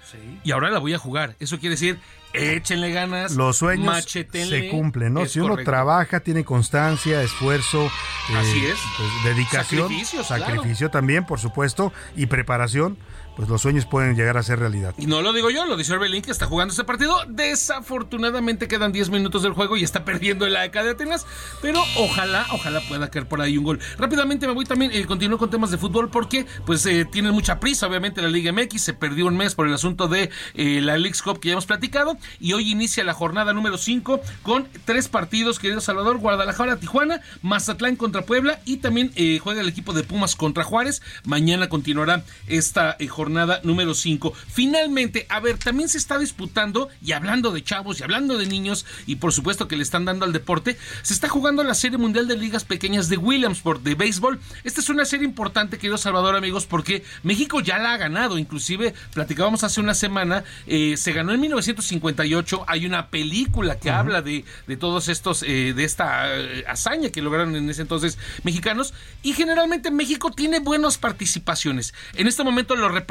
[0.44, 1.36] y ahora la voy a jugar.
[1.40, 1.98] Eso quiere decir,
[2.34, 4.62] échenle ganas, Los sueños machetenle.
[4.64, 5.22] se cumplen, ¿no?
[5.22, 5.72] Es Si uno correcto.
[5.72, 8.78] trabaja, tiene constancia, esfuerzo, eh, Así es.
[8.98, 10.24] pues, dedicación, claro.
[10.26, 12.98] sacrificio también, por supuesto, y preparación,
[13.36, 14.94] pues los sueños pueden llegar a ser realidad.
[14.98, 17.18] Y no lo digo yo, lo dice Orbelín que está jugando este partido.
[17.28, 21.26] Desafortunadamente quedan 10 minutos del juego y está perdiendo el AEK de Atenas.
[21.62, 23.80] Pero ojalá, ojalá pueda caer por ahí un gol.
[23.98, 27.60] Rápidamente me voy también, eh, continúo con temas de fútbol porque pues eh, tienen mucha
[27.60, 27.88] prisa.
[27.88, 31.22] Obviamente la Liga MX se perdió un mes por el asunto de eh, la League's
[31.22, 32.18] Cup que ya hemos platicado.
[32.40, 36.18] Y hoy inicia la jornada número 5 con tres partidos, querido Salvador.
[36.18, 41.02] Guadalajara, Tijuana, Mazatlán contra Puebla y también eh, juega el equipo de Pumas contra Juárez.
[41.24, 44.34] Mañana continuará esta eh, jornada jornada número 5.
[44.52, 48.84] Finalmente, a ver, también se está disputando, y hablando de chavos, y hablando de niños,
[49.06, 52.28] y por supuesto que le están dando al deporte, se está jugando la Serie Mundial
[52.28, 54.40] de Ligas Pequeñas de Williamsport de béisbol.
[54.64, 58.40] Esta es una serie importante, querido Salvador, amigos, porque México ya la ha ganado.
[58.40, 62.66] Inclusive, platicábamos hace una semana, eh, se ganó en 1958.
[62.68, 67.22] Hay una película que habla de, de todos estos, eh, de esta eh, hazaña que
[67.22, 68.96] lograron en ese entonces mexicanos.
[69.22, 71.94] Y generalmente México tiene buenas participaciones.
[72.16, 73.11] En este momento lo representa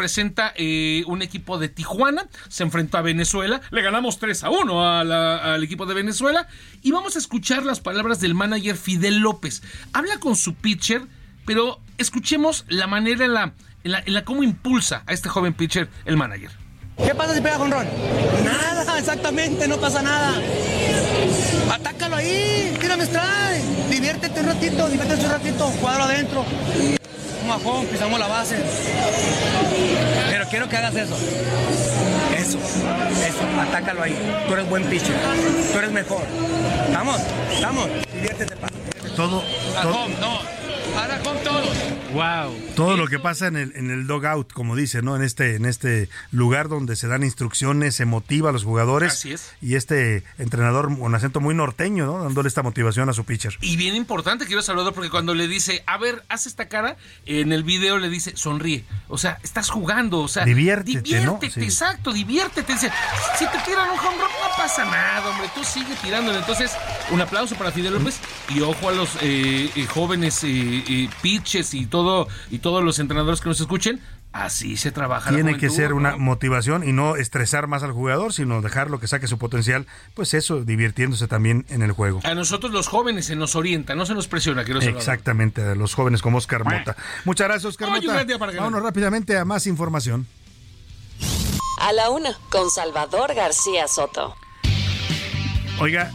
[1.06, 2.28] un equipo de Tijuana.
[2.48, 3.60] Se enfrentó a Venezuela.
[3.70, 6.48] Le ganamos 3 a 1 al equipo de Venezuela.
[6.82, 9.62] Y vamos a escuchar las palabras del manager Fidel López.
[9.92, 11.02] Habla con su pitcher,
[11.46, 13.54] pero escuchemos la manera en la,
[13.84, 16.50] en la, cómo impulsa a este joven pitcher el manager.
[16.96, 17.86] ¿Qué pasa si pega con Ron?
[18.44, 20.34] Nada, exactamente, no pasa nada.
[21.72, 23.64] Atácalo ahí, tírame strike.
[23.90, 26.44] Diviértete un ratito, diviértete un ratito, cuadro adentro.
[27.50, 28.56] Majón, pisamos la base.
[30.30, 31.16] Pero quiero que hagas eso.
[32.36, 34.16] Eso, eso, atácalo ahí.
[34.46, 35.16] Tú eres buen pitcher.
[35.72, 36.22] Tú eres mejor.
[36.86, 37.20] ¿Estamos?
[37.52, 37.88] ¿Estamos?
[38.14, 38.68] Diviértete, pa.
[39.16, 39.42] Todo.
[39.82, 40.08] todo.
[40.20, 40.59] no.
[40.96, 41.76] Ahora con todos.
[42.12, 42.56] Wow.
[42.74, 45.14] Todo lo que pasa en el, en el dogout, como dice, ¿no?
[45.14, 49.12] En este, en este lugar donde se dan instrucciones, se motiva a los jugadores.
[49.12, 49.52] Así es.
[49.60, 52.24] Y este entrenador con acento muy norteño, ¿no?
[52.24, 53.56] Dándole esta motivación a su pitcher.
[53.60, 56.96] Y bien importante, quiero Salvador, porque cuando le dice, a ver, haz esta cara,
[57.26, 58.84] en el video le dice, sonríe.
[59.08, 60.44] O sea, estás jugando, o sea.
[60.44, 62.72] Diviértete, diviértete, exacto, diviértete.
[62.72, 62.90] Dice,
[63.38, 65.48] si te tiran un home run, no pasa nada, hombre.
[65.54, 66.38] Tú sigue tirándole.
[66.38, 66.72] Entonces,
[67.10, 71.74] un aplauso para Fidel López y ojo a los eh, eh, jóvenes eh, y pitches
[71.74, 74.00] y todo y todos los entrenadores que nos escuchen,
[74.32, 75.30] así se trabaja.
[75.30, 79.26] Tiene que ser una motivación y no estresar más al jugador, sino dejarlo que saque
[79.26, 82.20] su potencial, pues eso, divirtiéndose también en el juego.
[82.24, 84.64] A nosotros los jóvenes se nos orienta, no se nos presiona.
[84.64, 86.96] Que Exactamente, a los jóvenes como Oscar Mota.
[87.24, 88.24] Muchas gracias, Oscar Mota.
[88.56, 90.26] Vámonos rápidamente a más información.
[91.80, 94.36] A la una, con Salvador García Soto.
[95.80, 96.12] Oiga,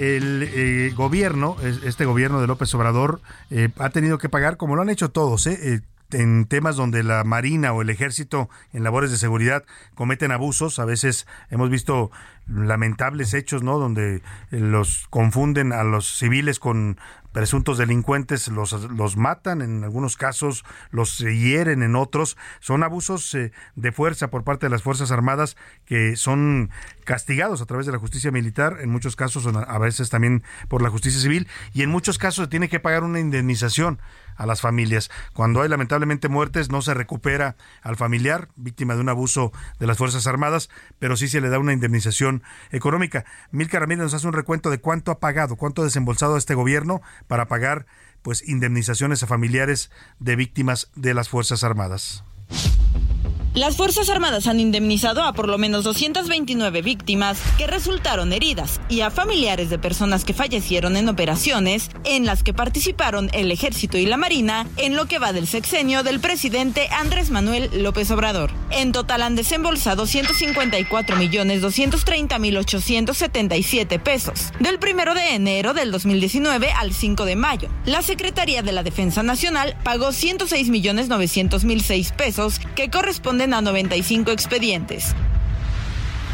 [0.00, 3.20] el eh, gobierno, este gobierno de López Obrador,
[3.50, 7.22] eh, ha tenido que pagar, como lo han hecho todos, eh, en temas donde la
[7.22, 9.64] Marina o el Ejército en labores de seguridad
[9.94, 10.78] cometen abusos.
[10.78, 12.10] A veces hemos visto
[12.52, 13.78] lamentables hechos, ¿no?
[13.78, 16.98] Donde los confunden a los civiles con
[17.32, 22.36] presuntos delincuentes los, los matan, en algunos casos los hieren, en otros.
[22.60, 26.70] Son abusos eh, de fuerza por parte de las Fuerzas Armadas que son
[27.04, 30.90] castigados a través de la justicia militar, en muchos casos, a veces también por la
[30.90, 34.00] justicia civil, y en muchos casos se tiene que pagar una indemnización
[34.36, 35.10] a las familias.
[35.34, 39.98] Cuando hay lamentablemente muertes, no se recupera al familiar, víctima de un abuso de las
[39.98, 42.39] Fuerzas Armadas, pero sí se le da una indemnización
[42.70, 43.24] económica.
[43.50, 47.02] Milka Ramírez nos hace un recuento de cuánto ha pagado, cuánto ha desembolsado este gobierno
[47.26, 47.86] para pagar
[48.22, 52.24] pues indemnizaciones a familiares de víctimas de las Fuerzas Armadas.
[53.54, 59.00] Las Fuerzas Armadas han indemnizado a por lo menos 229 víctimas que resultaron heridas y
[59.00, 64.06] a familiares de personas que fallecieron en operaciones en las que participaron el Ejército y
[64.06, 68.52] la Marina en lo que va del sexenio del presidente Andrés Manuel López Obrador.
[68.70, 74.52] En total han desembolsado 154 millones 230 mil 877 pesos.
[74.60, 79.24] Del primero de enero del 2019 al 5 de mayo, la Secretaría de la Defensa
[79.24, 85.14] Nacional pagó 106 millones 900 mil 6 pesos que corresponden a 95 expedientes.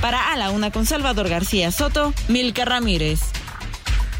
[0.00, 3.20] Para A la Una con Salvador García Soto, Milka Ramírez.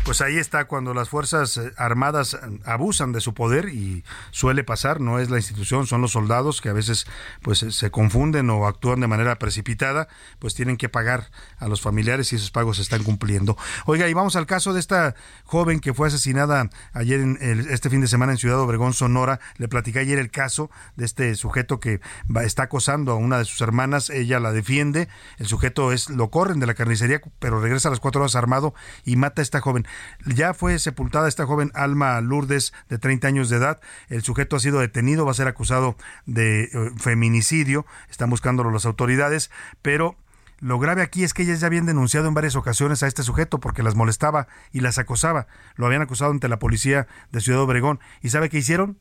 [0.04, 4.02] Pues ahí está cuando las Fuerzas eh, Armadas eh, abusan de su poder y
[4.32, 7.06] suele pasar, no es la institución, son los soldados que a veces
[7.40, 10.08] pues se confunden o actúan de manera precipitada,
[10.40, 13.56] pues tienen que pagar a los familiares y esos pagos se están cumpliendo.
[13.86, 15.14] Oiga, y vamos al caso de esta
[15.44, 17.38] joven que fue asesinada ayer en
[17.70, 19.38] este fin de semana en Ciudad Obregón, Sonora.
[19.56, 22.00] Le platicé ayer el caso de este sujeto que
[22.42, 25.08] está acosando a una de sus hermanas, ella la defiende,
[25.38, 28.74] el sujeto es lo corren de la carnicería, pero regresa a las cuatro horas armado
[29.04, 29.86] y mata a esta joven.
[30.26, 33.80] Ya fue sepultada esta joven Alma Lourdes de 30 años de edad.
[34.08, 35.96] El sujeto ha sido detenido, va a ser acusado
[36.26, 37.86] de eh, feminicidio.
[38.10, 39.50] Están buscándolo las autoridades,
[39.82, 40.16] pero
[40.60, 43.58] lo grave aquí es que ellas ya habían denunciado en varias ocasiones a este sujeto
[43.58, 45.46] porque las molestaba y las acosaba.
[45.74, 47.98] Lo habían acusado ante la policía de Ciudad Obregón.
[48.20, 48.98] ¿Y sabe qué hicieron?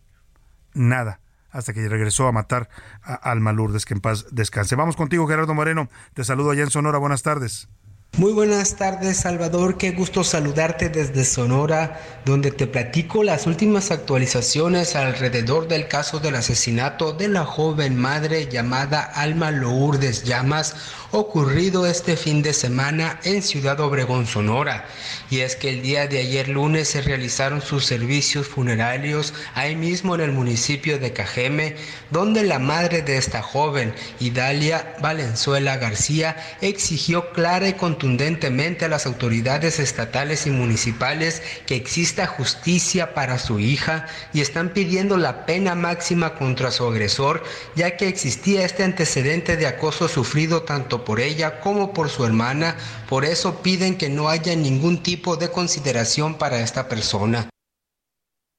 [0.73, 1.19] Nada
[1.51, 2.69] hasta que regresó a matar
[3.03, 4.75] a Alma Lourdes, que en paz descanse.
[4.75, 5.89] Vamos contigo, Gerardo Moreno.
[6.13, 6.97] Te saludo allá en Sonora.
[6.97, 7.67] Buenas tardes.
[8.17, 9.77] Muy buenas tardes, Salvador.
[9.77, 16.35] Qué gusto saludarte desde Sonora, donde te platico las últimas actualizaciones alrededor del caso del
[16.35, 20.75] asesinato de la joven madre llamada Alma Lourdes Llamas,
[21.11, 24.85] ocurrido este fin de semana en Ciudad Obregón, Sonora.
[25.29, 30.15] Y es que el día de ayer lunes se realizaron sus servicios funerarios ahí mismo
[30.15, 31.75] en el municipio de Cajeme,
[32.11, 39.05] donde la madre de esta joven, Idalia Valenzuela García, exigió clara y contundentemente a las
[39.05, 45.75] autoridades estatales y municipales que exista justicia para su hija y están pidiendo la pena
[45.75, 47.43] máxima contra su agresor,
[47.75, 52.75] ya que existía este antecedente de acoso sufrido tanto por ella como por su hermana,
[53.07, 57.51] por eso piden que no haya ningún tipo de consideración para esta persona.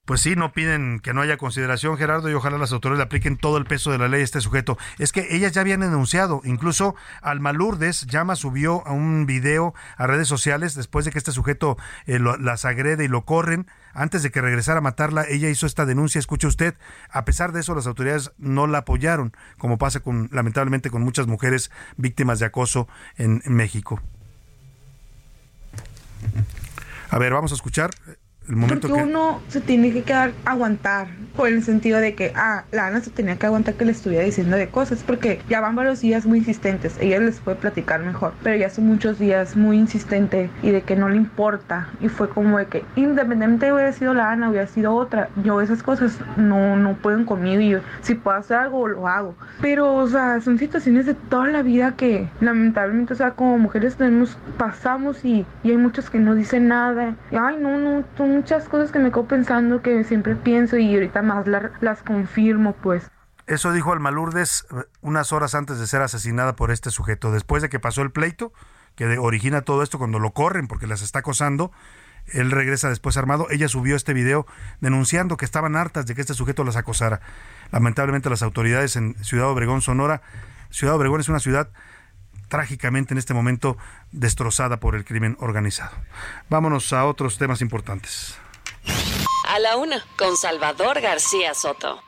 [0.05, 3.37] Pues sí, no piden que no haya consideración, Gerardo, y ojalá las autoridades le apliquen
[3.37, 4.77] todo el peso de la ley a este sujeto.
[4.99, 10.05] Es que ellas ya habían denunciado, incluso Alma Lourdes Llama subió a un video a
[10.05, 13.65] redes sociales después de que este sujeto eh, las agrede y lo corren.
[13.93, 16.75] Antes de que regresara a matarla, ella hizo esta denuncia, escuche usted.
[17.09, 21.27] A pesar de eso, las autoridades no la apoyaron, como pasa con, lamentablemente con muchas
[21.27, 24.01] mujeres víctimas de acoso en México.
[27.09, 27.91] A ver, vamos a escuchar
[28.47, 33.01] porque uno se tiene que quedar aguantar, por el sentido de que, ah, la Ana
[33.01, 36.25] se tenía que aguantar que le estuviera diciendo de cosas, porque ya van varios días
[36.25, 40.71] muy insistentes, ella les puede platicar mejor, pero ya son muchos días muy insistente y
[40.71, 44.49] de que no le importa, y fue como de que independientemente hubiera sido la Ana,
[44.49, 48.57] hubiera sido otra, yo esas cosas no, no pueden conmigo y yo, si puedo hacer
[48.57, 53.17] algo, lo hago, pero, o sea, son situaciones de toda la vida que lamentablemente, o
[53.17, 57.57] sea, como mujeres tenemos, pasamos y, y hay muchas que no dicen nada, y, ay,
[57.59, 58.03] no, no,
[58.33, 63.09] muchas cosas que me quedo pensando que siempre pienso y ahorita más las confirmo, pues.
[63.45, 67.31] Eso dijo Alma Lourdes eh, unas horas antes de ser asesinada por este sujeto.
[67.31, 68.53] Después de que pasó el pleito,
[68.95, 71.71] que origina todo esto cuando lo corren porque las está acosando,
[72.27, 73.47] él regresa después armado.
[73.49, 74.45] Ella subió este video
[74.79, 77.21] denunciando que estaban hartas de que este sujeto las acosara.
[77.71, 80.21] Lamentablemente las autoridades en Ciudad Obregón, Sonora,
[80.69, 81.69] Ciudad Obregón es una ciudad
[82.53, 83.77] trágicamente en este momento
[84.11, 85.95] destrozada por el crimen organizado.
[86.49, 88.37] Vámonos a otros temas importantes.
[89.49, 91.99] A la una, con Salvador García Soto.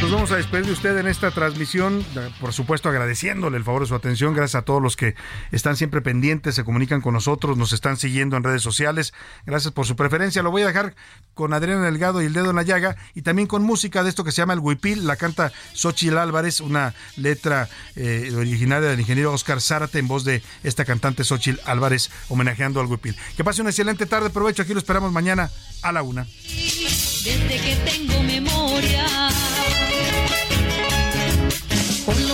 [0.00, 2.04] Nos vamos a despedir de usted en esta transmisión,
[2.40, 5.16] por supuesto agradeciéndole el favor de su atención, gracias a todos los que
[5.50, 9.12] están siempre pendientes, se comunican con nosotros, nos están siguiendo en redes sociales,
[9.44, 10.42] gracias por su preferencia.
[10.42, 10.94] Lo voy a dejar
[11.34, 14.22] con Adriana Delgado y el dedo en la llaga y también con música de esto
[14.22, 19.32] que se llama el Huipil, la canta Xochitl Álvarez, una letra eh, originaria del ingeniero
[19.32, 23.16] Oscar Zárate en voz de esta cantante Xochitl Álvarez homenajeando al Huipil.
[23.36, 25.50] Que pase una excelente tarde, provecho, aquí lo esperamos mañana
[25.82, 26.26] a la una.